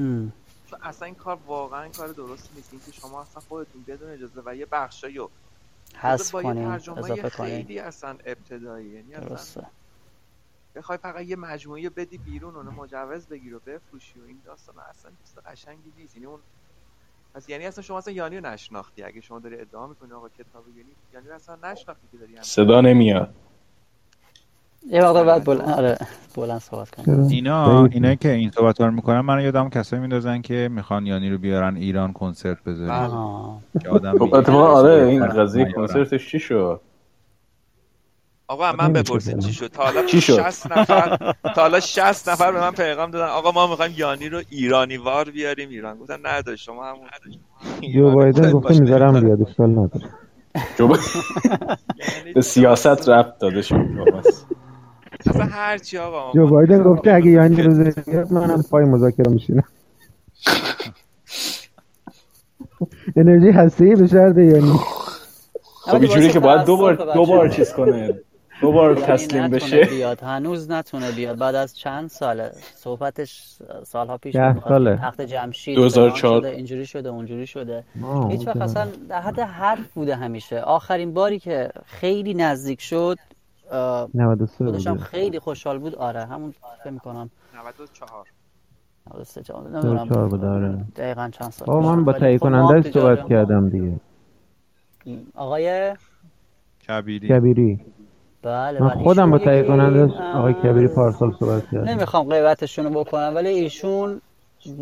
[0.70, 2.68] چون اصلا این کار واقعا این کار درست نیست.
[2.72, 5.30] این که شما اصلا خودتون بدون اجازه و یه بخشایی رو
[5.96, 9.62] حذف اضافه کنیم خیلی اصلا ابتدایی یعنی اصلا
[10.74, 15.10] بخوای فقط یه مجموعه بدی بیرون اونو مجوز بگیر و بفروشی و این داستان اصلا
[15.24, 16.16] چیز قشنگی نیست.
[16.16, 16.40] یعنی اون
[17.34, 19.02] پس یعنی اصلا شما اصلا یانی رو نشناختی.
[19.02, 23.34] اگه شما داری ادعا می‌کنی آقا کتاب یعنی یعنی اصلا نشناختی که داری صدا نمیاد.
[24.86, 25.98] یه مقدار بعد بلند آره
[26.34, 27.20] بلند صحبت کنیم.
[27.20, 31.38] اینا اینا که این صحبت رو می‌کنن من یادم کسایی میندازن که می‌خوان یانی رو
[31.38, 33.60] بیارن ایران کنسرت آها.
[33.82, 35.86] که آدم خب آره این قضیه نیارن.
[35.86, 36.80] کنسرتش چی شد؟
[38.48, 39.38] آقا من بپرسید.
[39.38, 41.16] چی شد؟ تا حالا چی شد؟ 60 نفر
[41.54, 43.26] تا حالا 60 نفر به من پیغام دادن.
[43.26, 45.98] آقا ما می‌خوایم یانی رو ایرانی وار بیاریم ایران.
[45.98, 47.08] گفتم نه شما همون
[47.94, 49.20] جو بایدن گفته می‌ذارم.
[49.20, 50.08] بیاد اشکال نداره.
[50.78, 53.76] یعنی به سیاست ربط داده شد.
[55.26, 59.64] اصلا هر چی آقا جو بایدن گفته اگه یعنی روز بیاد منم پای مذاکره میشینم.
[63.16, 64.72] انرژی هستی به شرط یعنی
[65.84, 68.20] خب اینجوری که باید دو بار دو بار چیز کنه.
[68.64, 69.84] دوباره یعنی تسلیم بشه.
[69.84, 70.22] بیاد.
[70.22, 71.38] هنوز نتونه بیاد.
[71.38, 74.64] بعد از چند ساله صحبتش سالها پیش بود.
[74.68, 74.96] ساله.
[74.96, 76.10] تخت جمشید 2004.
[76.20, 77.84] فلان شده، اینجوری شده اونجوری شده.
[78.28, 78.56] هیچ وقت.
[78.56, 80.60] اصلا در حد حرف بوده همیشه.
[80.60, 83.16] آخرین باری که خیلی نزدیک شد
[83.70, 85.94] اه، 93 خودش هم بوده خیلی خوشحال بود.
[85.94, 87.30] آره همون فکر می‌کنم.
[87.54, 88.26] 94
[89.60, 89.82] نمی‌دونم.
[89.82, 90.84] 2004 بوده آره.
[90.96, 92.04] دقیقا چند سال من بود.
[92.04, 94.00] با تهیه خب تو صحبت کردم دیگه.
[95.34, 95.94] آقای
[96.88, 97.28] کبیری.
[97.28, 97.80] کبیری.
[98.44, 102.84] بله من بله خودم با تهیه کنندهش اه، آقای کبیری پارسال صحبت کردم نمی‌خوام غیبتشون
[102.84, 104.20] رو بکنم ولی ایشون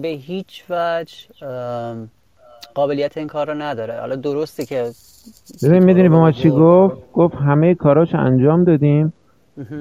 [0.02, 1.14] به هیچ وجه
[2.74, 4.00] قابلیت این کار رو نداره.
[4.00, 4.90] حالا درسته که
[5.62, 9.12] ببین می‌دونی به ما چی گفت؟ گفت همه کاراش انجام دادیم.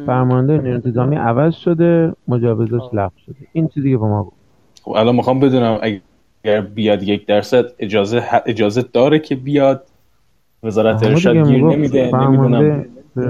[0.06, 3.36] فرمانده نیروی انتظامی عوض شده مجوزش لغو شده.
[3.54, 4.36] این چیزی که به ما گفت.
[4.84, 9.84] خب الان می‌خوام بدونم اگر بیاد یک درصد اجازه اجازه داره که بیاد؟
[10.64, 12.86] وزارت ارشاد گیر نمیده نمی‌دونم.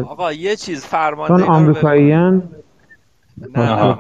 [0.08, 2.50] آقا یه چیز فرمانده چون آمریکاییان
[3.56, 3.98] نه.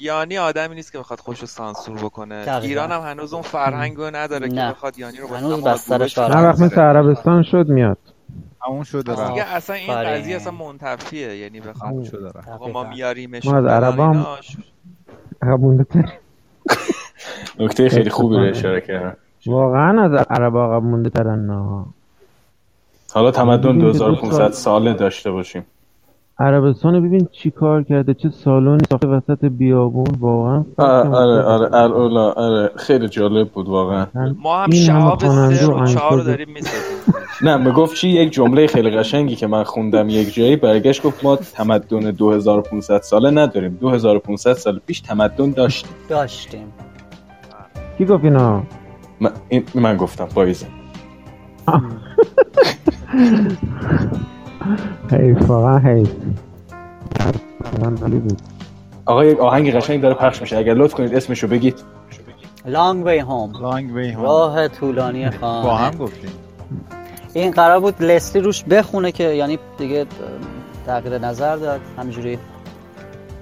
[0.00, 2.66] یانی آدمی نیست که بخواد خوش رو سانسور بکنه دقیقاً.
[2.66, 4.70] ایران هم هنوز اون فرهنگ رو نداره که نه.
[4.72, 6.80] بخواد یانی رو هنوز بسترش نه وقت مثل.
[6.80, 7.98] عربستان شد میاد
[8.66, 10.20] همون شده دیگه اصلا این آفرین.
[10.22, 12.84] قضیه اصلا منتفیه یعنی بخواد شده آقا ما.
[12.84, 14.26] میاریمش ما از عربام
[15.90, 16.12] تر.
[17.60, 19.16] نکته خیلی خوبی رو اشاره کردم
[19.46, 21.84] واقعا از عرب عقب مونده ترن نه
[23.14, 25.66] حالا تمدن ببین که دو 2500 سال- ساله داشته باشیم.
[26.38, 32.70] عربستان ببین چی کار کرده چه سالونی ساخته وسط بیابون واقعا آره آره آره آره
[32.76, 34.06] خیلی جالب بود واقعا.
[34.42, 39.36] ما هم شهاب سه و چهار داریم می‌سازیم نه می‌گفت چی؟ یک جمله خیلی قشنگی
[39.36, 43.74] که من خوندم یک جایی برگشت گفت ما تمدن 2500 ساله نداریم.
[43.80, 45.90] 2500 سال پیش تمدن داشتیم.
[46.08, 46.72] داشتیم.
[47.98, 48.62] کی گفت اینا؟
[49.20, 50.66] من, این من گفتم پاییزه
[55.12, 56.08] حیف واقعا حیف
[58.20, 58.42] بود
[59.06, 60.56] آقا یک آهنگ قشنگ داره پخش میشه.
[60.56, 61.74] اگر لطف کنید اسمشو بگید.
[62.66, 63.60] Long way home.
[63.62, 65.84] لانگ وی هم راه طولانی با خانه.
[65.86, 66.30] هم گفتیم.
[67.34, 70.06] این قرار بود لسلی روش بخونه که یعنی دیگه
[70.86, 71.80] تغییر نظر داد.
[71.98, 72.38] همینجوری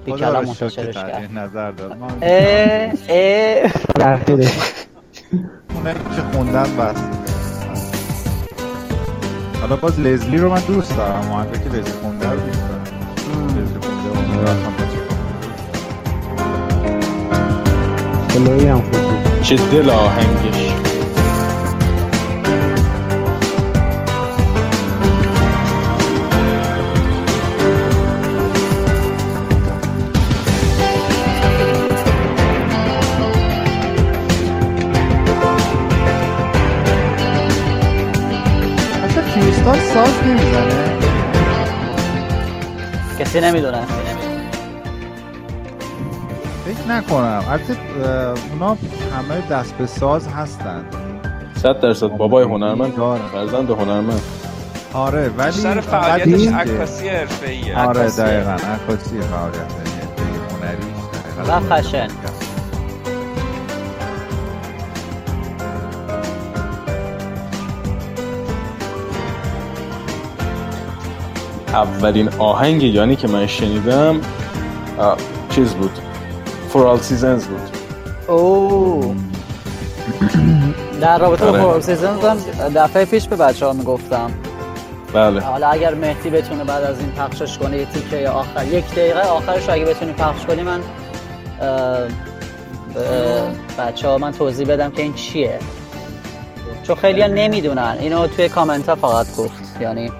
[0.04, 1.38] بی کلام منتشرش تغییر کرد.
[1.38, 1.96] نظر داد.
[1.98, 3.70] ما اه اه.
[3.94, 4.58] تأخیرش
[5.74, 7.31] اونه که خوندن بس.
[9.62, 11.28] حالا باز لزلی رو من دوست دارم.
[11.28, 12.82] مهندس که لزلی خونده رو دوست دارم.
[13.48, 13.78] لزلی
[18.44, 19.42] خونده هم خوب بود.
[19.42, 20.74] چه دل آهنگش
[39.64, 40.98] کریستال ساز نمی‌زنه؟
[43.18, 43.82] کسی نمی‌دونه.
[46.64, 47.44] فکر نکنم.
[47.50, 47.76] البته
[48.52, 48.76] اونا
[49.16, 50.84] همه دست به ساز هستن.
[51.56, 52.06] صد درصد.
[52.06, 52.96] بابای هنرمند.
[52.96, 53.28] دارم.
[53.32, 54.20] فرزند هنرمند.
[54.94, 57.78] آره ولی بیشتر فقط فعالیتش عکاسی حرفه‌ایه.
[57.78, 58.10] آره.
[58.10, 58.50] دقیقا.
[58.50, 59.56] عکاسی فعالیت.
[59.56, 62.08] یعنی هنریش و فشن.
[71.72, 74.20] اولین آهنگ یعنی که من شنیدم
[75.50, 75.98] چیز بود؟
[76.72, 77.70] For All Seasons بود.
[78.28, 79.16] او
[81.00, 81.62] در رابطه با آره.
[81.62, 82.36] فور سیزنز هم
[82.74, 84.30] دفعه پیش به بچه ها می‌گفتم.
[85.12, 85.40] بله.
[85.40, 89.68] حالا اگر مهدی بتونه بعد از این پخشش کنه یه تیکه آخر یک دقیقه آخرش
[89.68, 90.80] اگه بتونی پخش کنی من
[93.78, 95.58] بچه ها من توضیح بدم که این چیه.
[96.82, 97.96] چون خیلی ها نمی‌دونن.
[98.00, 99.80] اینو توی کامنت ها فقط گفت.
[99.80, 100.12] یعنی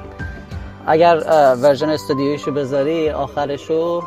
[0.87, 1.17] اگر
[1.63, 4.03] version استودیویشو بذاری آخرشو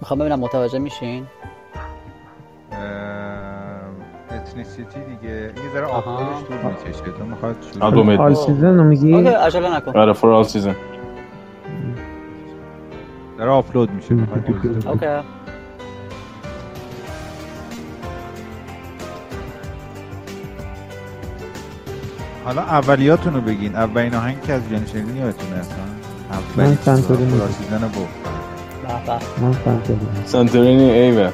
[0.00, 1.26] می‌خوام ببینم متوجه میشین؟
[4.30, 5.34] Ethnicity دیگه.
[5.34, 5.86] یه ذره.
[5.86, 7.04] آپلودش طول می‌کشه.
[7.18, 9.98] تو می‌خواد آلبوم All Season رو میگی؟ OK عجله نکن.
[9.98, 10.74] آره For All Season.
[13.38, 14.14] داره آپلود میشه.
[14.86, 15.06] OK.
[22.44, 25.76] حالا اولیاتون رو بگین اولین آهنگ که از جان شنیدین یادتونه اصلا
[26.56, 27.38] من سنتورینی.
[27.38, 28.08] راسیدن بود
[29.06, 29.18] به.
[29.42, 31.30] من فهمیدم سانتورینی ایوه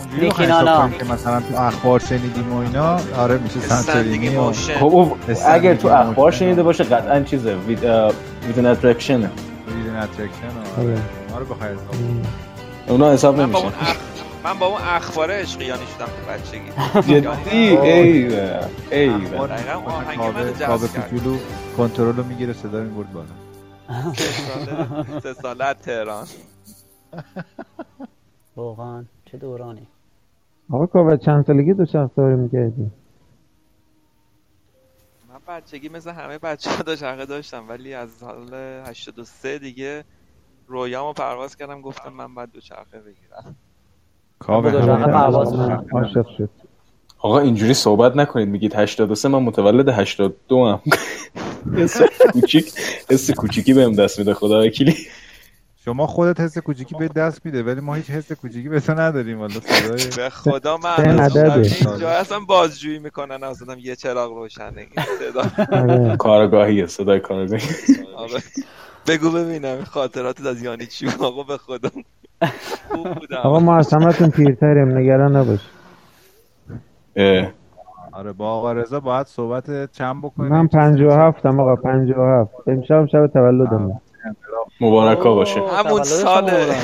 [0.00, 0.78] اونجوری نیکی رو حساب نانا.
[0.88, 4.30] کنیم که مثلا تو اخبار شنیدیم و اینا آره میشه سنتورینی
[4.80, 5.12] خب
[5.46, 6.32] اگر تو اخبار.
[6.32, 7.84] شنیده باشه قطعا چیزه وید
[8.46, 9.30] ویدن اترکشنه
[9.76, 10.98] ویدن اترکشن آره.
[11.30, 11.94] ما رو بخواه حساب
[12.88, 13.76] اونا حساب من با نمیشه.
[14.44, 16.70] من با اون اخبار عشقیانی شدم تو بچگی.
[17.20, 18.36] جدی؟ ای
[18.90, 21.40] ای دقیقا آهنگ من جذب کرد.
[21.76, 23.28] کنترل رو می‌گیره صدا می‌برد بالا.
[25.22, 26.26] سه ساله از تهران.
[28.56, 29.86] واقعا چه دورانی.
[30.70, 32.90] آقا کاوه چند سالگی دو شخص سواری می‌کردی؟
[35.28, 40.04] من بچگی مثل همه بچه ها دو داشتم ولی از سال 83 دیگه
[40.66, 43.54] رویامو پرواز کردم گفتم من باید دو چرخه بگیرم کاوه دو چرخه پرواز
[44.48, 46.48] عاشق شد.
[47.18, 48.48] آقا اینجوری صحبت نکنید.
[48.48, 50.80] میگید 83 من متولد 82 ام.
[51.76, 52.00] حس
[52.32, 52.72] کوچیک
[53.10, 54.96] حس کوچیکی بهم دست میده خدا وکیلی.
[55.84, 59.38] شما خودت حس کوچیکی به دست میده ولی ما هیچ حس کوچیکی به تو نداریم
[59.40, 61.36] والا صدای به خدا من از.
[61.36, 65.66] اینجا اصلا بازجویی می‌کنن اصلا یه چراغ روشنه این صدا.
[65.72, 66.16] آره.
[66.16, 67.62] کارگاهیه صدای کارگاهی
[68.16, 68.42] آره.
[69.06, 71.90] بگو ببینم خاطراتت از یانی چی؟ آقا به خدا.
[72.90, 73.36] خوب بودم.
[73.44, 75.60] آقا ما از همتون پیرتریم نگران نباش.
[77.16, 77.48] اه،
[78.12, 83.26] آره با آقا رضا باید صحبت چند بکنیم؟ من 57 ام آقا 57 امشب شب
[83.26, 84.00] تولدمه
[84.80, 85.60] مبارکا باشه.
[85.60, 86.76] همون تولد شما سال مبارک.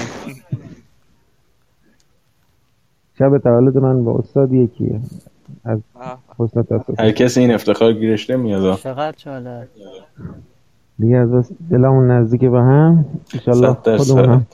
[3.18, 5.00] شب تولد من با استاد یکیه.
[5.64, 5.78] از
[6.38, 6.64] حسن
[6.98, 8.76] هر کسی این افتخار گیرش نمیاد.
[8.76, 9.68] چقدر جالب
[10.98, 13.04] دیگه از دلمون نزدیک به هم.
[13.46, 13.96] درصد.
[13.96, 14.46] خودمون هم.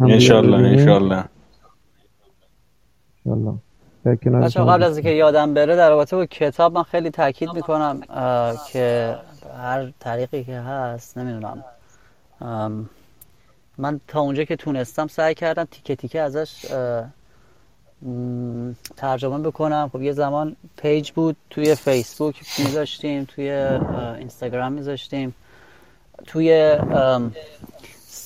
[0.00, 0.58] انشالله.
[0.58, 1.24] انشالله.
[4.42, 8.00] بچه قبل از اینکه یادم بره در رابطه با کتاب من خیلی تاکید می‌کنم
[8.72, 9.16] که
[9.56, 11.64] هر طریقی که هست نمی‌دونم
[13.78, 16.66] من تا اونجا که تونستم سعی کردم تیکه تیکه ازش
[18.96, 19.90] ترجمه بکنم.
[19.92, 23.50] خب یه زمان پیج بود توی فیسبوک میذاشتیم توی
[24.18, 25.34] اینستاگرام میذاشتیم.
[26.26, 26.76] توی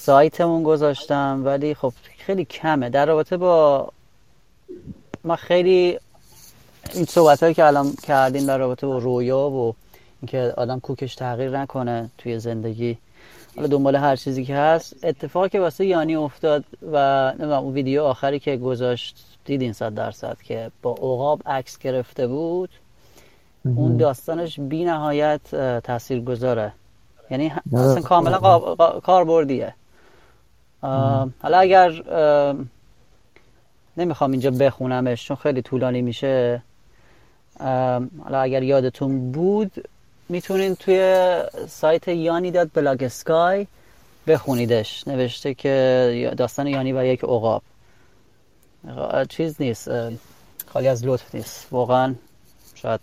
[0.08, 2.90] سایتمون گذاشتم ولی خب خیلی کمه.
[2.90, 3.88] در رابطه با
[5.24, 5.98] من خیلی
[6.94, 9.74] این صحبت هایی که الان کردیم در رابطه با رویا و
[10.22, 12.98] اینکه آدم کوکش تغییر نکنه توی زندگی
[13.56, 14.96] حالا دنبال هر چیزی که هست.
[15.02, 20.36] اتفاقی که واسه یانی افتاد و نمی‌دونم اون ویدیو آخری که گذاشت دیدین صد درصد
[20.44, 22.70] که با عقاب عکس گرفته بود.
[23.64, 25.40] اون داستانش بی نهایت
[25.84, 26.72] تاثیر گذاره
[27.30, 27.84] یعنی آره.
[27.84, 28.38] اصلا کاملا
[29.00, 29.74] کاربردیه.
[30.80, 32.02] حالا اگر
[33.96, 36.62] نمی‌خوام اینجا بخونمش چون خیلی طولانی میشه.
[38.24, 39.88] حالا اگر یادتون بود
[40.28, 41.38] می‌تونین توی
[41.68, 43.66] سایت یانی داد بلاگ اسکای
[44.26, 45.08] بخونیدش.
[45.08, 47.62] نوشته که داستان یانی و یک عقاب.
[49.28, 49.90] چیز نیست
[50.66, 51.66] خالی از لطف نیست.
[51.70, 52.14] واقعا
[52.74, 53.00] شاید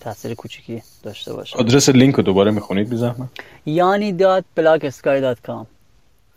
[0.00, 1.58] تاثیر کوچیکی داشته باشه.
[1.58, 3.28] آدرس لینک رو دوباره می‌خونید بی زحمت؟
[3.66, 5.66] یانی dot blogsky dot com.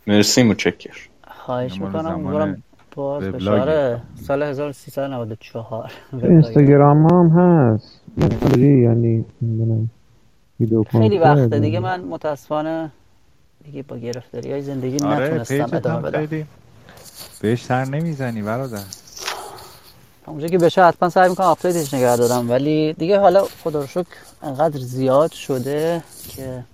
[0.06, 0.96] مرسی متشکر
[1.38, 2.06] خواهش می‌کنم.
[2.06, 2.62] امیدوارم
[2.96, 3.24] باز.
[3.24, 8.00] باشه سال 1394 اینستاگرام هم هست.
[8.18, 9.24] یعنی
[10.90, 11.58] خیلی وقته.
[11.60, 12.90] دیگه من متاسفانه
[13.64, 16.46] دیگه با گرفتاری های زندگی آره نتونستم ادامه بدم.
[17.40, 18.82] بهش سر نمی‌زنی برادر.
[20.26, 22.50] اونجا که بشه حتما سعی می‌کنم update ش نگه دارم.
[22.50, 24.06] ولی دیگه حالا خدا رو شکر
[24.42, 26.64] انقدر زیاد شده که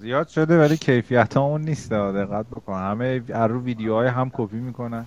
[0.00, 1.90] زیاد شده ولی کیفیت اون نیست.
[1.90, 2.72] دقت بکن.
[2.72, 5.06] همه از رو ویدیوهای هم کپی می‌کنن.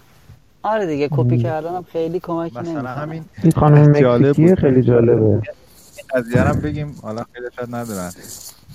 [0.63, 2.89] آره دیگه کپی کردنم خیلی کمکی مثلا نمی‌کنه.
[2.89, 4.55] همین این خانم جالب.
[4.55, 5.41] خیلی جالبه.
[6.15, 6.95] قضیه رو هم بگیم.
[7.01, 8.11] حالا خیلی شاید ندارن.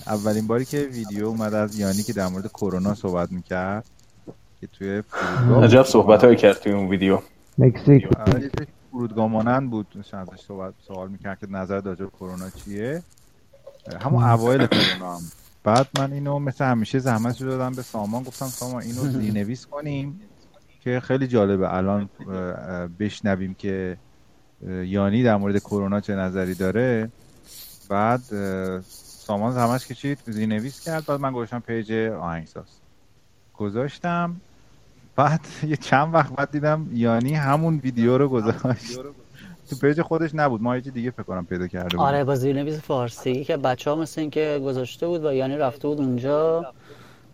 [0.06, 3.84] اولین باری که ویدیو اومد از یانی که در مورد کرونا صحبت می‌کرد
[4.60, 5.02] که توی
[5.62, 7.18] عجب صحبت هایی کرد توی اون ویدیو.
[7.58, 8.08] مکزیک.
[8.16, 8.50] آره،
[8.90, 9.86] فرودگاه مانند بود.
[9.94, 13.02] داشت ازش صحبت سوال می‌کرد که نظر راجع کرونا چیه.
[14.00, 15.22] همون اوایل کرونا هم
[15.64, 20.20] بعد من اینو مثل همیشه زحمت رو دادم به سامان گفتم سامان اینو زیرنویس کنیم
[20.80, 21.74] که خیلی جالبه.
[21.74, 22.08] الان
[22.98, 23.96] بشنویم که
[24.68, 27.10] یانی در مورد کرونا چه نظری داره.
[27.88, 28.20] بعد
[29.26, 31.06] سامان زحمت کشید زیرنویس کرد.
[31.06, 32.66] بعد من گذاشتم page آهنگساز
[33.54, 34.36] گذاشتم.
[35.16, 35.40] بعد
[35.72, 38.98] یه چند وقت بعد دیدم یانی همون ویدیو رو گذاشت.
[39.74, 40.62] تو page خودش نبود.
[40.62, 43.90] ما یه چیز دیگه فکر کنم پیدا کرده بود آره با زیرنویس فارسی که بچه
[43.90, 46.66] ها مثل این که گذاشته بود و یعنی رفته بود اونجا.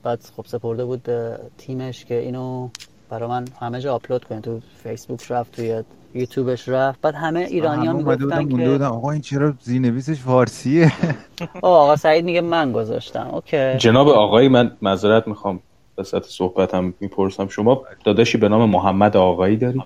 [0.03, 2.69] بعد خب سپرده بود به تیمش که اینو
[3.11, 4.41] برای من همه جا آپلود کنه.
[4.41, 5.83] تو فیسبوک رفت توی
[6.15, 7.01] یوتیوبش رفت.
[7.01, 10.93] بعد همه ایرانی ها می‌گفتن که بودن آقا این چرا زیرنویسش فارسیه؟
[11.63, 13.29] آه آقا سعید میگه من گذاشتم.
[13.33, 13.75] اوکی.
[13.75, 15.61] جناب آقایی من معذرت می‌خوام.
[15.99, 17.49] وسط صحبتم می‌پرسم.
[17.49, 19.83] شما داداشی به نام محمد آقایی داری؟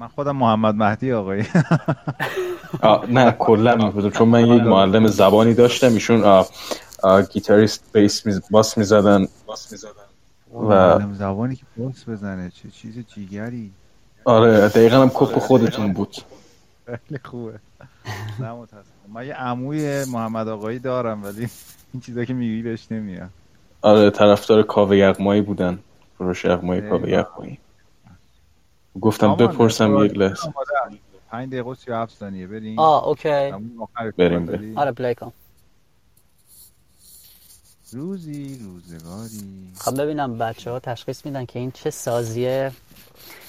[0.00, 1.44] من خودم محمد مهدی آقایی.
[3.08, 6.44] نه کلا می‌پرسم چون من یک معلم زبانی داشتم ایشون
[7.32, 8.40] گیتاریست بیس میز...
[8.50, 9.26] باس می‌زدن.
[10.68, 13.70] و زبانی که بوکس بزنه چه چیز جیگری.
[14.24, 16.16] آره دقیقا هم کپ خودتون بود.
[16.86, 17.58] خیلی خوبه.
[18.40, 18.66] نه
[19.12, 21.48] من یه عموی محمد آقایی دارم ولی
[21.92, 23.30] این چیزا که میگی بهش نمیاد.
[23.82, 25.78] آره طرفدار کاوه یغمایی بودن.
[26.18, 26.80] فروش یغمایی.
[26.80, 27.58] کاوه یغمایی.
[29.00, 30.42] گفتم بپرسم یک لحظه.
[30.42, 31.00] آماده.
[31.30, 32.46] پنج دقیقه و 37 ثانیه.
[32.46, 32.78] بریم.
[32.78, 33.52] آه اوکی.
[34.16, 34.78] بریم، بریم.
[34.78, 35.32] آره play کن.
[37.92, 39.72] روزی روزگاری.
[39.78, 42.72] خب ببینم بچه ها تشخیص میدن که این چه سازیه.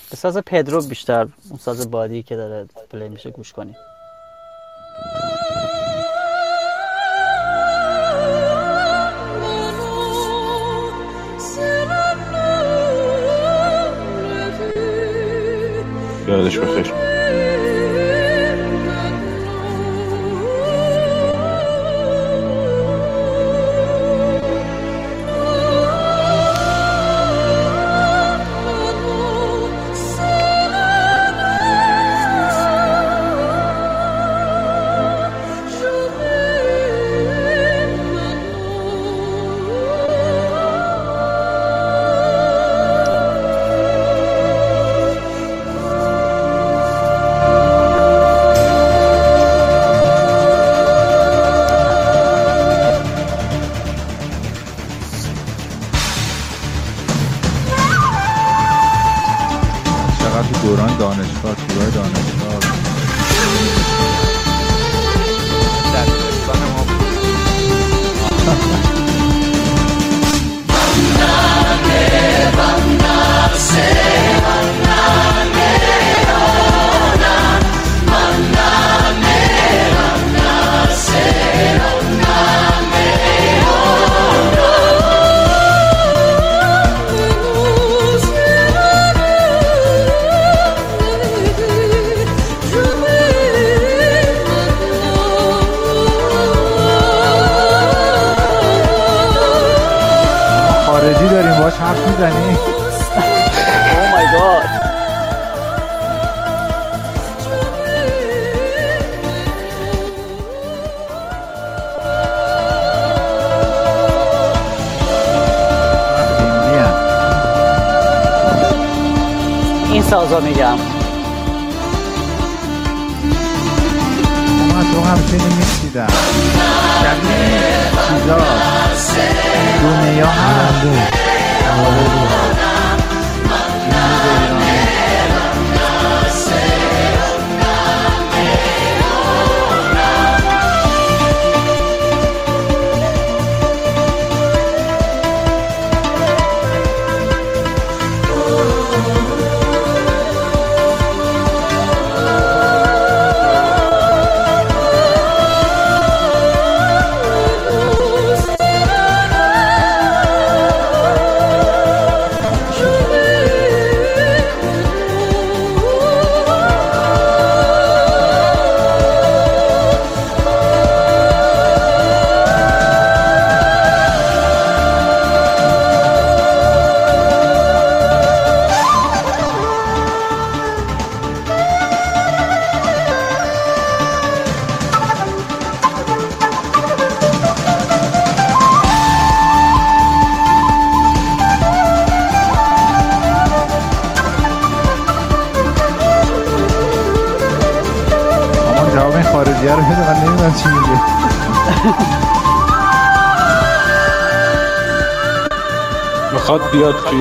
[0.09, 3.75] به ساز پدرو بیشتر اون ساز بادی که داره play میشه گوش کنی.
[16.31, 17.10] یادش بخیر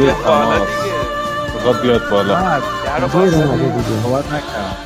[0.01, 0.67] بیاد بالا
[1.55, 2.41] می‌خواد بیاد بالا.
[2.41, 3.31] نه در باز
[4.03, 4.77] صحبت نکردم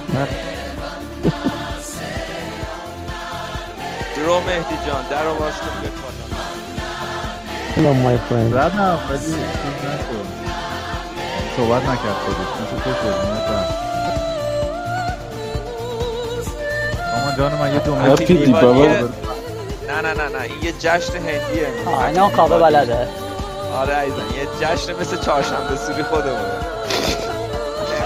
[4.16, 6.24] درو مهدی جان در رو باز کن بالا.
[7.74, 8.50] Hello my friend.
[8.54, 8.76] ولی
[9.84, 10.26] نشد.
[11.56, 12.50] صحبت نکرد خودش.
[12.60, 13.68] مثل تو شد نکرد.
[17.14, 17.78] اما جان من یه.
[17.78, 19.08] بگم.
[19.88, 21.68] نه نه نه نه این یه جشن هندیه.
[21.86, 23.08] آه اینا کابه بلده.
[25.24, 26.38] چهارشنبه سوری خودمونه.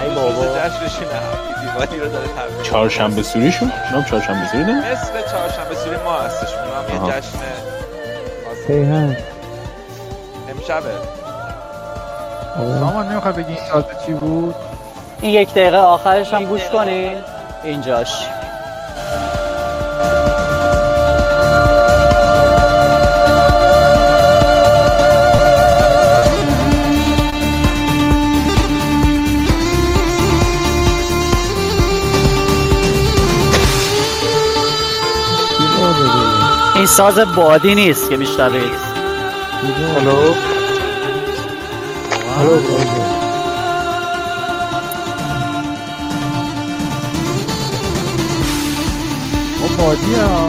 [0.03, 0.29] ای بابا.
[0.29, 0.89] هپی
[1.61, 6.49] دیوالی رو داره تبریک چهارشنبه سوریشون نام چهارشنبه سوری نه؟ مثل چهارشنبه سوری ما هستش
[6.53, 7.05] اونم.
[7.05, 7.39] یه جشن
[8.67, 9.17] کیهان
[10.49, 10.91] امشبه.
[12.79, 14.55] سامان نمی‌خوای بگی این چی بود؟
[15.21, 17.17] این یک دقیقه آخرش هم گوش کنین.
[17.63, 18.27] اینجاش.
[36.89, 38.71] ساز بادی نیست که میشنوید.
[39.97, 40.33] هلو
[42.37, 42.51] هلو
[49.61, 50.47] او بادی ها.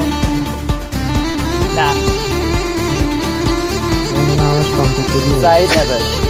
[1.76, 1.92] نه.
[5.42, 6.20] سعید نوشت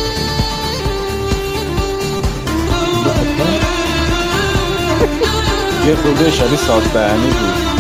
[5.87, 7.80] یه خورده شبیه ساز دهنی بود.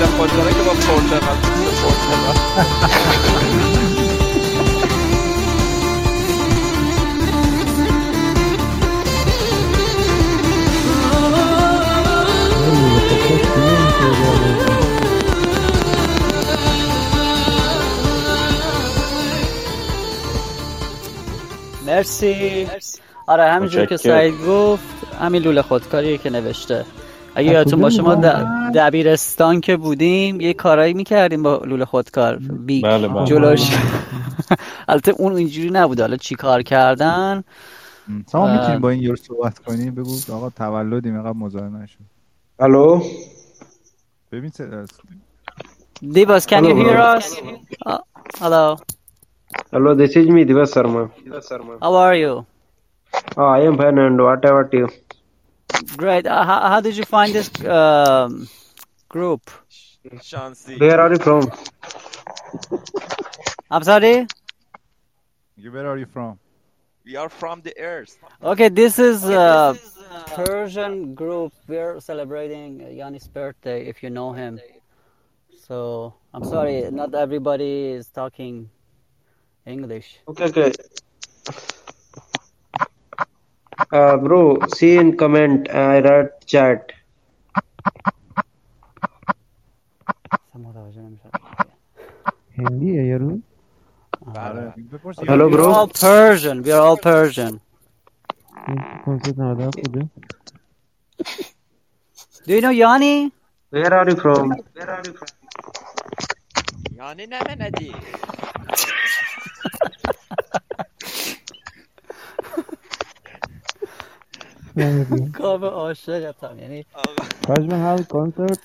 [0.00, 2.60] این لوله خودکاره که با خوش میشه
[21.86, 22.66] مرسی
[23.26, 23.96] آره همینجور که.
[23.96, 24.82] سعید گفت
[25.20, 26.84] همین لوله خودکاریه که نوشته
[27.34, 32.36] اگه یادتون باشه ما می‌کنن؟ دبیرستان که بودیم یه کارایی می‌کردیم با لوله خودکار.
[32.36, 33.24] بی بله بله.
[33.26, 33.70] جلوش.
[34.88, 36.00] البته اون اینجوری نبود.
[36.00, 37.44] حالا چی کار کردن؟
[38.26, 38.56] سامان اه.
[38.60, 39.94] می‌تونیم با این یورو صحبت کنیم.
[39.94, 41.98] بگو آقا تولدیم اینقدر مزاحم نشد
[42.60, 43.02] هلو
[44.32, 44.84] ببین چه-
[46.02, 47.26] Divas can you hear us?
[47.86, 47.98] Uh,
[48.40, 48.66] hello.
[49.72, 51.02] Hello, this is me, Divas Sharma.
[51.84, 52.46] how are you?
[53.36, 54.86] Oh, I am fine and what about you?
[56.02, 56.26] great.
[56.26, 57.48] Uh, how, how did you find this
[57.78, 58.48] um,
[59.10, 59.50] group.
[60.78, 61.50] Where are you from?
[63.70, 64.26] I'm sorry?
[65.56, 66.38] You, where are you from?
[67.04, 68.16] We are from the earth.
[68.42, 69.74] Okay, this is a uh,
[70.10, 71.52] uh, Persian group.
[71.66, 74.60] We're celebrating Yanni's birthday, if you know him.
[75.66, 78.70] So I'm sorry, not everybody is talking
[79.66, 80.20] English.
[80.28, 80.72] Okay, okay.
[83.92, 85.68] Uh, bro, see in comment.
[85.68, 86.92] Uh, I read chat.
[92.58, 93.38] هندیه یارو
[94.36, 95.72] آره بپرس Hello, We're bro.
[95.74, 96.56] all Persian.
[96.64, 97.60] We're all Persian.
[98.68, 100.08] این کنسرت 97 بوده
[102.46, 103.32] Do you know Yanni?
[103.74, 104.46] Where are you from?
[104.76, 105.28] Where are you from?
[106.96, 107.94] یعنی نمیندی
[114.76, 115.32] نمی‌دونم.
[115.32, 116.86] کاوه عاشقتم یعنی
[117.42, 118.58] تاج محل کنسرت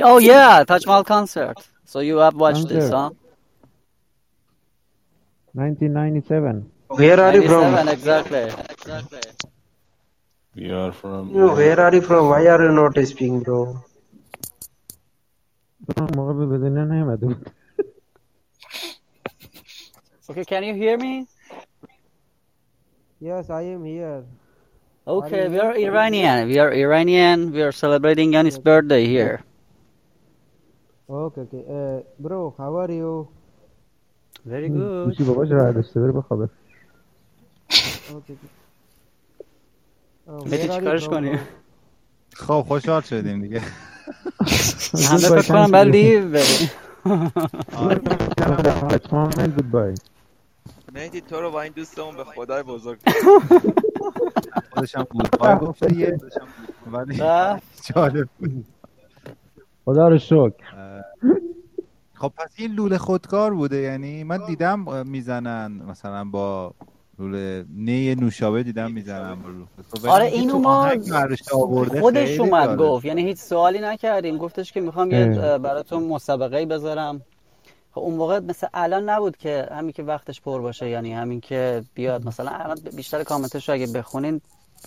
[0.00, 1.58] Oh yeah, Taj Mahal concert.
[1.84, 2.74] So you have watched concert.
[2.74, 3.10] this, huh?
[5.52, 6.70] 1997.
[6.88, 7.88] Where are you from?
[7.88, 8.50] Exactly.
[8.70, 9.20] Exactly.
[10.54, 11.32] We are from.
[11.32, 12.28] Where are you from?
[12.28, 13.84] Why are you not speaking, bro?
[20.30, 21.26] okay, can you hear me?
[23.20, 24.24] Yes, I am here.
[25.06, 26.48] Okay, we are Iranian.
[26.48, 27.52] We are Iranian.
[27.52, 29.44] We are celebrating Yanni's birthday here.
[31.12, 31.62] Okay, okay.
[31.68, 33.28] Uh, bro, how are you?
[34.46, 35.04] Very good.
[35.06, 36.48] گوشی باباش راه داشته بره بخوابه
[38.12, 38.36] Okay.
[40.28, 41.40] Uh, are you چیکارش from, کنی؟ bro?
[42.34, 43.60] خب خوشحال شدیم دیگه
[45.10, 46.70] همه فکر کنم باید لیو بریم
[48.90, 49.30] اتمام
[50.94, 53.00] مهدی تو رو با این دوستمون به خدای بزرگ
[54.74, 56.18] خودش هم بود پای گفته یه
[56.86, 57.16] ولی
[57.82, 58.66] جالب بود
[59.84, 61.02] خدا رو شکر.
[62.14, 63.76] خب پس این لوله خودکار بوده.
[63.76, 66.74] یعنی من دیدم می‌زنن مثلا با
[67.18, 69.48] لوله نی نوشابه دیدم می‌زنن با.
[70.02, 70.90] ولی آره اینو ما
[72.00, 72.76] خودش اومد.
[72.78, 73.04] گفت.
[73.04, 74.38] یعنی هیچ سوالی نکردیم.
[74.38, 77.22] گفتش که می‌خوام یه براتون مسابقه بذارم.
[77.92, 80.88] خب اون موقع مثل الان نبود که همین که وقتش پر باشه.
[80.88, 84.40] یعنی همین که بیاد مثلا الان بیشتر کامنتش رو اگه بخونین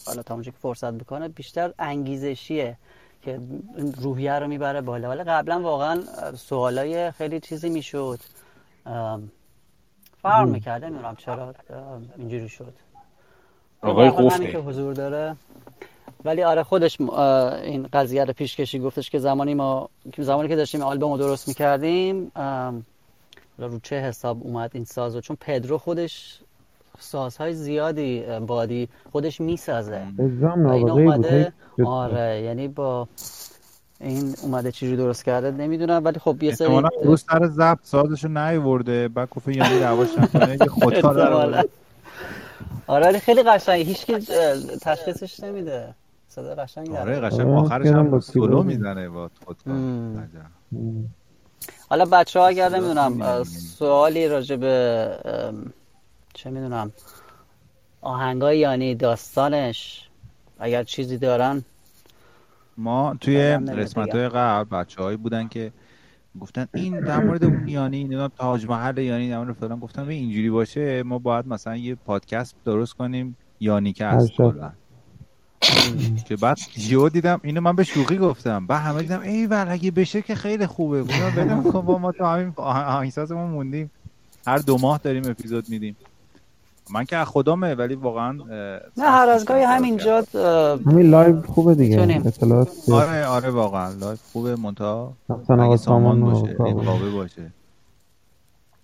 [0.08, 2.78] حالا تا اونجا که فرصت بکنه بیشتر انگیزشیه.
[3.26, 3.40] که
[3.78, 5.10] این روحیه رو می‌بره بالا.
[5.10, 6.02] ولی قبلا واقعا
[6.36, 8.20] سوالای خیلی چیزی می‌شد.
[10.22, 11.54] فرق می‌کرد نمی‌دونم چرا
[12.18, 12.74] اینجوری شد.
[13.82, 14.52] آقای قفله.
[14.52, 15.36] که حضور داره.
[16.26, 20.82] ولی آره خودش این قضیه رو پیش کشی گفتش که زمانی ما زمانی که داشتیم
[20.82, 22.32] آلبوم رو درست می‌کردیم
[23.58, 26.40] رو چه حساب اومد این ساز رو چون پدرو خودش
[27.00, 31.54] سازهای زیادی بادی خودش می‌سازه این اومده
[31.86, 33.08] آره یعنی با
[34.02, 39.08] این اومده چجوری درست کرده نمی‌دونم ولی خب یه سری روز سر ضبط سازشو نیورده
[39.08, 41.66] بعد گفت یعنی دعواش نکنه یه خودکار.
[42.88, 44.20] آره ولی خیلی قشنگه هیچ کی
[44.82, 45.94] تشخیصش نمیده
[46.28, 47.02] صدا قشنگ داره.
[47.02, 48.64] آره قشنگ آه، آخرش هم سولو.
[48.64, 49.76] می‌زنه با خودکار.
[51.90, 53.44] حالا بچه ها اگر نمی‌دونم.
[53.44, 55.08] سوالی راجع به
[56.36, 56.92] چه می‌دونم
[58.02, 60.10] آهنگای یعنی داستانش
[60.60, 61.64] اگر چیزی دارن
[62.78, 64.18] ما توی قسمت بگم.
[64.20, 65.72] های قبل بچه هایی بودن که
[66.42, 70.14] گفتن این در مورد اون یانی نمی‌دونم تاج محل یانی در مورد فلان گفتن به
[70.14, 74.10] اینجوری باشه ما باید مثلا یه پادکست درست کنیم یانی که.
[74.38, 74.72] کلا.
[76.26, 78.68] که بعد یهو دیدم اینو من به شوخی گفتم.
[78.68, 81.04] بعد همه دیدم ای ول اگه بشه که خیلی خوبه.
[81.04, 83.92] گفتم بدم کن با ما تو همین آه- آهنگسازمون موندیم.
[84.48, 85.96] هر دو ماه داریم اپیزود میدیم.
[86.90, 88.32] من که از خدامه ولی واقعا
[88.98, 90.24] نه هر از گاهی همینجا
[90.86, 92.22] همین live خوبه دیگه.
[92.26, 92.70] اطلاعات.
[92.92, 93.94] آره آره واقعا.
[93.94, 96.54] live خوبه مونتا مثلا سامان باشه
[97.16, 97.52] باشه.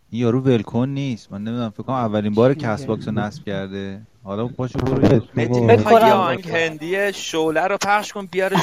[0.10, 1.32] این یارو ولکن نیست.
[1.32, 4.02] من نمی‌دونم فکر کنم اولین بار Castbox رو نصب کرده.
[4.24, 8.60] حالا پاشو برو یه- مهدی فکر می‌خوای آهنگ هندی شعله رو پخش کن بیارش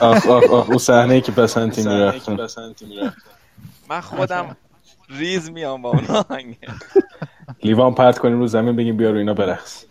[0.00, 2.36] آخ آخ آخ اون صحنه ای که بسنتی می‌رفتن
[3.90, 4.56] من خودم
[5.08, 6.56] ریز میام با اون آهنگ
[7.64, 9.84] لیوان پرت کنیم رو زمین بگیم بیا رو اینا برقص.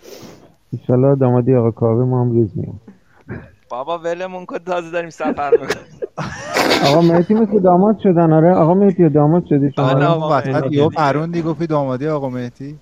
[0.71, 2.73] ایشالله دامادی آقا کاوه ما هم ریز میگم
[3.69, 5.85] بابا ولمون کن تازه داریم سفر می‌کنیم.
[6.85, 8.53] آقا مهدی مثل داماد شدن آره.
[8.55, 9.85] آقا مهدی داماد شدی شما.
[9.85, 10.71] حالا آقا وسط.
[10.71, 12.75] یهو پروندی گفتی دامادی آقا مهدی.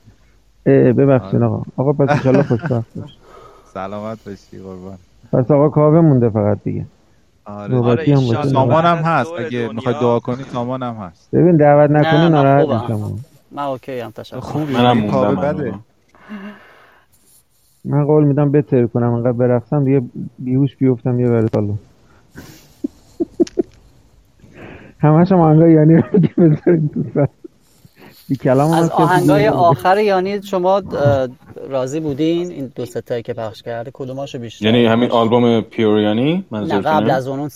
[0.65, 1.63] اه، ببخشید آقا.
[1.77, 3.17] آقا پس ایشالله خوشبخت باش
[3.73, 4.97] سلامت باشی قربان.
[5.33, 6.85] پس آقا کاوه مونده فقط دیگه.
[7.45, 8.43] آره نوبتی هم باشه.
[8.43, 9.31] سامان هم هست.
[9.39, 11.29] اگه می‌خوای دعا کنی سامان هم هست.
[11.35, 12.83] ببین دعوت نکنی نه، من ناراحت.
[12.89, 13.19] میشم
[13.51, 14.39] من اوکی هم تشکر.
[14.39, 15.73] خوبی منم این کاوه موندم بده.
[17.85, 18.05] من.
[18.05, 20.01] قول میدم بهتر کنم انقدر برقصم دیگه
[20.39, 21.73] بیهوش بیفتم یه بره سالو
[24.99, 26.03] همش هم آهنگای یعنی رو
[26.37, 27.27] بذاریم تو سر.
[28.49, 29.47] از آهنگای.
[29.47, 30.81] آخر یعنی شما
[31.69, 36.33] راضی بودین این دو ستایی که پخش کرده؟ کدوماشو بیشتر یعنی همین آلبوم Pure Yanni؟
[36.33, 37.49] نه منظورتونه قبل از اون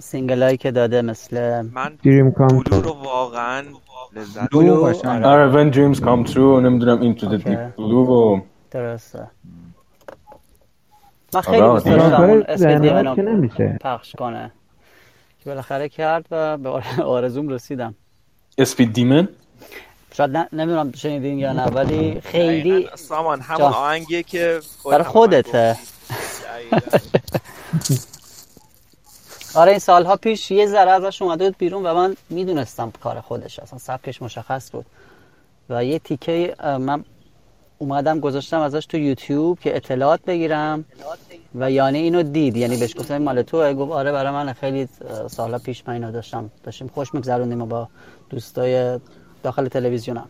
[0.00, 3.62] single هایی که داده مثل من dream come blue رو واقعا
[4.16, 5.08] لذت blue؟ blue.
[5.10, 5.26] آره.
[5.26, 7.54] آره when dreams come true و نمی‌دونم into the OK.
[7.56, 8.40] deep blue و
[8.70, 9.26] درسته.
[11.34, 11.86] من خیلی آره، دوست.
[11.86, 13.78] داشتم اسم که نمیشه.
[13.80, 14.52] پخش کنه.
[15.44, 17.94] که بالاخره کرد و به آر- آرزوم رسیدم.
[18.58, 19.28] Speed Demon؟
[20.14, 22.88] شاید نمی‌دونم شنیدین یا نه ولی خیلی.
[22.94, 23.62] سامان همون.
[23.72, 25.76] آهنگیه که برای خودته.
[29.54, 33.58] آره این سالها پیش یه ذره ازش اومده بود بیرون و من می‌دونستم کار خودش
[33.58, 34.86] اصلا سبکش مشخص بود
[35.70, 37.04] و یه تیکه من
[37.78, 40.84] اومدم گذاشتم ازش تو یوتیوب که اطلاعات بگیرم
[41.54, 45.28] و یعنی اینو دید یعنی بهش گفتم مال توه گفت آره برای من خیلی اه،
[45.28, 47.88] سالها پیش من اینو داشتم داشتیم خوش میگذروندیم با
[48.30, 49.00] دوستای
[49.42, 50.28] داخل تلویزیونم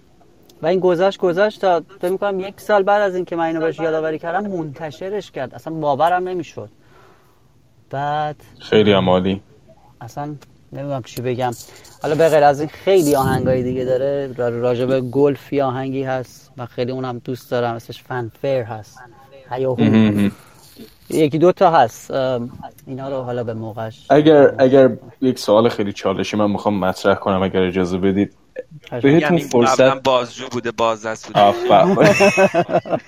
[0.63, 3.79] و این گذشت گذشت تا فکر می‌کنم یک سال بعد از اینکه من اینو بهش
[3.79, 5.55] یادآوری کردم منتشرش کرد.
[5.55, 6.69] اصلا باورم نمی‌شد.
[7.91, 9.41] بعد خیلی هم عالی.
[10.01, 10.35] اصلا
[10.73, 11.51] نمی‌دونم چی بگم.
[12.03, 14.35] حالا به غیر از این خیلی آهنگای دیگه داره.
[14.37, 17.75] را- راجع به گلف آهنگی هست و خیلی اونم دوست دارم.
[17.75, 18.99] اسمش فنفیر هست.
[19.51, 20.29] هیاهو
[21.11, 22.11] یکی دو تا هست.
[22.87, 27.43] اینا رو حالا به موقعش اگر اگر یک سوال خیلی چالشی من می‌خوام مطرح کنم
[27.43, 28.35] اگر اجازه بدید.
[28.91, 31.11] بهتون یعنی فرصت بازجو بوده بوده.
[31.35, 32.17] آفرین.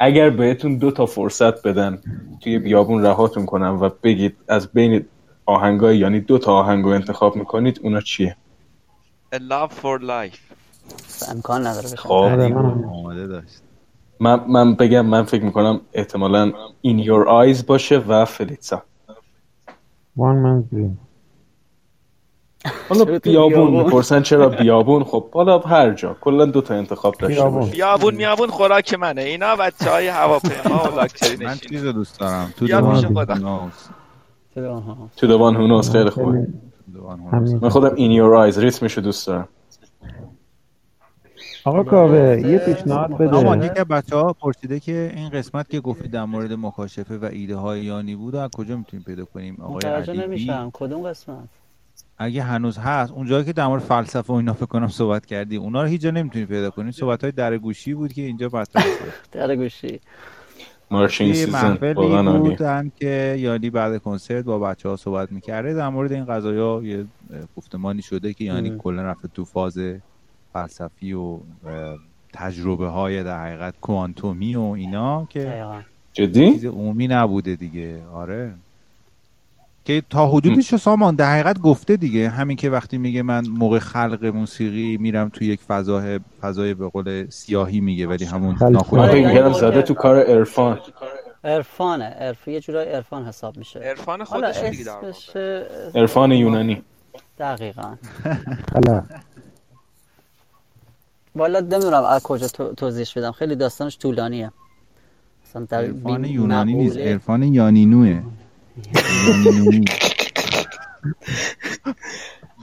[0.00, 2.02] اگر بهتون دو تا فرصت بدن
[2.40, 5.04] توی بیابون رهاتون کنم و بگید از بین
[5.46, 8.36] آهنگای یعنی دو تا آهنگ رو انتخاب می‌کنید اونا چیه؟
[9.34, 10.38] A Love for Life.
[11.30, 12.12] امکان نداره خب.
[12.12, 13.62] آره من آماده داشت
[14.20, 16.52] من, من بگم من فکر می‌کنم احتمالا
[16.86, 18.82] In Your Eyes باشه و فلیتسا
[20.16, 20.98] وان من دریم
[22.88, 26.16] حالا بیابون؟ می‌پرسن چرا بیابون؟ خب حالا هر جا.
[26.20, 27.60] کلا دو تا انتخاب داشته بیابون.
[27.60, 29.22] باشه بیابون میابون خوراک منه.
[29.22, 32.54] اینا بچه های هواپیما و لاکچری من چیز دوست دارم.
[32.56, 33.72] تو دوان.
[35.16, 36.46] تو دوان هونوز خیلی خوبه.
[37.62, 39.48] من خودم In Your Eyes ریتمشو دوست دارم.
[41.64, 43.66] آقا کاوه یه پیشنهاد بده.
[43.66, 47.56] یکی از بچه ها پرسیده که این قسمت که گفتی در مورد مکاشفه و ایده
[47.56, 50.70] های یانی بود از کجا می‌تونیم پیدا کنیم؟ آقای متوجه علیبی نمیشم.
[50.72, 51.48] کدوم قسمت؟
[52.18, 55.82] اگه هنوز هست اونجایی که در مورد فلسفه و اینا فکر کنم صحبت کردی اونا
[55.82, 56.92] رو هیچ جا نمی‌تونی پیدا کنی.
[56.92, 59.12] صحبت های در گوشی بود که اینجا مطرح شد.
[59.38, 60.00] در گوشی.
[60.90, 61.74] مارچینگ یه سیزن
[62.38, 65.74] بودن که یانی بعد کنسرت با بچه ها صحبت می‌کرده.
[65.74, 68.76] در مورد این قضايا یه اه، گفتمانی شده که یعنی.
[68.78, 69.78] کلا رفته تو فاز
[70.52, 71.38] فلسفی و
[72.32, 75.64] تجربه های در حقیقت کوانتومی و اینا که
[76.12, 78.02] جدی؟ چیز عمومی نبوده دیگه.
[78.12, 78.54] آره.
[79.84, 82.28] که تا حدودش سامان؟ در حقیقت گفته دیگه.
[82.28, 87.30] همین که وقتی میگه من موقع خلق موسیقی میرم تو یک فضای فضای به قول
[87.30, 90.80] سیاهی میگه ولی همون ناخودآگاه یعنی زده تو کار عرفان.
[91.44, 92.04] عرفانه.
[92.04, 93.78] عرف یه جورای عرفان حساب میشه.
[93.80, 95.00] عرفان خودش دیگه در
[95.94, 96.82] عرفان یونانی.
[97.38, 97.94] دقیقا.
[98.74, 99.02] حالا
[101.34, 103.32] والا نمی‌دونم از کجا تو- توضیحش بدم.
[103.32, 104.52] خیلی داستانش طولانیه.
[105.46, 106.96] اصلا در عرفان یونانی نیست.
[106.96, 108.22] عرفان یانینوه.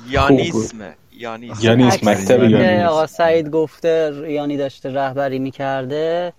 [0.09, 0.93] یانیسم.
[1.13, 1.59] یانیسم.
[1.61, 2.53] یانیسم مکتب
[2.85, 6.33] آقا سعید گفته یانی داشته رهبری می‌کرده.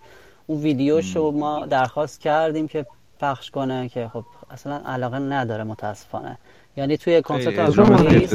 [0.47, 2.87] اون ویدیوشو ما درخواست کردیم که
[3.21, 6.39] پخش کنه که خب اصلا علاقه نداره متاسفانه.
[6.77, 8.35] یعنی توی کنسرت آکروپولیس.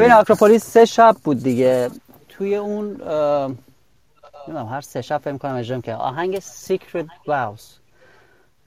[0.00, 1.90] آکروپولیس سه شب بود دیگه.
[2.28, 7.78] توی اون نمی‌دونم هر سه شب فکر کنم اجرا که آهنگ سیکرت واوس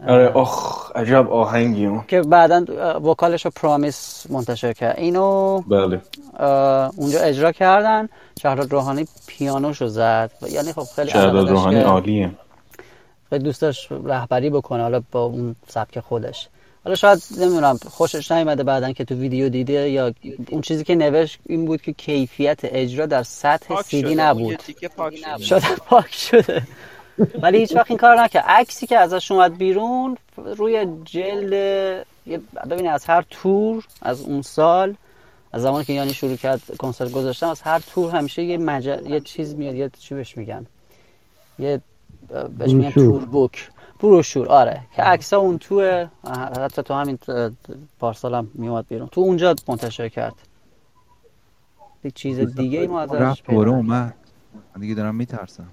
[0.08, 2.04] آره آخ عجب آهنگی اون.
[2.08, 2.66] که بعدا
[3.00, 5.00] وکالش رو پرامیس منتشر کرد.
[5.00, 6.02] اینو بله.
[6.96, 8.10] اونجا اجرا کردن.
[8.42, 10.32] شهراد روحانی پیانوشو زد.
[10.42, 12.32] و یعنی خب خیلی داشت روحانی که عالیه.
[13.30, 16.48] خیلی دوست داشت رهبری بکنه حالا با اون سبک خودش.
[16.84, 20.14] حالا شاید نمی‌دونم خوشش نیومده بعدا که تو ویدیو دیده یا
[20.50, 24.56] اون چیزی که نوشت این بود که کیفیت اجرا در سطح سیدی نبود.
[24.56, 25.44] تیکه پاک شده.
[25.44, 26.62] شده پاک شده.
[27.42, 28.46] ولی هیچ وقت این کار نکرد.
[28.48, 31.54] عکسی که ازش اومد بیرون روی جلد
[32.26, 34.96] یه- ببینید از هر تور از اون سال
[35.54, 39.20] از زمانی که یعنی شروع کرد کنسرت گذاشتم از هر تور همیشه یه مجل یه
[39.20, 40.66] چیز میاد یه چی بهش میگن.
[41.60, 41.82] یه
[42.58, 42.90] بهش میگن.
[42.92, 43.70] تور بوک.
[44.00, 44.82] بروشور آره.
[44.96, 46.08] که عکسا اون توه.
[46.58, 47.20] حتی تو همین
[48.00, 49.08] پارسال هم میومد بیرون.
[49.08, 50.34] تو اونجا منتشر کرد.
[52.04, 54.14] یک چیز دیگه ای ما ازش رفت اومد.
[54.76, 55.68] من دیگه دارم میترسم.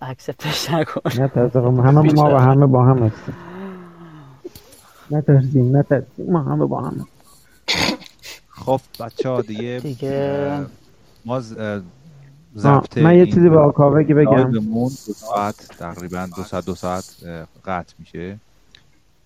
[0.00, 1.00] اکسپتش نکن.
[1.18, 3.34] نه ترس آقا همه ما و همه با هم هستیم.
[5.10, 7.06] نترسیم نترسیم ما همه با هم
[8.48, 9.80] خب بچه ها دیگه.
[9.82, 10.60] دیگه
[11.24, 11.40] ما
[12.56, 14.50] ضبط من یه چیزی به آکاوه که بگم.
[14.50, 17.16] دو ساعت تقریبا دو ساعت دو ساعت
[17.64, 18.38] قطع میشه.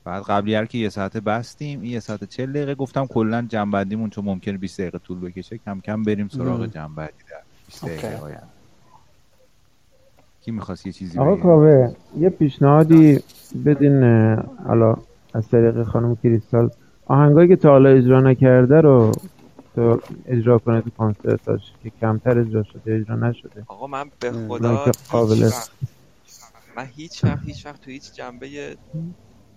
[0.04, 4.10] بعد قبلی هر که یه ساعت بستیم این یه ساعت چل دقیقه گفتم کلا جنبندیمون
[4.10, 5.58] چون ممکنه 20 دقیقه طول بکشه.
[5.58, 6.66] کم کم بریم سراغ.
[6.66, 8.42] جنبندی در 20 دقیقه
[10.46, 13.20] کی می‌خواست یه چیزی آقا کاوه یه پیشنهادی
[13.64, 14.02] بدین
[14.66, 14.96] حالا
[15.34, 16.70] از طریق خانم کریستال.
[17.06, 19.12] آهنگایی که تا حالا اجرا نکرده رو
[19.74, 23.64] تو اجرا کنه تو کنسرتاش که کمتر اجرا شده اجرا نشده.
[23.66, 25.50] آقا من به خدا که قابل
[26.76, 28.76] من هیچ وقت هیچ وقت تو هیچ جنبه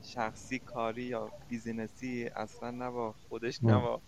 [0.04, 3.74] شخصی کاری یا بیزینسی اصلا نه با خودش نه.
[3.74, 4.02] با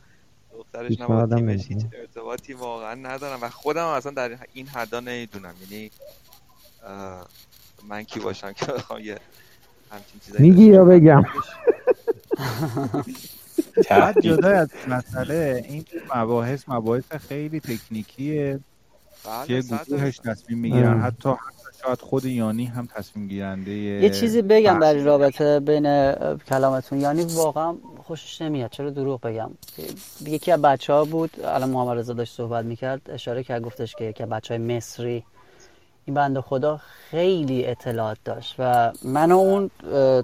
[0.53, 1.85] دخترش نه با تیمش هیچ.
[2.01, 3.39] ارتباطی واقعا ندارم.
[3.41, 5.53] و خودم اصلا در این حدا نمی‌دونم.
[5.71, 5.91] یعنی
[7.87, 9.17] من کی باشم که بخوام یه
[9.91, 11.23] همچین چیزایی میگی یا بگم؟
[13.89, 15.85] بعد جدا از مسئله این
[16.15, 18.59] مباحث مباحث خیلی تکنیکیه.
[19.25, 20.17] بله که صد گروهش.
[20.17, 21.01] تصمیم می‌گیرن.
[21.01, 21.37] حتی حتی
[21.83, 25.05] شاید خود یانی هم تصمیم گیرنده یه چیزی بگم در این.
[25.05, 27.01] رابطه بین کلامتون.
[27.01, 28.69] یعنی واقعا خوشش نمیاد.
[28.71, 29.51] چرا دروغ بگم؟
[30.25, 33.01] یکی از بچه ها بود الان محمد رضا داشت صحبت می‌کرد.
[33.09, 35.23] اشاره کرد گفتش که یکی از بچه های مصری
[36.05, 36.79] این بنده خدا
[37.09, 39.71] خیلی اطلاعات داشت و من و اون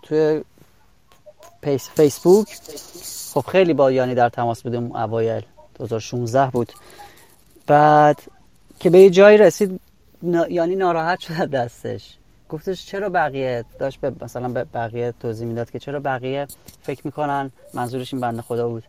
[0.03, 0.43] توی
[1.61, 2.57] پیس فیسبوک
[3.33, 5.43] خب خیلی با یانی در تماس بودیم اوایل
[5.75, 6.71] 2016 بود.
[7.67, 8.21] بعد
[8.79, 9.79] که به یه جایی رسید
[10.21, 10.47] نا...
[10.47, 12.17] یعنی ناراحت شد دستش.
[12.49, 16.47] گفتش چرا بقیه؟ داشت به مثلا به بقیه توضیح می‌داد که چرا بقیه
[16.81, 18.83] فکر می‌کنن منظورش این بنده خدا بود.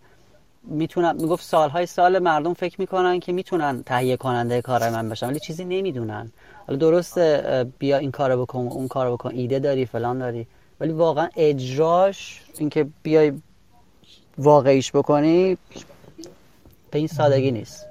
[0.63, 5.41] می‌تونن می‌گفت سالهای سال مردم فکر می‌کنن که می‌تونن تهیه کننده کار من بشن ولی
[5.41, 6.33] چیزی نمی‌دونن.
[6.69, 10.47] حالا درسته بیا این کارو بکن اون کارو بکن ایده داری فلان داری.
[10.81, 13.33] ولی واقعا اجراش اینکه بیای
[14.39, 15.59] واقعیش بکنی
[16.91, 17.87] به این سادگی نیست.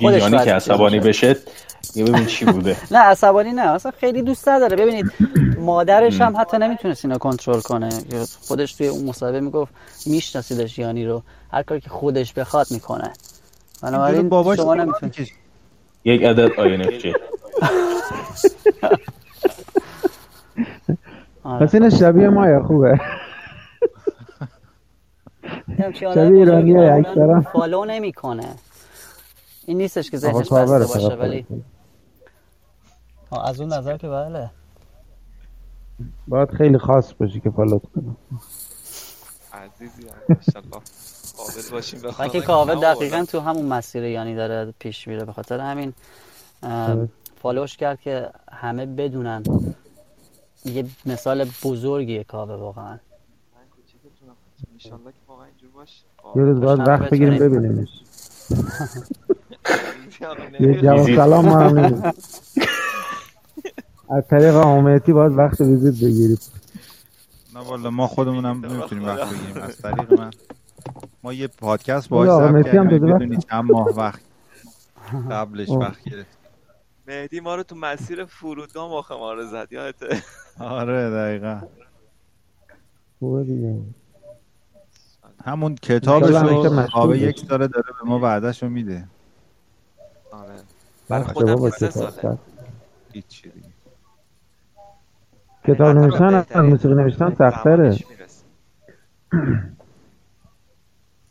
[0.00, 1.36] خودش یانی باید که عصبانی بشه
[1.94, 2.76] یه ببین چی بوده.
[2.90, 4.76] نه عصبانی نه اصلا خیلی دوست نداره.
[4.76, 5.12] ببینید
[5.58, 7.88] مادرش هم حتی نمی‌تونست اینو کنترل کنه.
[8.40, 9.74] خودش توی اون مصاحبه می‌گفت
[10.06, 11.22] میشناسیدش یانی رو.
[11.52, 13.12] هر کاری که خودش بخواد می‌کنه.
[13.82, 15.32] بنابراین شما نمی‌تونید
[16.04, 17.14] یک عدد آره.
[21.60, 23.00] پس این شبیه ما یا خوبه؟
[25.94, 27.40] شبیه ایرانی های اکثرا.
[27.40, 28.54] فالو نمی‌کنه.
[29.66, 31.46] این نیستش که ذهنش بسته باشه فقط ولی
[33.44, 34.50] از اون نظر که بله.
[36.28, 38.16] باید خیلی خاص باشی که فالوت کنم
[39.52, 40.70] عزیزی انشالله
[41.36, 43.24] قابل باشیم خدا که کاوه دقیقا.
[43.24, 45.92] تو همون مسیر یعنی داره پیش میره به خاطر همین
[46.62, 47.08] آره.
[47.42, 49.42] فالوش کرد که همه بدونن
[50.64, 52.98] یه مثال بزرگیه کاوه واقعا من
[53.70, 54.34] کوچیکتونم
[54.72, 56.02] انشالله که واقعا اینجور باشه
[56.36, 57.38] یه روز باید وقت بگیریم.
[57.38, 57.88] ببینیمش
[60.60, 60.80] یه.
[60.82, 61.06] جواب.
[61.16, 62.12] سلام ما هم.
[64.10, 66.40] از طریق حامعیتی باید وقت ویزیت بگیرید
[67.54, 69.04] نه والا ما خودمونم نمی‌تونیم.
[69.04, 70.30] وقت بگیریم از طریق من
[71.22, 74.20] ما یه پادکست باهاش ضبط کردیم داده بدونی چند ماه وقت
[75.30, 75.68] قبلش.
[75.68, 76.39] وقت گرفت
[77.10, 80.22] مهدی ما رو تو مسیر فرودگاه مخ ما رو زد یادته؟
[80.58, 81.60] آره دقیقا.
[85.44, 86.36] همون کتابش
[86.94, 87.16] رو.
[87.16, 89.08] یک ساله داره به ما وعدش رو میده.
[90.32, 90.54] آره.
[91.08, 92.38] برای خودم با سه کتاب ساله.
[93.12, 93.68] هیچی دیگه.
[95.64, 97.98] کتاب نوشتن از موسیقی نوشتن سختره.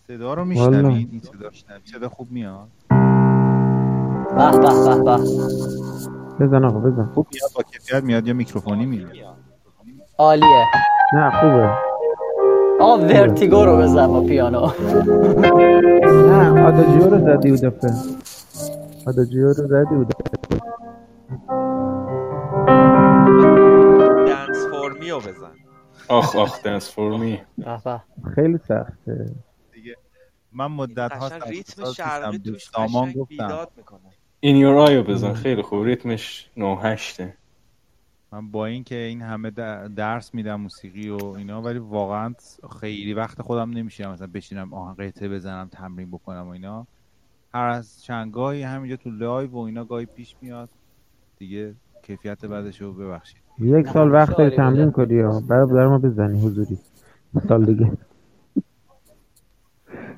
[0.08, 0.46] صدا رو.
[0.46, 1.50] میشنوید این صدا
[1.86, 2.68] صدا خوب میاد؟
[4.36, 4.52] به.
[4.52, 5.18] به به به
[6.40, 7.06] بزن آقا بزن.
[7.14, 9.12] خوب میاد با کیفیت میاد یا میکروفونی میاد.
[10.18, 10.66] عالیه.
[11.14, 11.70] نه خوبه.
[12.84, 14.72] آقا ورتیگو رو بزن با پیانو.
[16.28, 17.92] نه آداجیو رو زدی بود دفعه.
[19.08, 20.08] آداجیو رو زدی بود
[24.28, 25.52] دنس فورمی رو بزن.
[26.08, 27.42] آخ آخ دنس فورمی.
[28.36, 29.36] خیلی سخته.
[29.74, 29.96] دیگه
[30.52, 34.00] من مدت ها ریتم شرقی توش قشنگ بیداد می‌کنه.
[34.40, 35.34] این یور آیو بزن.
[35.34, 35.84] خیلی خوب.
[35.84, 37.22] ریتمش 9 8
[38.32, 42.34] من با اینکه این همه در- درس میدم موسیقی و اینا ولی واقعا
[42.82, 44.12] خیلی وقت خودم نمیشینم.
[44.12, 46.88] مثلا بشینم آهنگ قطعه بزنم تمرین بکنم و اینا.
[47.54, 50.70] هر از چند گاهی همینجا تو live و اینا گاهی پیش میاد.
[51.38, 53.42] دیگه کیفیت بعدش رو ببخشید.
[53.60, 56.78] یک سال وقت داری تمرین کنی یا برای در ما بزنی حضوری.
[57.48, 57.92] سال دیگه.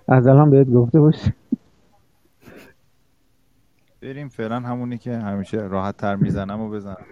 [0.08, 1.34] از الان بهت گفته باشی
[4.02, 7.06] بریم فعلا همونی که همیشه راحت تر می‌زنم و بزنم.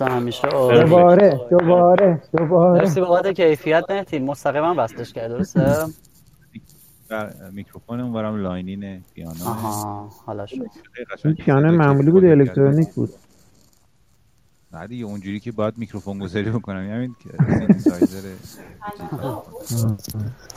[0.00, 2.80] مثل همیشه عالی دوباره دوباره دوباره.
[2.80, 5.86] مرسی بابت کیفیت نهتی مستقیما وصلش کرد درسته؟
[7.08, 9.44] در میکروفون اونورم line-in پیانو.
[9.46, 10.56] آها حالا شد.
[11.38, 13.10] پیانو معمولی بود الکترونیک بود.
[14.72, 16.82] نه دیگه اونجوری که باید میکروفون گذاری بکنم.
[16.82, 18.28] یعنی همین که سینتسایزر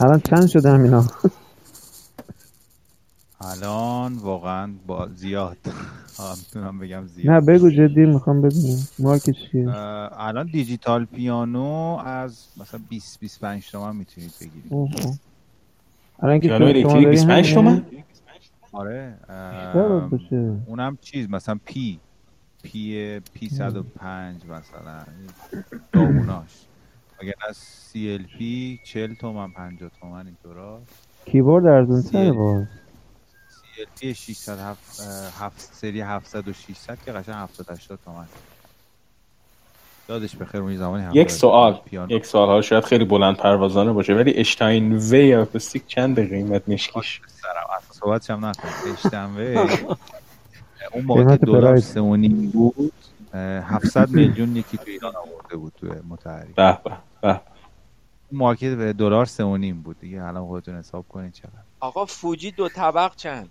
[0.00, 1.04] الان چند شده همینا؟
[3.42, 5.56] الان واقعا با زیاد.
[6.38, 7.34] می‌تونم بگم زیاد.
[7.34, 8.78] نه بگو جدی می‌خوام بدونم.
[8.98, 14.72] مارکش چیه؟ اه، الان دیجیتال پیانو از مثلا 20 25 تومن می‌تونید بگیرید.
[16.22, 17.84] الان که شما الکتریک داری 25 همینه؟ تومن؟
[18.72, 19.14] آره.
[20.66, 21.98] اونم چیز مثلا P
[22.62, 25.02] P P 105 مثلا.
[25.92, 26.66] داغوناش.
[27.20, 30.80] اگر از CLP 40 تومن 50 تومن اینطورا.
[31.24, 32.66] کیبورد ارزون تره باز.
[34.00, 34.58] پی 600
[35.38, 38.26] هفت سری 700 و 600 که قشنگ 70 80 تومن.
[40.08, 41.80] دادش بخیر اون زمانی 70 یک سوال.
[41.84, 42.12] پیانو.
[42.12, 47.20] یک سوال ها شاید خیلی بلند پروازانه باشه ولی اشتاین وی اکوستیک چند قیمت نشکیش
[47.26, 49.68] سرم اصلا صحبتش هم نکن اشتنوه
[50.92, 51.84] اون موقع دلار پرایس.
[51.92, 52.92] سه و نیم بود.
[53.34, 56.52] اه، 700 میلیون یکی تو ایران آورده بود تو متحری.
[56.52, 57.40] به به به.
[58.76, 60.22] به دلار سه و نیم بود دیگه.
[60.22, 61.52] الان خودتون حساب کنید چقدر.
[61.80, 63.50] آقا فوجی دو طبق چند؟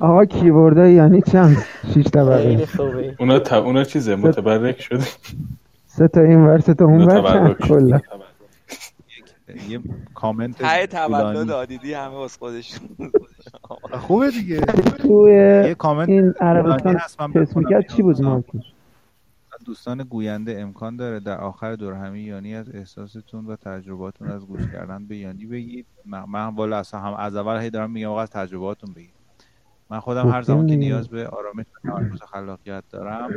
[0.00, 1.56] آقا کیبورد یعنی چند
[1.94, 2.68] شیش طبقه.
[3.18, 3.52] اونا ت...
[3.52, 5.04] اونا چیزه؟ متبرک شده.
[5.86, 7.54] سه تا این ور سه تا اون ور.
[7.68, 8.00] کلا.
[9.68, 9.80] یه
[10.14, 11.50] کامنت ته تولد.
[11.50, 12.88] آدیدی همه از خودشون
[13.92, 14.60] خوبه دیگه.
[14.98, 15.32] توی
[15.68, 18.73] یه کامنت این عربستان هست من تست چی بود مارکش
[19.64, 24.62] دوستان گوینده امکان داره در آخر دور همی یانی از احساستون و تجرباتون از گوش
[24.72, 25.86] کردن به یانی بگید.
[26.06, 29.14] من, من والا اصلا هم از اول هی دارم میگم آقا از تجرباتون بگید.
[29.90, 30.76] من خودم هر زمان که.
[30.76, 33.30] نیاز به آرامش و تمرکز خلاقیت دارم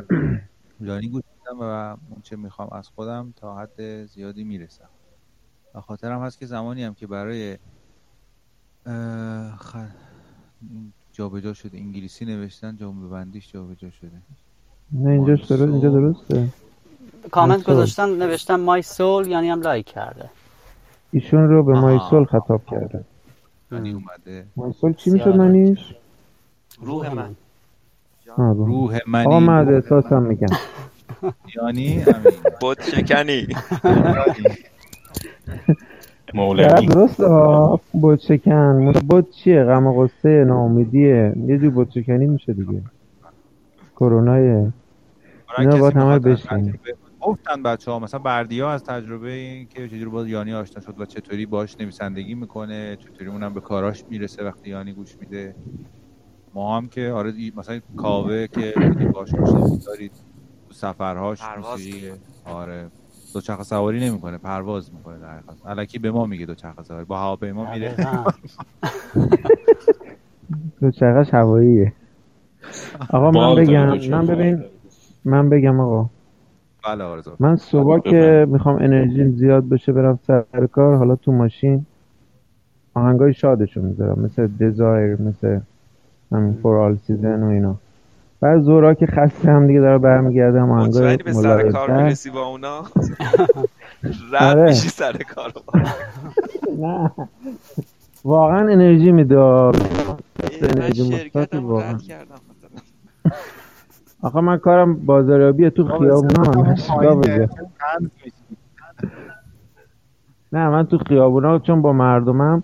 [0.80, 1.24] یانی گوش
[1.60, 1.64] و
[2.10, 4.90] اون چه می‌خوام از خودم تا حد زیادی می‌رسم.
[5.76, 7.58] و خاطرم هست که زمانی هم که برای
[9.58, 9.76] خ...
[11.12, 14.22] جابجا شده انگلیسی نوشتن جمله بندیش جابجا شده.
[14.91, 16.47] نه اینجاش درست اینجا درسته.
[17.31, 17.64] کامنت.
[17.64, 20.30] گذاشتن نوشتن مای سول یعنی هم لایک کرده.
[21.11, 21.81] ایشون رو به آها.
[21.81, 23.03] مایسول خطاب کرده.
[23.72, 24.45] یعنی اومده.
[24.55, 25.95] مایسول چی می‌شد منیش؟
[26.81, 27.35] روح من.
[28.38, 28.99] روح.
[29.07, 29.26] منی.
[29.27, 30.47] آقا من از احساسم میگم.
[31.55, 32.03] یعنی
[32.61, 33.47] بود شکنی.
[36.34, 36.85] مولوی.
[36.85, 38.91] درسته ها بود شکن.
[38.91, 41.34] بود چیه؟ غم و غصه ناامیدیه.
[41.47, 42.81] یه جور بود شکنی میشه دیگه.
[43.99, 44.74] کرونایه
[45.57, 46.19] اینا کسی باید همه.
[46.19, 50.99] تجربه- گفتن بچه ها مثلا بردیا از تجربه این که چجوری باز یانی آشنا شد
[50.99, 55.56] و چطوری باش نویسندگی می‌کنه چطوری اونم به کاراش می‌رسه وقتی یانی گوش میده.
[56.53, 58.74] ما هم که آره مثلا کاوه که
[59.14, 60.11] باش آشنا دارید
[60.68, 62.11] تو سفرهاش موسیقی
[62.45, 62.91] آره
[63.34, 67.74] دوچرخه سواری نمی‌کنه پرواز می‌کنه در حقیقت الکی به ما میگه دوچرخه سواری با هواپیما
[67.74, 67.95] میره.
[70.80, 71.94] تو چقدر هواییه.
[73.10, 74.10] آقا من بگم.
[74.10, 74.64] من ببین
[75.26, 76.10] من بگم آقا.
[76.85, 77.31] بله آرزو.
[77.39, 81.85] من صبح که می‌خوام انرژیم زیاد بشه برم سر کار حالا تو ماشین
[82.94, 85.60] آهنگای شادشو می‌ذارم مثل Desire مثل
[86.31, 87.76] همین For All Seasons و اینا.
[88.41, 92.03] بعد ظهرا که خسته هم دیگه داره برمیگردم آهنگای به سر کار.
[92.03, 92.84] می‌رسی با اونا؟
[94.31, 94.65] رد آره.
[94.69, 95.53] میشی سر کار
[96.81, 97.11] نه.
[98.26, 102.35] واقعا انرژی میده انرژی مثبت واقعا رد کردم.
[104.22, 106.64] آخه من کارم بازاریابیه تو خیابونا
[110.52, 112.64] نه من تو خیابونا چون با مردمم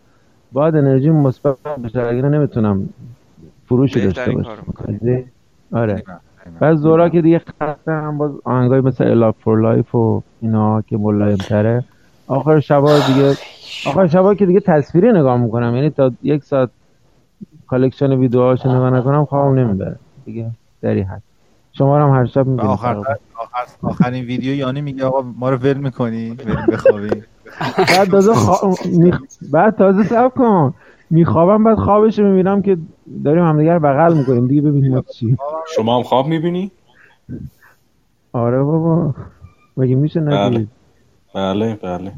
[0.51, 2.89] باید انرژی مثبت بشه اگه نمی‌تونم
[3.65, 4.49] فروشی داشته باشم.
[5.71, 6.03] آره.
[6.59, 10.81] بعد ظهرا که دیگه خسته هم باز آهنگای مثل A Love for Life و اینا
[10.81, 11.83] که ملایم تره
[12.27, 13.37] آخر شبا دیگه
[13.87, 15.75] آخر شبا که دیگه تصویری نگاه می‌کنم.
[15.75, 16.69] یعنی تا یک ساعت
[17.67, 19.95] collection ویدیوهاشو نگاه نکنم خوابم نمی‌بره.
[20.25, 20.51] دیگه
[20.81, 21.23] دری هست
[21.71, 23.17] شما رو هم هر شب و می‌بینید آخر آخر
[23.81, 27.23] آخرین ویدیو یانی میگه آقا ما رو ول می‌کنی بریم بخوابیم.
[27.77, 28.75] بعد تازه خوا...
[28.85, 29.13] می...
[29.51, 30.73] بعد تازه سب کن.
[31.09, 32.77] میخوابم بعد خوابش رو می‌بینم که
[33.23, 34.47] داریم همدیگه رو بغل می‌کنیم.
[34.47, 35.37] دیگه ببینیم ما چی.
[35.75, 36.71] شما هم خواب می‌بینی؟
[38.33, 39.13] آره بابا.
[39.77, 40.69] مگه میشه ندید
[41.35, 42.11] بله بله.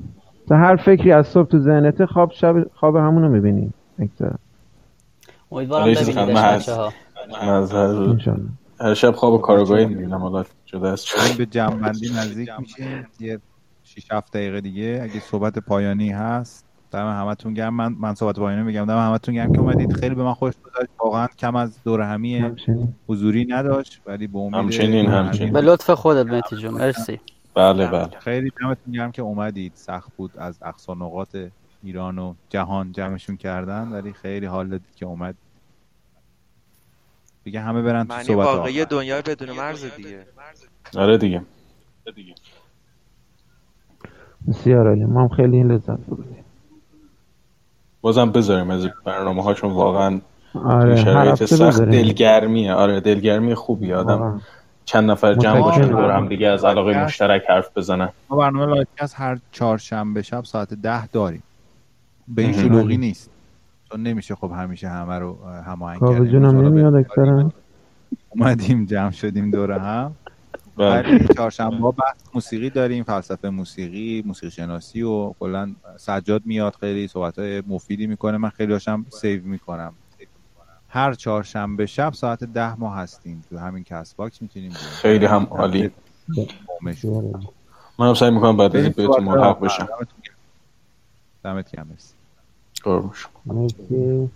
[0.48, 3.74] تو هر فکری از صبح تو ذهنته خواب شب خواب همونو می‌بینی.
[4.00, 4.32] اکثر.
[5.52, 6.92] امیدوارم حالا یه
[7.34, 11.06] از هر, شب خواب کارگاهی می‌بینم حالا جدا از
[11.38, 13.08] به جمعبندی نزدیک میشیم.
[13.20, 13.40] یه
[13.84, 15.00] 6 7 دقیقه دیگه.
[15.04, 17.74] اگه صحبت پایانی هست دم همتون گرم.
[17.74, 18.86] من من صحبت پایانی میگم.
[18.86, 19.94] دم همتون گرم که اومدید.
[19.94, 20.90] خیلی به من خوش گذشت.
[21.00, 22.52] واقعا کم از دور همی
[23.08, 25.54] حضوری نداشت ولی به امید همچنین، همچنین.
[25.54, 26.74] به لطف خودت مهدی جون.
[26.74, 27.20] مرسی.
[27.54, 28.10] بله بله.
[28.20, 29.72] خیلی دمتون گرم که اومدید.
[29.76, 31.38] سخت بود از اقصا نقاط
[31.84, 35.36] ایران و جهان جمعشون کردن ولی خیلی حال دادید که اومد.
[37.46, 40.26] دیگه همه برن تو معنی صحبت واقعی دنیای بدون مرز دیگه.
[40.98, 41.42] آره دیگه.
[44.48, 45.06] بسیار عالی.
[45.06, 46.46] ما هم خیلی این لذت بردیم.
[48.02, 50.22] بازم بذاریم از برنامه ها چون واقعا
[50.54, 53.94] آره شرایط هفته سخت دلگرمیه آره دلگرمی خوبی.
[53.94, 54.40] آدم واقعا.
[54.86, 58.10] چند نفر جمع باشن هم دیگه از علاقه مشترک حرف بزنن.
[58.30, 61.44] ما برنامه livecast هر چهارشنبه شب ساعت ده داریم.
[62.28, 62.54] به این.
[62.54, 63.30] شلوغی نیست.
[63.96, 66.26] چون نمیشه خب همیشه همه رو اه، هماهنگ کردیم.
[66.26, 67.52] جونم نمیاد اکثرا.
[68.30, 70.16] اومدیم جمع شدیم دور هم.
[70.78, 70.90] بله.
[70.90, 77.08] ولی چهارشنبه ها بحث موسیقی داریم فلسفه موسیقی موسیقی شناسی و کلا سجاد میاد خیلی
[77.08, 78.38] صحبت های مفیدی می‌کنه.
[78.38, 79.94] من خیلی هاشم save می‌کنم.
[80.90, 83.44] هر چهارشنبه شب ساعت ده ما هستیم.
[83.50, 85.92] تو همین Castbox می‌تونیم خیلی هم عالی.
[86.86, 87.48] بسیار عالی.
[88.00, 89.88] من هم سعی می‌کنم بعد از این بهتون ملحق بشم.
[91.44, 92.14] دمت گرم مرسی.
[93.14, 93.42] شما.
[93.46, 94.32] مرسی.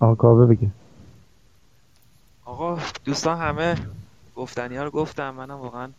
[0.00, 0.72] آقا بگه
[2.44, 3.76] آقا دوستان همه
[4.34, 5.30] گفتنی ها رو گفتم.
[5.30, 5.94] منم واقعا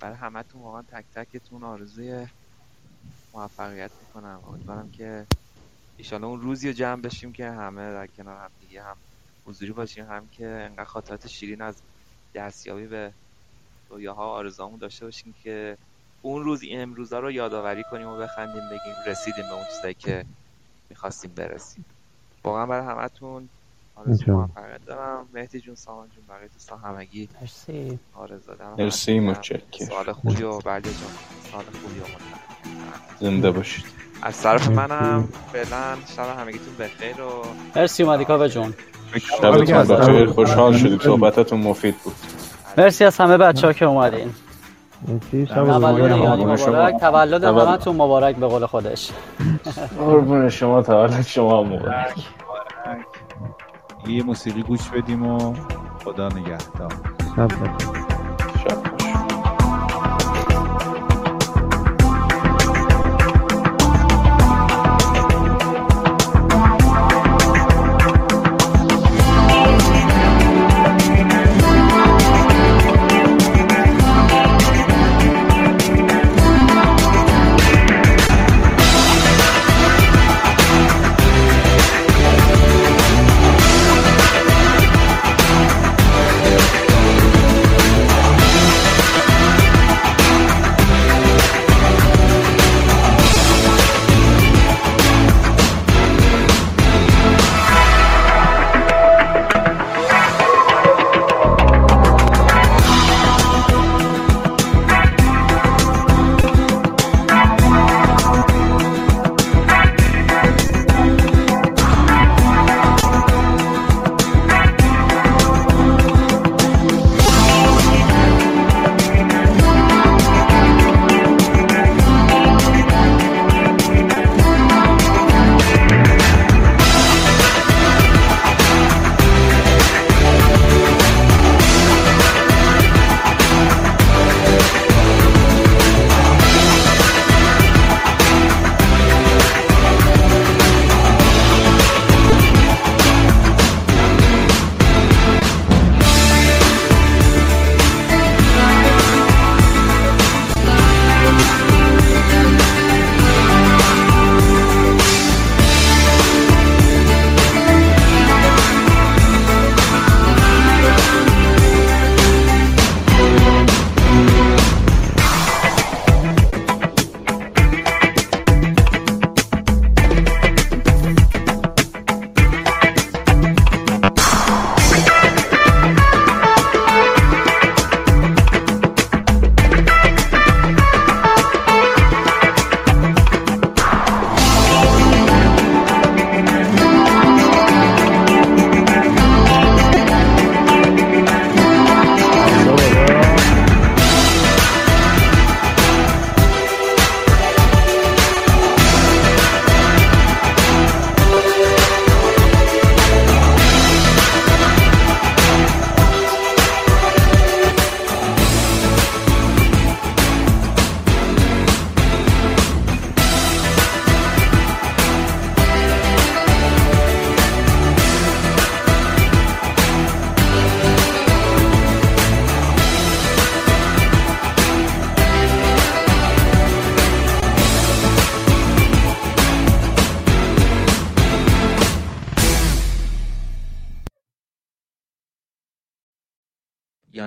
[0.00, 2.28] برای همتون واقعا تک تکتون آرزوی
[3.34, 4.42] موفقیت می‌کنم.
[4.44, 5.28] امیدوارم که
[5.96, 9.02] ایشالا اون روزی رو جمع بشیم که همه در کنار هم دیگه هم
[9.46, 11.84] حضوری باشیم هم که انقدر خاطرات شیرین از
[12.34, 13.16] دستیابی به
[13.88, 15.78] رویاها آرزوامون داشته باشیم که
[16.26, 20.24] اون روز این امروزا رو یادآوری کنیم و بخندیم بگیم رسیدیم به اون چیزایی که
[20.90, 21.84] می‌خواستیم برسیم.
[22.44, 23.48] واقعا برای همتون
[23.96, 24.32] آرزو.
[24.32, 25.26] موفقیت دارم.
[25.34, 27.28] مهدی جون سامان جون بقیه دوستان همگی.
[27.40, 27.98] مرسی.
[28.14, 28.74] آرزو دارم.
[28.78, 31.10] مرسی متشکر سوال خوبی و بردیا جون
[31.50, 33.20] سوال خوبی و متشکرم.
[33.20, 33.84] زنده باشید.
[34.22, 37.42] از طرف منم فعلا شب همگیتون بخیر و
[37.76, 38.74] مرسی اومدی کاوه جون.
[39.20, 40.26] شبتون بخیر.
[40.26, 42.14] خوشحال شدیم صحبتتون مفید بود.
[42.78, 44.34] مرسی از همه بچه ها که اومدین.
[45.54, 45.70] تولد.
[45.70, 47.00] مبارک.
[47.00, 47.44] تولد تولد.
[47.44, 49.10] همتون مبارک به قول خودش.
[49.98, 52.26] قربون شما تولد شما مبارک.
[54.06, 55.54] یه موسیقی گوش بدیم و
[56.04, 56.92] خدا نگهدار.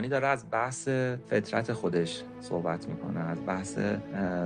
[0.09, 0.87] داره از بحث
[1.29, 3.77] فطرت خودش صحبت می‌کنه از بحث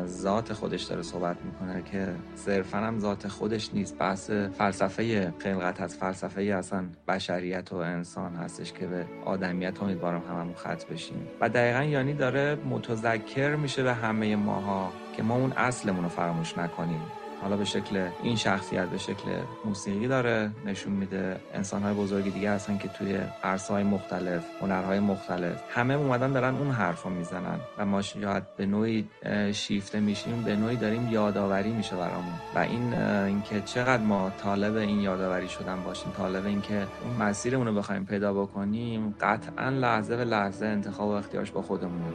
[0.05, 3.97] ذات خودش داره صحبت می‌کنه که صرفا هم ذات خودش نیست.
[3.97, 10.55] بحث فلسفه خلقت از فلسفه اصلا بشریت و انسان هستش که به آدمیت امیدوارم هممون
[10.55, 11.27] خط بشیم.
[11.41, 16.57] و دقیقا یعنی داره متذکر میشه به همه ماها که ما اون اصلمون رو فراموش
[16.57, 17.01] نکنیم.
[17.43, 19.29] حالا به شکل این شخصیت به شکل
[19.65, 25.93] موسیقی داره نشون میده انسانهای بزرگ دیگه هستن که توی عرصه‌های مختلف هنرهای مختلف همه
[25.93, 29.07] اومدن دارن اون حرف رو می‌زنن و ما شاید به نوعی
[29.51, 34.99] شیفته میشیم به نوعی داریم یادآوری میشه برامون و این اینکه چقدر ما طالب این
[34.99, 40.65] یادآوری شدن باشیم طالب اینکه اون مسیرمون رو بخوایم پیدا بکنیم قطعا لحظه به لحظه
[40.65, 42.13] انتخاب و اختیارش با خودمونه.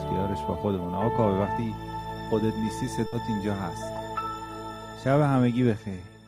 [0.00, 1.74] اختیارش با خودمون آقا وقتی
[2.30, 3.84] خودت نیستی صدات اینجا هست.
[5.04, 6.19] شب همگی بخیر.